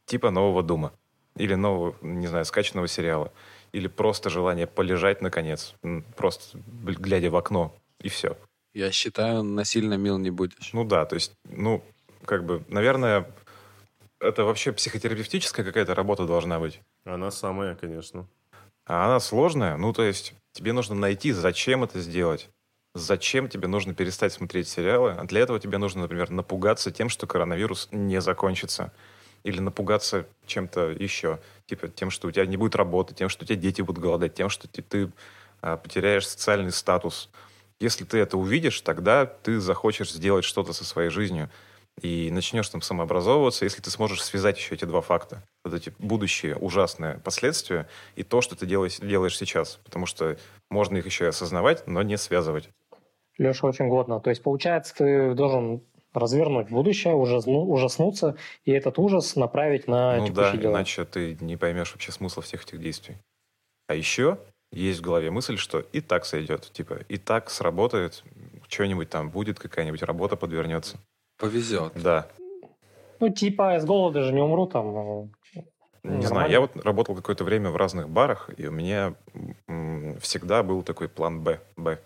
типа 0.06 0.30
нового 0.30 0.62
дома. 0.62 0.92
Или 1.36 1.54
нового, 1.54 1.94
не 2.02 2.26
знаю, 2.26 2.44
скачанного 2.44 2.88
сериала. 2.88 3.32
Или 3.72 3.86
просто 3.86 4.30
желание 4.30 4.66
полежать, 4.66 5.22
наконец. 5.22 5.74
Просто 6.16 6.58
глядя 6.82 7.30
в 7.30 7.36
окно. 7.36 7.74
И 8.00 8.08
все. 8.08 8.36
Я 8.72 8.92
считаю, 8.92 9.42
насильно 9.42 9.94
мил 9.94 10.18
не 10.18 10.30
будешь. 10.30 10.72
Ну 10.72 10.84
да, 10.84 11.04
то 11.04 11.14
есть, 11.14 11.32
ну, 11.44 11.84
как 12.24 12.44
бы, 12.44 12.64
наверное, 12.68 13.30
это 14.20 14.44
вообще 14.44 14.72
психотерапевтическая 14.72 15.64
какая-то 15.64 15.94
работа 15.94 16.26
должна 16.26 16.60
быть. 16.60 16.80
Она 17.04 17.30
самая, 17.30 17.74
конечно. 17.74 18.28
А 18.86 19.06
она 19.06 19.20
сложная. 19.20 19.76
Ну, 19.76 19.92
то 19.92 20.02
есть, 20.02 20.34
тебе 20.52 20.72
нужно 20.72 20.94
найти, 20.94 21.32
зачем 21.32 21.84
это 21.84 22.00
сделать. 22.00 22.48
Зачем 22.94 23.48
тебе 23.48 23.68
нужно 23.68 23.94
перестать 23.94 24.32
смотреть 24.32 24.68
сериалы? 24.68 25.12
А 25.12 25.24
для 25.24 25.40
этого 25.40 25.60
тебе 25.60 25.78
нужно, 25.78 26.02
например, 26.02 26.30
напугаться 26.30 26.90
тем, 26.90 27.08
что 27.08 27.26
коронавирус 27.26 27.88
не 27.92 28.20
закончится. 28.20 28.92
Или 29.42 29.60
напугаться 29.60 30.26
чем-то 30.46 30.90
еще. 30.90 31.38
Типа 31.66 31.88
тем, 31.88 32.10
что 32.10 32.28
у 32.28 32.30
тебя 32.30 32.46
не 32.46 32.56
будет 32.56 32.76
работы, 32.76 33.14
тем, 33.14 33.28
что 33.28 33.44
у 33.44 33.46
тебя 33.46 33.56
дети 33.56 33.80
будут 33.80 34.02
голодать, 34.02 34.34
тем, 34.34 34.48
что 34.48 34.68
ты, 34.68 34.82
ты 34.82 35.10
а, 35.62 35.76
потеряешь 35.76 36.28
социальный 36.28 36.72
статус. 36.72 37.30
Если 37.80 38.04
ты 38.04 38.18
это 38.18 38.36
увидишь, 38.36 38.80
тогда 38.82 39.24
ты 39.26 39.58
захочешь 39.58 40.12
сделать 40.12 40.44
что-то 40.44 40.72
со 40.72 40.84
своей 40.84 41.08
жизнью 41.08 41.50
и 42.02 42.30
начнешь 42.30 42.68
там 42.68 42.82
самообразовываться, 42.82 43.64
если 43.64 43.80
ты 43.82 43.90
сможешь 43.90 44.22
связать 44.22 44.58
еще 44.58 44.74
эти 44.74 44.84
два 44.84 45.00
факта, 45.00 45.42
вот 45.64 45.74
эти 45.74 45.92
будущие 45.98 46.56
ужасные 46.56 47.18
последствия 47.24 47.88
и 48.16 48.22
то, 48.22 48.42
что 48.42 48.54
ты 48.54 48.66
делаешь, 48.66 48.98
делаешь 48.98 49.36
сейчас, 49.36 49.80
потому 49.84 50.06
что 50.06 50.36
можно 50.70 50.98
их 50.98 51.06
еще 51.06 51.24
и 51.24 51.28
осознавать, 51.28 51.86
но 51.86 52.02
не 52.02 52.16
связывать. 52.16 52.68
Леша, 53.38 53.66
очень 53.66 53.88
годно. 53.88 54.20
То 54.20 54.30
есть, 54.30 54.42
получается, 54.42 54.94
ты 54.94 55.34
должен 55.34 55.82
развернуть 56.12 56.68
будущее, 56.68 57.14
ужасну, 57.14 57.64
ужаснуться 57.66 58.36
и 58.64 58.72
этот 58.72 58.98
ужас 58.98 59.36
направить 59.36 59.86
на 59.86 60.16
ну 60.16 60.28
да, 60.28 60.56
дела. 60.56 60.72
иначе 60.72 61.04
ты 61.04 61.36
не 61.40 61.56
поймешь 61.56 61.92
вообще 61.92 62.12
смысла 62.12 62.42
всех 62.42 62.64
этих 62.64 62.80
действий. 62.80 63.16
А 63.86 63.94
еще 63.94 64.38
есть 64.72 65.00
в 65.00 65.02
голове 65.02 65.30
мысль, 65.30 65.56
что 65.56 65.80
и 65.80 66.00
так 66.00 66.24
сойдет. 66.24 66.70
Типа, 66.72 66.98
и 67.08 67.16
так 67.16 67.50
сработает, 67.50 68.22
что-нибудь 68.68 69.10
там 69.10 69.30
будет, 69.30 69.58
какая-нибудь 69.58 70.02
работа 70.02 70.36
подвернется. 70.36 70.98
Повезет. 71.38 71.92
Да. 71.94 72.28
Ну, 73.18 73.28
типа, 73.28 73.78
с 73.80 73.84
голода 73.84 74.22
же 74.22 74.32
не 74.32 74.40
умру 74.40 74.66
там. 74.66 74.84
Ну, 74.92 75.30
не 76.02 76.10
Нормально. 76.10 76.28
знаю, 76.28 76.50
я 76.50 76.60
вот 76.60 76.76
работал 76.76 77.14
какое-то 77.14 77.44
время 77.44 77.70
в 77.70 77.76
разных 77.76 78.08
барах, 78.08 78.48
и 78.56 78.66
у 78.66 78.70
меня 78.70 79.14
всегда 80.20 80.62
был 80.62 80.82
такой 80.82 81.08
план 81.08 81.42
Б. 81.42 81.60
Б. 81.76 81.98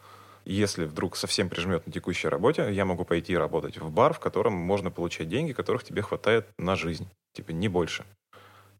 Если 0.44 0.84
вдруг 0.84 1.16
совсем 1.16 1.48
прижмет 1.48 1.86
на 1.86 1.92
текущей 1.92 2.28
работе, 2.28 2.70
я 2.72 2.84
могу 2.84 3.04
пойти 3.04 3.36
работать 3.36 3.78
в 3.78 3.90
бар, 3.90 4.12
в 4.12 4.18
котором 4.18 4.52
можно 4.54 4.90
получать 4.90 5.28
деньги, 5.28 5.52
которых 5.52 5.84
тебе 5.84 6.02
хватает 6.02 6.46
на 6.58 6.76
жизнь. 6.76 7.08
Типа, 7.34 7.52
не 7.52 7.68
больше. 7.68 8.04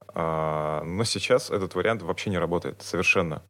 А, 0.09 0.82
но 0.85 1.05
сейчас 1.05 1.51
этот 1.51 1.74
вариант 1.74 2.03
вообще 2.03 2.30
не 2.30 2.39
работает 2.39 2.82
совершенно. 2.82 3.43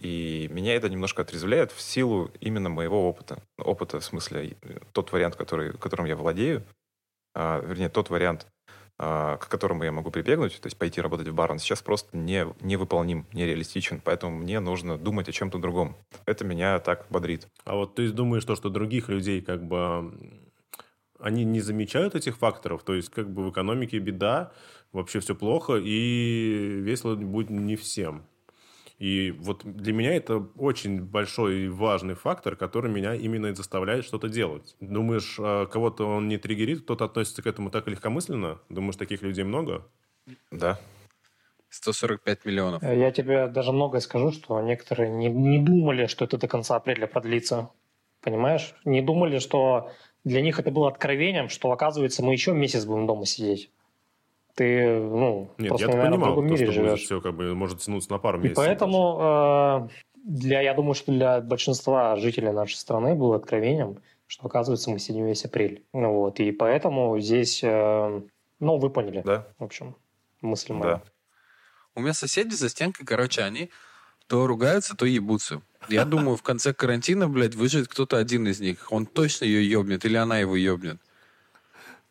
И 0.00 0.48
меня 0.52 0.74
это 0.74 0.88
немножко 0.88 1.22
отрезвляет 1.22 1.72
в 1.72 1.80
силу 1.80 2.30
именно 2.40 2.68
моего 2.68 3.08
опыта. 3.08 3.42
Опыта, 3.58 4.00
в 4.00 4.04
смысле, 4.04 4.56
тот 4.92 5.12
вариант, 5.12 5.36
который, 5.36 5.72
которым 5.72 6.06
я 6.06 6.16
владею, 6.16 6.64
а, 7.34 7.60
вернее, 7.60 7.88
тот 7.88 8.10
вариант, 8.10 8.46
а, 8.98 9.36
к 9.36 9.48
которому 9.48 9.84
я 9.84 9.92
могу 9.92 10.10
прибегнуть, 10.10 10.60
то 10.60 10.66
есть 10.66 10.76
пойти 10.76 11.00
работать 11.00 11.28
в 11.28 11.34
бар, 11.34 11.52
он 11.52 11.58
сейчас 11.58 11.82
просто 11.82 12.16
не, 12.16 12.46
невыполним, 12.60 13.26
нереалистичен. 13.32 14.00
Поэтому 14.04 14.36
мне 14.38 14.60
нужно 14.60 14.98
думать 14.98 15.28
о 15.28 15.32
чем-то 15.32 15.58
другом. 15.58 15.96
Это 16.26 16.44
меня 16.44 16.78
так 16.80 17.06
бодрит. 17.10 17.46
А 17.64 17.76
вот 17.76 17.94
ты 17.94 18.10
думаешь, 18.10 18.44
то, 18.44 18.56
что 18.56 18.70
других 18.70 19.08
людей 19.08 19.40
как 19.40 19.64
бы 19.64 20.12
они 21.18 21.44
не 21.44 21.60
замечают 21.60 22.14
этих 22.14 22.36
факторов. 22.38 22.82
То 22.82 22.94
есть, 22.94 23.10
как 23.10 23.30
бы 23.30 23.44
в 23.46 23.50
экономике 23.50 23.98
беда, 23.98 24.52
вообще 24.92 25.20
все 25.20 25.34
плохо, 25.34 25.74
и 25.76 26.80
весело 26.80 27.14
будет 27.16 27.50
не 27.50 27.76
всем. 27.76 28.24
И 28.98 29.30
вот 29.30 29.62
для 29.64 29.92
меня 29.92 30.14
это 30.14 30.38
очень 30.56 31.00
большой 31.00 31.66
и 31.66 31.68
важный 31.68 32.14
фактор, 32.14 32.56
который 32.56 32.90
меня 32.90 33.14
именно 33.14 33.46
и 33.46 33.54
заставляет 33.54 34.04
что-то 34.04 34.28
делать. 34.28 34.74
Думаешь, 34.80 35.36
а, 35.38 35.66
кого-то 35.66 36.04
он 36.04 36.28
не 36.28 36.36
триггерит, 36.36 36.82
кто-то 36.82 37.04
относится 37.04 37.42
к 37.42 37.46
этому 37.46 37.70
так 37.70 37.86
легкомысленно? 37.86 38.58
Думаешь, 38.68 38.96
таких 38.96 39.22
людей 39.22 39.44
много? 39.44 39.86
Да. 40.50 40.80
145 41.70 42.44
миллионов. 42.44 42.82
Я 42.82 43.12
тебе 43.12 43.46
даже 43.46 43.72
многое 43.72 44.00
скажу, 44.00 44.32
что 44.32 44.60
некоторые 44.60 45.10
не, 45.10 45.28
не 45.28 45.58
думали, 45.58 46.06
что 46.06 46.24
это 46.24 46.38
до 46.38 46.48
конца 46.48 46.74
апреля 46.74 47.06
продлится. 47.06 47.70
Понимаешь? 48.20 48.74
Не 48.84 49.00
думали, 49.00 49.38
что 49.38 49.92
для 50.24 50.40
них 50.40 50.58
это 50.58 50.72
было 50.72 50.88
откровением, 50.88 51.48
что, 51.48 51.70
оказывается, 51.70 52.24
мы 52.24 52.32
еще 52.32 52.52
месяц 52.52 52.84
будем 52.84 53.06
дома 53.06 53.26
сидеть. 53.26 53.70
Ты, 54.58 54.98
ну, 54.98 55.52
Нет, 55.56 55.68
просто, 55.68 55.86
я 55.86 55.92
наверное, 55.96 56.10
понимал, 56.18 56.30
в 56.32 56.34
другом 56.34 56.48
то, 56.48 56.54
мире 56.54 56.66
что 56.66 56.72
живешь. 56.72 57.00
все 57.02 57.20
как 57.20 57.34
бы 57.36 57.54
может 57.54 57.78
тянуться 57.78 58.10
на 58.10 58.18
пару 58.18 58.38
И 58.38 58.42
месяцев. 58.42 58.56
поэтому 58.56 59.18
э, 59.20 59.88
для, 60.24 60.60
я 60.62 60.74
думаю, 60.74 60.94
что 60.94 61.12
для 61.12 61.40
большинства 61.40 62.16
жителей 62.16 62.50
нашей 62.50 62.74
страны 62.74 63.14
было 63.14 63.36
откровением, 63.36 63.98
что, 64.26 64.48
оказывается, 64.48 64.90
мы 64.90 64.98
сидим 64.98 65.26
весь 65.26 65.44
апрель. 65.44 65.84
Ну, 65.92 66.12
вот, 66.12 66.40
и 66.40 66.50
поэтому 66.50 67.20
здесь, 67.20 67.60
э, 67.62 68.20
ну, 68.58 68.78
вы 68.78 68.90
поняли, 68.90 69.22
Да, 69.24 69.46
в 69.60 69.64
общем, 69.64 69.94
мысль 70.40 70.72
моя. 70.72 70.94
да. 70.96 71.02
У 71.94 72.00
меня 72.00 72.12
соседи 72.12 72.54
за 72.54 72.68
стенкой, 72.68 73.06
короче, 73.06 73.42
они 73.42 73.70
то 74.26 74.46
ругаются, 74.48 74.96
то 74.96 75.06
ебутся. 75.06 75.62
Я 75.88 76.04
думаю, 76.04 76.36
в 76.36 76.42
конце 76.42 76.74
карантина, 76.74 77.28
блядь, 77.28 77.54
выживет 77.54 77.86
кто-то 77.86 78.18
один 78.18 78.48
из 78.48 78.58
них. 78.60 78.88
Он 78.90 79.06
точно 79.06 79.44
ее 79.44 79.70
ебнет 79.70 80.04
или 80.04 80.16
она 80.16 80.38
его 80.40 80.56
ебнет. 80.56 80.98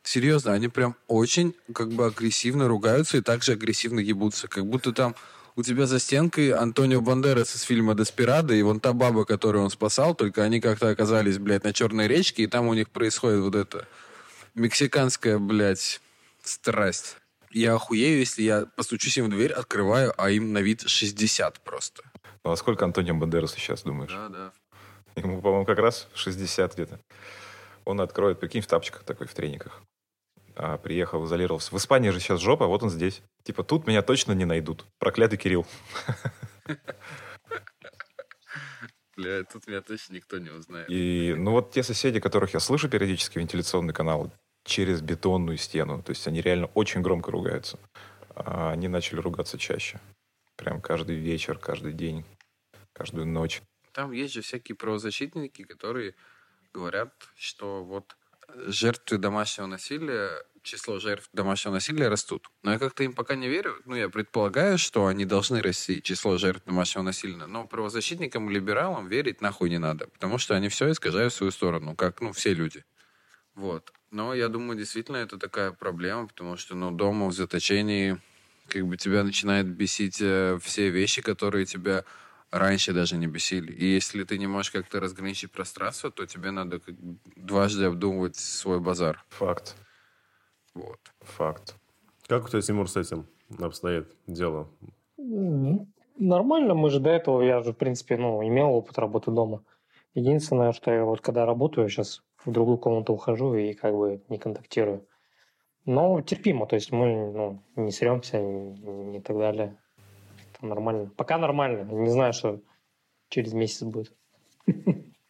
Серьезно, 0.07 0.53
они 0.53 0.69
прям 0.69 0.95
очень 1.07 1.53
как 1.73 1.91
бы 1.91 2.05
агрессивно 2.05 2.69
ругаются 2.69 3.17
и 3.17 3.21
также 3.21 3.51
агрессивно 3.51 3.99
ебутся. 3.99 4.47
Как 4.47 4.65
будто 4.65 4.93
там 4.93 5.15
у 5.57 5.63
тебя 5.63 5.85
за 5.85 5.99
стенкой 5.99 6.51
Антонио 6.51 7.01
Бандерас 7.01 7.53
из 7.53 7.63
фильма 7.63 7.93
«Деспирадо» 7.93 8.53
и 8.53 8.61
вон 8.61 8.79
та 8.79 8.93
баба, 8.93 9.25
которую 9.25 9.65
он 9.65 9.69
спасал, 9.69 10.15
только 10.15 10.43
они 10.43 10.61
как-то 10.61 10.87
оказались, 10.87 11.39
блядь, 11.39 11.65
на 11.65 11.73
Черной 11.73 12.07
речке, 12.07 12.43
и 12.43 12.47
там 12.47 12.69
у 12.69 12.73
них 12.73 12.89
происходит 12.89 13.41
вот 13.41 13.55
это 13.55 13.85
мексиканская, 14.55 15.39
блядь, 15.39 15.99
страсть. 16.41 17.17
Я 17.51 17.73
охуею, 17.73 18.19
если 18.19 18.43
я 18.43 18.65
постучусь 18.77 19.17
им 19.17 19.25
в 19.25 19.29
дверь, 19.29 19.51
открываю, 19.51 20.13
а 20.17 20.29
им 20.29 20.53
на 20.53 20.59
вид 20.59 20.87
60 20.87 21.59
просто. 21.65 22.03
Ну, 22.45 22.51
а 22.51 22.55
сколько 22.55 22.85
Антонио 22.85 23.13
Бандерасу 23.13 23.59
сейчас, 23.59 23.83
думаешь? 23.83 24.13
Да, 24.13 24.29
да. 24.29 24.53
Ему, 25.17 25.41
по-моему, 25.41 25.65
как 25.65 25.79
раз 25.79 26.07
60 26.13 26.75
где-то. 26.75 26.97
Он 27.83 27.99
откроет, 27.99 28.39
прикинь, 28.39 28.61
в 28.61 28.67
тапчиках 28.67 29.03
такой, 29.03 29.27
в 29.27 29.33
трениках. 29.33 29.81
А, 30.59 30.77
приехал, 30.79 31.23
изолировался. 31.25 31.71
В 31.73 31.77
Испании 31.77 32.09
же 32.09 32.19
сейчас 32.19 32.41
жопа, 32.41 32.65
вот 32.65 32.81
он 32.81 32.89
здесь. 32.89 33.21
Типа, 33.43 33.63
тут 33.63 33.85
меня 33.85 34.01
точно 34.01 34.31
не 34.31 34.45
найдут. 34.45 34.87
Проклятый 34.97 35.37
Кирилл. 35.37 35.67
Бля, 39.15 39.43
тут 39.43 39.67
меня 39.67 39.81
точно 39.81 40.15
никто 40.15 40.39
не 40.39 40.49
узнает. 40.49 40.89
И, 40.89 41.35
ну, 41.37 41.51
вот 41.51 41.71
те 41.71 41.83
соседи, 41.83 42.19
которых 42.19 42.55
я 42.55 42.59
слышу 42.59 42.89
периодически, 42.89 43.37
вентиляционный 43.37 43.93
канал, 43.93 44.31
через 44.63 45.01
бетонную 45.01 45.57
стену, 45.57 46.01
то 46.01 46.09
есть 46.09 46.27
они 46.27 46.41
реально 46.41 46.67
очень 46.73 47.01
громко 47.01 47.31
ругаются. 47.31 47.79
А 48.35 48.71
они 48.71 48.87
начали 48.87 49.19
ругаться 49.19 49.59
чаще. 49.59 49.99
Прям 50.55 50.81
каждый 50.81 51.17
вечер, 51.17 51.59
каждый 51.59 51.93
день, 51.93 52.25
каждую 52.93 53.27
ночь. 53.27 53.61
Там 53.93 54.11
есть 54.11 54.33
же 54.33 54.41
всякие 54.41 54.75
правозащитники, 54.75 55.63
которые 55.63 56.15
говорят, 56.73 57.13
что 57.35 57.83
вот 57.83 58.15
жертвы 58.55 59.17
домашнего 59.17 59.67
насилия, 59.67 60.43
число 60.63 60.99
жертв 60.99 61.29
домашнего 61.33 61.73
насилия 61.73 62.09
растут. 62.09 62.47
Но 62.63 62.73
я 62.73 62.79
как-то 62.79 63.03
им 63.03 63.13
пока 63.13 63.35
не 63.35 63.47
верю. 63.47 63.75
Ну, 63.85 63.95
я 63.95 64.09
предполагаю, 64.09 64.77
что 64.77 65.07
они 65.07 65.25
должны 65.25 65.61
расти, 65.61 66.01
число 66.01 66.37
жертв 66.37 66.65
домашнего 66.65 67.03
насилия. 67.03 67.45
Но 67.45 67.65
правозащитникам 67.65 68.49
и 68.49 68.53
либералам 68.53 69.07
верить 69.07 69.41
нахуй 69.41 69.69
не 69.69 69.79
надо. 69.79 70.07
Потому 70.07 70.37
что 70.37 70.55
они 70.55 70.69
все 70.69 70.91
искажают 70.91 71.33
в 71.33 71.37
свою 71.37 71.51
сторону, 71.51 71.95
как, 71.95 72.21
ну, 72.21 72.31
все 72.31 72.53
люди. 72.53 72.83
Вот. 73.55 73.91
Но 74.11 74.33
я 74.33 74.47
думаю, 74.49 74.77
действительно, 74.77 75.17
это 75.17 75.37
такая 75.37 75.71
проблема, 75.71 76.27
потому 76.27 76.57
что, 76.57 76.75
ну, 76.75 76.91
дома 76.91 77.27
в 77.27 77.33
заточении 77.33 78.19
как 78.67 78.85
бы 78.85 78.97
тебя 78.97 79.23
начинает 79.23 79.67
бесить 79.67 80.21
э, 80.21 80.59
все 80.61 80.89
вещи, 80.89 81.21
которые 81.21 81.65
тебя 81.65 82.03
раньше 82.51 82.93
даже 82.93 83.17
не 83.17 83.27
бесили. 83.27 83.71
И 83.71 83.85
если 83.85 84.23
ты 84.23 84.37
не 84.37 84.47
можешь 84.47 84.71
как-то 84.71 84.99
разграничить 84.99 85.51
пространство, 85.51 86.11
то 86.11 86.25
тебе 86.25 86.51
надо 86.51 86.79
как 86.79 86.95
дважды 87.35 87.85
обдумывать 87.85 88.35
свой 88.35 88.79
базар. 88.79 89.23
Факт. 89.29 89.75
Вот. 90.73 90.99
Факт. 91.21 91.75
Как 92.27 92.45
у 92.45 92.49
тебя, 92.49 92.61
Тимур, 92.61 92.89
с 92.89 92.97
этим 92.97 93.25
обстоит 93.59 94.07
дело? 94.27 94.69
Нормально, 96.17 96.73
мы 96.73 96.89
же 96.89 96.99
до 96.99 97.09
этого, 97.09 97.41
я 97.41 97.61
же, 97.61 97.73
в 97.73 97.77
принципе, 97.77 98.17
ну, 98.17 98.45
имел 98.45 98.71
опыт 98.71 98.97
работы 98.97 99.31
дома. 99.31 99.63
Единственное, 100.13 100.71
что 100.71 100.91
я 100.91 101.05
вот 101.05 101.21
когда 101.21 101.45
работаю, 101.45 101.85
я 101.85 101.89
сейчас 101.89 102.23
в 102.43 102.51
другую 102.51 102.77
комнату 102.77 103.13
ухожу 103.13 103.53
и 103.53 103.73
как 103.73 103.95
бы 103.95 104.23
не 104.29 104.39
контактирую. 104.39 105.07
Но 105.85 106.21
терпимо, 106.21 106.65
то 106.65 106.75
есть 106.75 106.91
мы 106.91 107.31
ну, 107.31 107.63
не 107.75 107.91
сремся 107.91 108.39
и 108.39 109.19
так 109.21 109.37
далее. 109.37 109.77
Это 110.57 110.65
нормально. 110.65 111.11
Пока 111.15 111.37
нормально. 111.37 111.83
Не 111.83 112.09
знаю, 112.09 112.33
что 112.33 112.59
через 113.29 113.53
месяц 113.53 113.83
будет. 113.83 114.13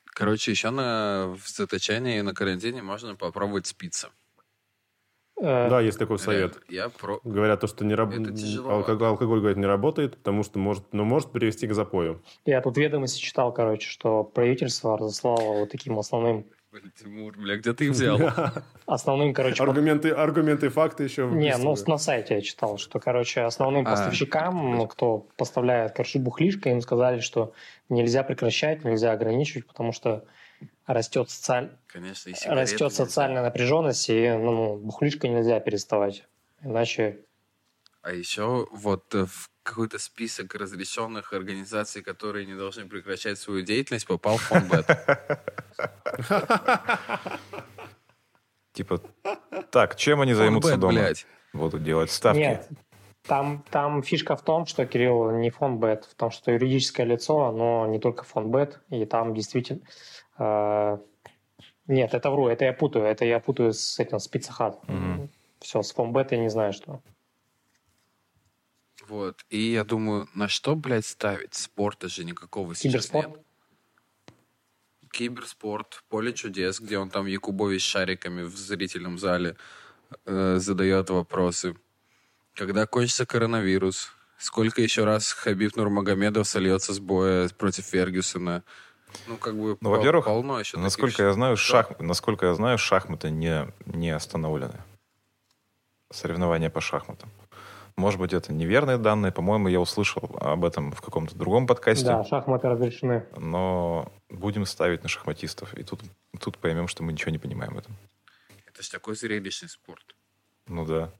Короче, 0.05 0.51
еще 0.51 0.71
на 0.71 1.35
в 1.37 1.47
заточении 1.47 2.21
на 2.21 2.33
карантине 2.33 2.81
можно 2.81 3.15
попробовать 3.15 3.67
спиться. 3.67 4.09
Э, 5.39 5.69
Да, 5.69 5.79
есть 5.79 5.99
такой 5.99 6.17
совет. 6.17 6.59
Реально. 6.69 6.85
Я 6.85 6.89
про... 6.89 7.19
Говорят, 7.23 7.59
то, 7.59 7.67
что 7.67 7.85
не 7.85 7.93
раб... 7.93 8.11
Алкоголь, 8.67 9.07
алкоголь, 9.07 9.39
говорят, 9.39 9.57
не 9.57 9.67
работает, 9.67 10.17
потому 10.17 10.43
что 10.43 10.57
может, 10.57 10.91
но 10.91 11.05
может 11.05 11.31
привести 11.31 11.67
к 11.67 11.73
запою. 11.73 12.23
Я 12.45 12.61
тут 12.61 12.77
ведомости 12.77 13.19
читал, 13.19 13.53
короче, 13.53 13.87
что 13.87 14.23
правительство 14.23 14.97
разослало 14.97 15.59
вот 15.59 15.69
таким 15.69 15.99
основным, 15.99 16.47
Блин, 16.79 16.93
Тимур, 16.95 17.37
бля, 17.37 17.57
где 17.57 17.73
ты 17.73 17.85
их 17.85 17.91
взял? 17.91 18.19
основным, 18.85 19.33
короче, 19.33 19.63
Аргументы, 19.63 20.11
аргументы, 20.11 20.69
факты 20.69 21.05
еще. 21.05 21.27
Не, 21.27 21.57
ну 21.57 21.75
на 21.87 21.97
сайте 21.97 22.35
я 22.35 22.41
читал, 22.41 22.77
что, 22.77 22.99
короче, 22.99 23.41
основным 23.41 23.85
А. 23.87 23.91
поставщикам, 23.91 24.77
ну, 24.77 24.87
кто 24.87 25.27
поставляет, 25.37 25.93
короче, 25.93 26.19
бухлишко, 26.19 26.69
им 26.69 26.81
сказали, 26.81 27.19
что 27.19 27.53
нельзя 27.89 28.23
прекращать, 28.23 28.83
нельзя 28.83 29.11
ограничивать, 29.11 29.65
потому 29.65 29.91
что 29.91 30.25
растет, 30.85 31.29
социаль... 31.29 31.71
Конечно, 31.87 32.31
растет 32.47 32.93
социальная 32.93 33.41
напряженность, 33.41 34.09
и 34.09 34.29
ну, 34.29 34.77
бухлишко 34.77 35.27
нельзя 35.27 35.59
переставать. 35.59 36.25
Иначе 36.63 37.19
А 38.01 38.11
еще 38.11 38.67
вот 38.71 39.15
э, 39.15 39.25
в 39.25 39.49
какой-то 39.63 39.99
список 39.99 40.55
разрешенных 40.55 41.33
организаций, 41.33 42.01
которые 42.01 42.45
не 42.45 42.55
должны 42.55 42.87
прекращать 42.87 43.37
свою 43.37 43.63
деятельность, 43.63 44.07
попал 44.07 44.37
фонд 44.37 44.71
Типа, 48.73 49.01
так, 49.71 49.95
чем 49.95 50.21
они 50.21 50.33
займутся 50.33 50.77
дома? 50.77 50.93
блядь. 50.93 51.25
Будут 51.53 51.83
делать 51.83 52.11
ставки. 52.11 52.39
Нет, 52.39 52.69
там, 53.23 53.63
там 53.69 54.03
фишка 54.03 54.35
в 54.35 54.41
том, 54.41 54.65
что, 54.65 54.85
Кирилл, 54.85 55.31
не 55.31 55.49
фонд 55.49 55.79
Бет, 55.79 56.05
в 56.05 56.15
том, 56.15 56.31
что 56.31 56.51
юридическое 56.51 57.05
лицо, 57.05 57.51
но 57.51 57.87
не 57.87 57.99
только 57.99 58.23
фонд 58.23 58.47
Бет, 58.47 58.79
и 58.89 59.05
там 59.05 59.33
действительно... 59.33 59.81
э, 60.37 60.97
нет, 61.87 62.13
это 62.13 62.29
вру, 62.29 62.47
это 62.47 62.65
я 62.65 62.73
путаю, 62.73 63.05
это 63.05 63.25
я 63.25 63.39
путаю 63.39 63.73
с 63.73 63.99
этим, 63.99 64.19
с 64.19 64.29
Hut. 64.29 64.77
Мгм. 64.87 65.29
Все, 65.59 65.81
с 65.81 65.91
фонд 65.91 66.13
Бет 66.13 66.31
я 66.31 66.37
не 66.37 66.49
знаю, 66.49 66.73
что. 66.73 67.01
Вот. 69.07 69.45
И 69.49 69.71
я 69.71 69.83
думаю, 69.83 70.27
на 70.33 70.47
что, 70.47 70.75
блядь, 70.75 71.05
ставить? 71.05 71.53
Спорта 71.53 72.09
же 72.09 72.25
никакого 72.25 72.75
сейчас 72.75 72.91
Киберспорт? 72.91 73.27
нет. 73.29 73.46
Киберспорт, 75.17 76.03
поле 76.09 76.31
чудес, 76.31 76.79
где 76.79 76.99
он 76.99 77.09
там 77.09 77.25
Якубович 77.25 77.81
с 77.81 77.85
шариками 77.85 78.43
в 78.43 78.55
зрительном 78.55 79.17
зале 79.17 79.57
э, 80.25 80.57
задает 80.59 81.09
вопросы. 81.09 81.75
Когда 82.53 82.85
кончится 82.85 83.25
коронавирус? 83.25 84.11
Сколько 84.37 84.83
еще 84.83 85.05
раз 85.05 85.31
Хабиб 85.31 85.75
Нурмагомедов 85.75 86.47
сольется 86.47 86.93
с 86.93 86.99
боя 86.99 87.49
против 87.49 87.85
Фергюсона? 87.85 88.63
Ну, 89.25 89.37
как 89.37 89.55
бы, 89.55 89.79
Ну, 89.81 89.89
во-первых, 89.89 90.25
полно 90.25 90.59
еще 90.59 90.77
Насколько 90.77 91.13
таких 91.13 91.25
я 91.25 91.33
знаю, 91.33 91.57
шах... 91.57 91.99
насколько 91.99 92.45
я 92.45 92.53
знаю, 92.53 92.77
шахматы 92.77 93.31
не, 93.31 93.73
не 93.87 94.11
остановлены. 94.11 94.79
Соревнования 96.11 96.69
по 96.69 96.79
шахматам. 96.79 97.31
Может 97.97 98.19
быть, 98.19 98.31
это 98.31 98.53
неверные 98.53 98.97
данные. 98.97 99.31
По-моему, 99.31 99.69
я 99.69 99.79
услышал 99.79 100.29
об 100.39 100.63
этом 100.63 100.91
в 100.91 101.01
каком-то 101.01 101.35
другом 101.35 101.65
подкасте. 101.65 102.05
Да, 102.05 102.23
шахматы 102.23 102.69
разрешены. 102.69 103.25
Но 103.35 104.11
будем 104.29 104.67
ставить 104.67 105.01
на 105.01 105.09
шахматистов. 105.09 105.73
И 105.73 105.83
тут, 105.83 106.01
тут 106.39 106.59
поймем, 106.59 106.87
что 106.87 107.01
мы 107.01 107.11
ничего 107.11 107.31
не 107.31 107.39
понимаем 107.39 107.73
в 107.73 107.79
этом. 107.79 107.95
Это 108.67 108.83
же 108.83 108.91
такой 108.91 109.15
зрелищный 109.15 109.67
спорт. 109.67 110.15
Ну 110.67 110.85
да. 110.85 111.11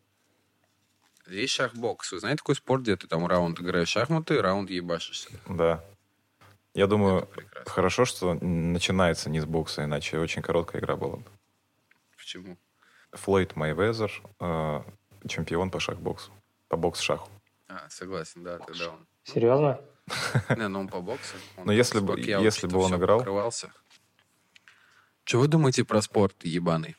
Есть 1.28 1.54
шахбокс. 1.54 2.12
Вы 2.12 2.20
знаете 2.20 2.38
такой 2.38 2.56
спорт, 2.56 2.84
где 2.84 2.96
ты 2.96 3.08
там 3.08 3.26
раунд 3.26 3.60
играешь 3.60 3.90
шахматы, 3.90 4.40
раунд 4.40 4.70
ебашишься? 4.70 5.30
Да. 5.50 5.84
Я 6.76 6.86
думаю, 6.86 7.28
хорошо, 7.66 8.06
что 8.06 8.36
начинается 8.36 9.32
не 9.32 9.40
с 9.40 9.46
бокса, 9.46 9.86
иначе 9.86 10.20
очень 10.20 10.44
короткая 10.44 10.80
игра 10.80 10.96
была 10.96 11.18
бы. 11.18 11.24
Почему? 12.16 12.56
Флойд 13.14 13.56
Майвезер, 13.56 14.12
э, 14.40 14.84
чемпион 15.28 15.72
по 15.72 15.80
шахбоксу. 15.80 16.32
По 16.70 16.78
бокс-шаху. 16.78 17.30
А, 17.68 17.90
согласен, 17.90 18.44
да, 18.44 18.60
тогда 18.60 18.90
он. 18.90 19.08
Серьезно? 19.24 19.80
Не, 20.56 20.68
ну 20.68 20.82
он 20.82 20.88
по 20.88 21.02
боксу. 21.02 21.36
Он 21.58 21.66
Но 21.66 21.72
если 21.74 22.00
с 22.00 22.02
бы- 22.02 22.20
если 22.20 22.68
бы 22.68 22.80
он 22.80 22.96
играл- 22.96 23.20
покрывался. 23.20 23.72
Что 25.26 25.40
вы 25.40 25.48
думаете 25.48 25.84
про 25.84 26.02
спорт 26.02 26.36
ебаный? 26.44 26.96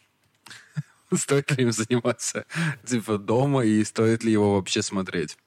Стоит 1.15 1.51
ли 1.53 1.65
им 1.65 1.73
заниматься 1.73 2.45
типа 2.85 3.17
дома 3.19 3.65
и 3.65 3.83
стоит 3.85 4.25
ли 4.25 4.33
его 4.33 4.57
вообще 4.57 4.83
смотреть? 4.83 5.39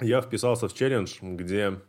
Я 0.00 0.20
вписался 0.20 0.66
в 0.66 0.74
челлендж, 0.74 1.18
где 1.22 1.80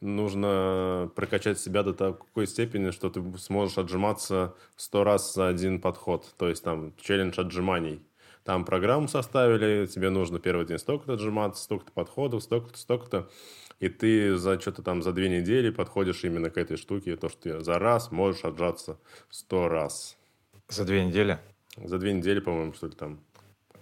нужно 0.00 1.10
прокачать 1.16 1.58
себя 1.58 1.82
до 1.82 1.94
такой 1.94 2.46
степени, 2.46 2.90
что 2.90 3.08
ты 3.08 3.22
сможешь 3.38 3.78
отжиматься 3.78 4.54
сто 4.76 5.04
раз 5.04 5.32
за 5.34 5.48
один 5.48 5.80
подход. 5.80 6.34
То 6.36 6.48
есть 6.48 6.62
там 6.62 6.94
челлендж 7.00 7.40
отжиманий. 7.40 8.02
Там 8.50 8.64
программу 8.64 9.06
составили, 9.06 9.86
тебе 9.86 10.10
нужно 10.10 10.40
первый 10.40 10.66
день 10.66 10.80
столько-то 10.80 11.12
отжиматься, 11.12 11.62
столько-то 11.62 11.92
подходов, 11.92 12.42
столько-то, 12.42 12.76
столько-то. 12.78 13.30
И 13.78 13.88
ты 13.88 14.36
за 14.36 14.60
что-то 14.60 14.82
там 14.82 15.02
за 15.04 15.12
две 15.12 15.28
недели 15.28 15.70
подходишь 15.70 16.24
именно 16.24 16.50
к 16.50 16.58
этой 16.58 16.76
штуке, 16.76 17.14
то, 17.14 17.28
что 17.28 17.40
ты 17.42 17.60
за 17.60 17.78
раз 17.78 18.10
можешь 18.10 18.44
отжаться 18.44 18.98
сто 19.28 19.68
раз. 19.68 20.16
За 20.66 20.84
две 20.84 21.04
недели? 21.04 21.38
За 21.76 21.98
две 21.98 22.12
недели, 22.12 22.40
по-моему, 22.40 22.72
что 22.72 22.88
ли 22.88 22.94
там. 22.94 23.20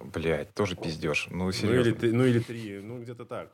Блять, 0.01 0.53
тоже 0.53 0.77
пиздешь. 0.77 1.29
Ну, 1.31 1.47
Ну 1.47 1.53
серьезно. 1.53 1.89
или, 1.89 1.95
три- 1.95 2.13
ну 2.13 2.27
или 2.27 2.39
три, 2.41 2.79
ну 2.83 3.01
где-то 3.01 3.25
так. 3.25 3.51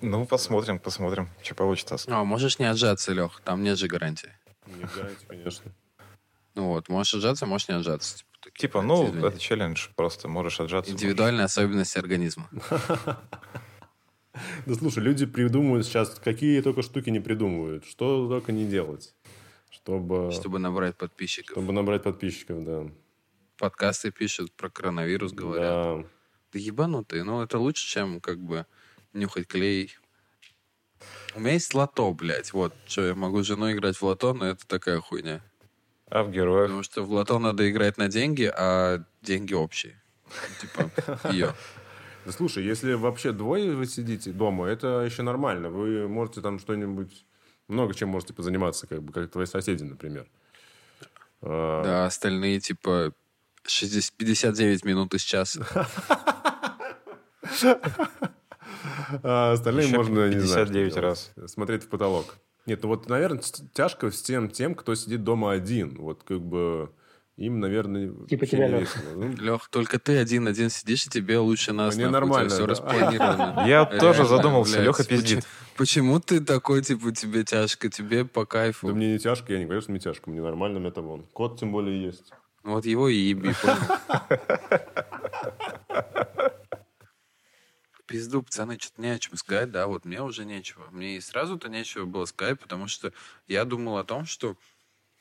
Ну, 0.00 0.26
посмотрим, 0.26 0.80
посмотрим, 0.80 1.28
что 1.44 1.54
получится. 1.54 1.98
А, 2.08 2.24
можешь 2.24 2.58
не 2.58 2.64
отжаться, 2.64 3.12
Лех, 3.12 3.42
там 3.44 3.62
нет 3.62 3.78
же 3.78 3.86
гарантии. 3.86 4.32
Не 4.66 4.82
гарантия, 4.92 5.24
конечно. 5.28 5.72
Ну 6.58 6.66
вот, 6.66 6.88
можешь 6.88 7.14
отжаться, 7.14 7.46
можешь 7.46 7.68
не 7.68 7.76
отжаться. 7.76 8.16
Типа, 8.42 8.58
Типа, 8.58 8.82
ну, 8.82 9.06
извини. 9.06 9.28
это 9.28 9.38
челлендж, 9.38 9.86
просто 9.94 10.26
можешь 10.26 10.58
отжаться. 10.58 10.90
Индивидуальные 10.90 11.44
особенности 11.44 11.98
организма. 11.98 12.50
Да 14.66 14.74
слушай, 14.74 15.02
люди 15.02 15.26
придумывают 15.26 15.84
сейчас, 15.84 16.10
какие 16.22 16.60
только 16.60 16.82
штуки 16.82 17.10
не 17.10 17.18
придумывают, 17.18 17.84
что 17.84 18.28
только 18.28 18.52
не 18.52 18.66
делать, 18.66 19.12
чтобы, 19.68 20.30
чтобы... 20.30 20.32
Чтобы 20.32 20.58
набрать 20.60 20.96
подписчиков. 20.96 21.56
набрать 21.64 22.04
подписчиков, 22.04 22.64
да. 22.64 22.86
Подкасты 23.56 24.12
пишут, 24.12 24.52
про 24.52 24.70
коронавирус 24.70 25.32
говорят. 25.32 26.02
Да. 26.02 26.08
Да 26.52 26.58
ебанутые, 26.58 27.24
ну 27.24 27.42
это 27.42 27.58
лучше, 27.58 27.84
чем 27.88 28.20
как 28.20 28.38
бы 28.38 28.64
нюхать 29.12 29.48
клей. 29.48 29.96
У 31.34 31.40
меня 31.40 31.54
есть 31.54 31.74
лото, 31.74 32.12
блядь, 32.14 32.52
вот. 32.52 32.74
Что, 32.86 33.06
я 33.08 33.14
могу 33.16 33.42
с 33.42 33.46
женой 33.46 33.72
играть 33.72 33.96
в 33.96 34.02
лото, 34.04 34.34
но 34.34 34.46
это 34.46 34.64
такая 34.68 35.00
хуйня. 35.00 35.42
А 36.10 36.22
в 36.22 36.30
героев? 36.30 36.66
Потому 36.66 36.82
что 36.82 37.02
в 37.02 37.12
лото 37.12 37.38
надо 37.38 37.70
играть 37.70 37.98
на 37.98 38.08
деньги, 38.08 38.50
а 38.54 39.04
деньги 39.22 39.54
общие. 39.54 40.00
Типа, 40.60 40.90
ее. 41.32 41.54
Да 42.24 42.32
слушай, 42.32 42.64
если 42.64 42.94
вообще 42.94 43.32
двое 43.32 43.74
вы 43.74 43.86
сидите 43.86 44.32
дома, 44.32 44.66
это 44.66 45.00
еще 45.00 45.22
нормально. 45.22 45.70
Вы 45.70 46.08
можете 46.08 46.40
там 46.40 46.58
что-нибудь... 46.58 47.24
Много 47.68 47.92
чем 47.92 48.08
можете 48.08 48.32
позаниматься, 48.32 48.86
как 48.86 49.02
бы, 49.02 49.12
как 49.12 49.30
твои 49.30 49.44
соседи, 49.44 49.82
например. 49.82 50.26
А, 51.42 51.82
Да, 51.84 52.06
остальные, 52.06 52.60
типа, 52.60 53.12
60, 53.64 54.14
59 54.14 54.84
минут 54.84 55.14
из 55.14 55.22
часа. 55.22 55.66
А 59.22 59.52
остальные 59.52 59.86
Еще 59.86 59.96
можно, 59.96 60.28
не 60.28 60.38
знаю, 60.40 60.66
59 60.66 60.96
раз. 60.98 61.32
Смотреть 61.46 61.84
в 61.84 61.88
потолок. 61.88 62.36
Нет, 62.68 62.82
ну 62.82 62.90
вот, 62.90 63.08
наверное, 63.08 63.40
тяжко 63.72 64.10
всем 64.10 64.50
тем, 64.50 64.74
кто 64.74 64.94
сидит 64.94 65.24
дома 65.24 65.52
один. 65.52 65.96
Вот 65.98 66.22
как 66.22 66.42
бы 66.42 66.90
им, 67.38 67.60
наверное, 67.60 68.12
Типа 68.28 68.44
тебя, 68.44 68.68
не 68.68 68.80
весело. 68.80 69.02
Ну, 69.14 69.34
Лех, 69.36 69.70
только 69.70 69.98
ты 69.98 70.18
один-один 70.18 70.68
сидишь, 70.68 71.06
и 71.06 71.08
тебе 71.08 71.38
лучше 71.38 71.72
нас. 71.72 71.96
Мне 71.96 72.08
у 72.08 72.10
нормально, 72.10 72.50
Все 72.50 72.66
да. 72.66 72.66
распланировано. 72.66 73.64
Я 73.66 73.86
тоже 73.86 74.18
Реально, 74.18 74.24
задумался, 74.36 74.82
Леха 74.82 75.02
пиздит. 75.02 75.46
Почему 75.78 76.20
ты 76.20 76.40
такой, 76.40 76.82
типа, 76.82 77.10
тебе 77.12 77.42
тяжко, 77.42 77.88
тебе 77.88 78.26
по 78.26 78.42
Да 78.42 78.46
кайфу? 78.46 78.88
мне 78.88 79.12
не 79.14 79.18
тяжко, 79.18 79.50
я 79.54 79.60
не 79.60 79.64
говорю, 79.64 79.80
что 79.80 79.92
мне 79.92 80.00
тяжко, 80.00 80.28
мне 80.28 80.42
нормально, 80.42 80.78
мне 80.78 80.90
там 80.90 81.06
вон. 81.06 81.24
Кот 81.32 81.58
тем 81.58 81.72
более 81.72 82.02
есть. 82.04 82.34
Ну 82.64 82.72
Вот 82.74 82.84
его 82.84 83.08
и 83.08 83.16
еби, 83.16 83.52
понял? 83.62 83.76
Пизду, 88.08 88.42
пацаны, 88.42 88.78
что-то 88.80 89.02
не 89.02 89.10
о 89.10 89.18
чем 89.18 89.36
сказать, 89.36 89.70
да, 89.70 89.86
вот 89.86 90.06
мне 90.06 90.22
уже 90.22 90.46
нечего. 90.46 90.88
Мне 90.90 91.18
и 91.18 91.20
сразу-то 91.20 91.68
нечего 91.68 92.06
было 92.06 92.24
сказать, 92.24 92.58
потому 92.58 92.88
что 92.88 93.12
я 93.46 93.66
думал 93.66 93.98
о 93.98 94.04
том, 94.04 94.24
что 94.24 94.56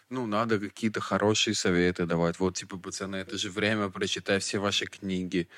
ну, 0.09 0.25
надо 0.25 0.57
какие-то 0.57 1.01
хорошие 1.01 1.53
советы 1.53 2.05
давать. 2.05 2.39
Вот, 2.39 2.55
типа, 2.55 2.77
пацаны, 2.77 3.17
это 3.17 3.37
же 3.37 3.49
время 3.49 3.89
прочитай 3.89 4.39
все 4.39 4.59
ваши 4.59 4.85
книги. 4.85 5.49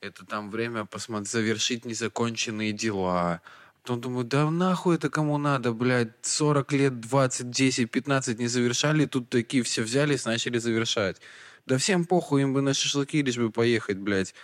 Это 0.00 0.24
там 0.24 0.50
время 0.50 0.86
посмотреть, 0.86 1.30
завершить 1.30 1.84
незаконченные 1.84 2.72
дела. 2.72 3.42
Потом 3.82 4.00
думаю, 4.00 4.24
да 4.24 4.50
нахуй 4.50 4.96
это 4.96 5.10
кому 5.10 5.36
надо, 5.36 5.72
блядь, 5.72 6.14
40 6.22 6.72
лет, 6.72 7.00
20, 7.00 7.50
10, 7.50 7.90
15 7.90 8.38
не 8.38 8.46
завершали, 8.46 9.04
тут 9.04 9.28
такие 9.28 9.62
все 9.62 9.82
взялись, 9.82 10.24
начали 10.24 10.56
завершать. 10.56 11.20
Да 11.66 11.76
всем 11.76 12.06
похуй, 12.06 12.42
им 12.42 12.54
бы 12.54 12.62
на 12.62 12.72
шашлыки 12.72 13.22
лишь 13.22 13.36
бы 13.36 13.50
поехать, 13.50 13.98
блядь. 13.98 14.34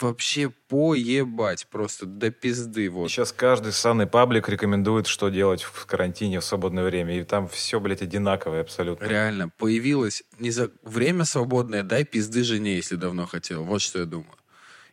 Вообще 0.00 0.48
поебать, 0.68 1.66
просто 1.68 2.06
до 2.06 2.30
пизды, 2.30 2.88
вот. 2.88 3.10
Сейчас 3.10 3.32
каждый 3.32 3.72
ссаный 3.72 4.06
паблик 4.06 4.48
рекомендует, 4.48 5.06
что 5.06 5.28
делать 5.28 5.62
в 5.62 5.84
карантине 5.86 6.40
в 6.40 6.44
свободное 6.44 6.84
время. 6.84 7.18
И 7.20 7.24
там 7.24 7.48
все, 7.48 7.80
блядь, 7.80 8.00
одинаковое 8.00 8.62
абсолютно. 8.62 9.04
Реально, 9.04 9.50
появилось 9.50 10.22
не 10.38 10.50
за... 10.50 10.70
время 10.82 11.24
свободное, 11.24 11.82
дай 11.82 12.04
пизды 12.04 12.42
жене, 12.44 12.76
если 12.76 12.96
давно 12.96 13.26
хотел. 13.26 13.62
Вот 13.64 13.82
что 13.82 13.98
я 13.98 14.06
думаю. 14.06 14.32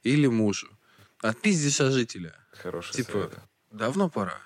Или 0.04 0.28
мужу. 0.28 0.68
Отпизди 1.22 1.70
сожителя. 1.70 2.34
Хорошие 2.52 2.96
Типа, 3.04 3.12
советы. 3.12 3.38
давно 3.72 4.10
пора. 4.10 4.38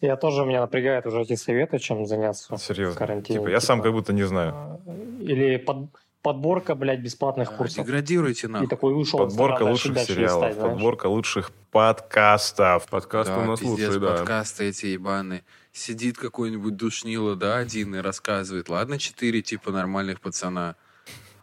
Я 0.00 0.16
тоже, 0.16 0.44
меня 0.44 0.60
напрягает 0.60 1.06
уже 1.06 1.22
эти 1.22 1.34
советы, 1.36 1.78
чем 1.78 2.04
заняться 2.04 2.56
в 2.56 2.58
Серьезно. 2.60 2.98
карантине. 2.98 3.38
Типа, 3.38 3.48
я 3.48 3.60
сам 3.60 3.78
Типа, 3.78 3.84
как 3.84 3.92
будто 3.94 4.12
не 4.12 4.24
знаю. 4.24 4.80
Или 5.20 5.56
под- 5.56 5.88
подборка, 6.24 6.74
блядь, 6.74 7.00
бесплатных 7.00 7.50
А, 7.50 7.52
курсов. 7.52 7.84
Деградируйте 7.84 8.46
И 8.46 8.50
нахуй. 8.50 8.66
такой 8.66 8.98
ушел. 8.98 9.18
Подборка 9.18 9.62
лучших 9.62 9.92
дальше 9.92 10.14
сериалов, 10.14 10.54
знаешь. 10.54 10.72
подборка 10.72 11.06
лучших 11.06 11.52
подкастов. 11.70 12.86
Подкасты 12.88 13.34
Да, 13.34 13.40
у 13.40 13.44
нас 13.44 13.60
пиздец, 13.60 13.88
лучшие, 13.88 14.00
да. 14.00 14.16
подкасты 14.16 14.64
эти 14.64 14.86
ебаные. 14.86 15.44
Сидит 15.72 16.16
какой-нибудь 16.16 16.76
душнило, 16.76 17.36
да, 17.36 17.58
один 17.58 17.94
и 17.94 17.98
рассказывает. 17.98 18.70
Ладно, 18.70 18.98
четыре 18.98 19.42
типа 19.42 19.70
нормальных 19.70 20.22
пацана. 20.22 20.76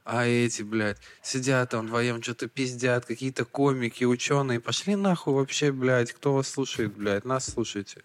А 0.04 0.26
эти, 0.26 0.64
блядь, 0.64 0.98
сидят 1.22 1.70
там 1.70 1.86
вдвоем, 1.86 2.24
что-то 2.24 2.48
пиздят, 2.48 3.06
какие-то 3.06 3.46
комики, 3.46 4.04
ученые. 4.04 4.60
Пошли 4.60 4.96
нахуй 4.96 5.36
вообще, 5.36 5.72
блядь, 5.72 6.12
кто 6.12 6.34
вас 6.34 6.50
слушает, 6.50 6.98
блядь, 6.98 7.24
нас 7.24 7.46
слушайте. 7.46 8.02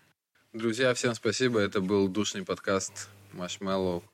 Друзья, 0.53 0.93
всем 0.93 1.15
спасибо. 1.15 1.59
Это 1.59 1.81
был 1.81 2.07
душный 2.09 2.45
подкаст 2.45 3.09
Машмеллоу 3.33 4.05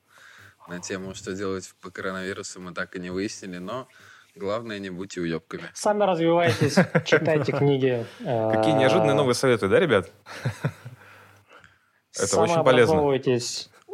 на 0.69 0.81
тему, 0.81 1.15
что 1.15 1.33
делать 1.35 1.73
по 1.81 1.91
коронавирусу, 1.91 2.61
мы 2.61 2.73
так 2.73 2.95
и 2.97 3.01
не 3.01 3.11
выяснили, 3.11 3.59
но 3.59 3.89
главное, 4.37 4.79
не 4.79 4.91
будьте 4.91 5.21
уебками. 5.21 5.65
Сами 5.75 6.05
развивайтесь, 6.05 6.75
читайте 7.05 7.53
книги. 7.53 8.07
э, 8.21 8.53
Какие 8.55 8.75
неожиданные 8.75 9.15
новые 9.15 9.35
советы, 9.35 9.69
да, 9.69 9.79
ребят? 9.81 10.11
Это 12.19 12.41
очень 12.41 12.63
полезно. 12.63 13.03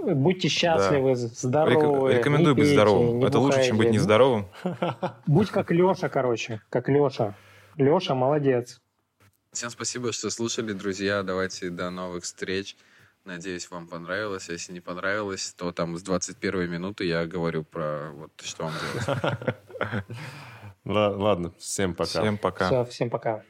Будьте 0.00 0.48
счастливы, 0.48 1.16
здоровы. 1.16 2.10
Рек- 2.12 2.18
Рекомендую 2.18 2.54
быть 2.54 2.64
пейте, 2.66 2.74
здоровым. 2.76 3.24
Это 3.24 3.38
лучше, 3.40 3.64
чем 3.64 3.76
быть 3.78 3.90
нездоровым. 3.90 4.46
Будь 5.26 5.50
как 5.50 5.70
Леша, 5.72 6.08
короче, 6.08 6.60
как 6.70 6.88
Леша. 6.88 7.34
Леша, 7.76 8.14
молодец. 8.14 8.80
Всем 9.52 9.70
спасибо, 9.70 10.12
что 10.12 10.30
слушали, 10.30 10.72
друзья. 10.72 11.22
Давайте 11.24 11.70
до 11.70 11.90
новых 11.90 12.22
встреч. 12.24 12.76
Надеюсь, 13.28 13.70
вам 13.70 13.86
понравилось. 13.86 14.48
Если 14.48 14.72
не 14.72 14.80
понравилось, 14.80 15.52
то 15.52 15.70
там 15.70 15.98
с 15.98 16.02
21 16.02 16.70
минуты 16.70 17.04
я 17.04 17.26
говорю 17.26 17.62
про 17.62 18.10
вот 18.14 18.30
что 18.42 18.64
вам 18.64 18.72
делать. 18.80 19.54
Ла- 20.86 21.10
Ладно, 21.14 21.52
всем 21.58 21.94
пока. 21.94 22.08
Всем 22.22 22.38
пока. 22.38 22.66
Все, 22.68 22.84
всем 22.86 23.10
пока. 23.10 23.42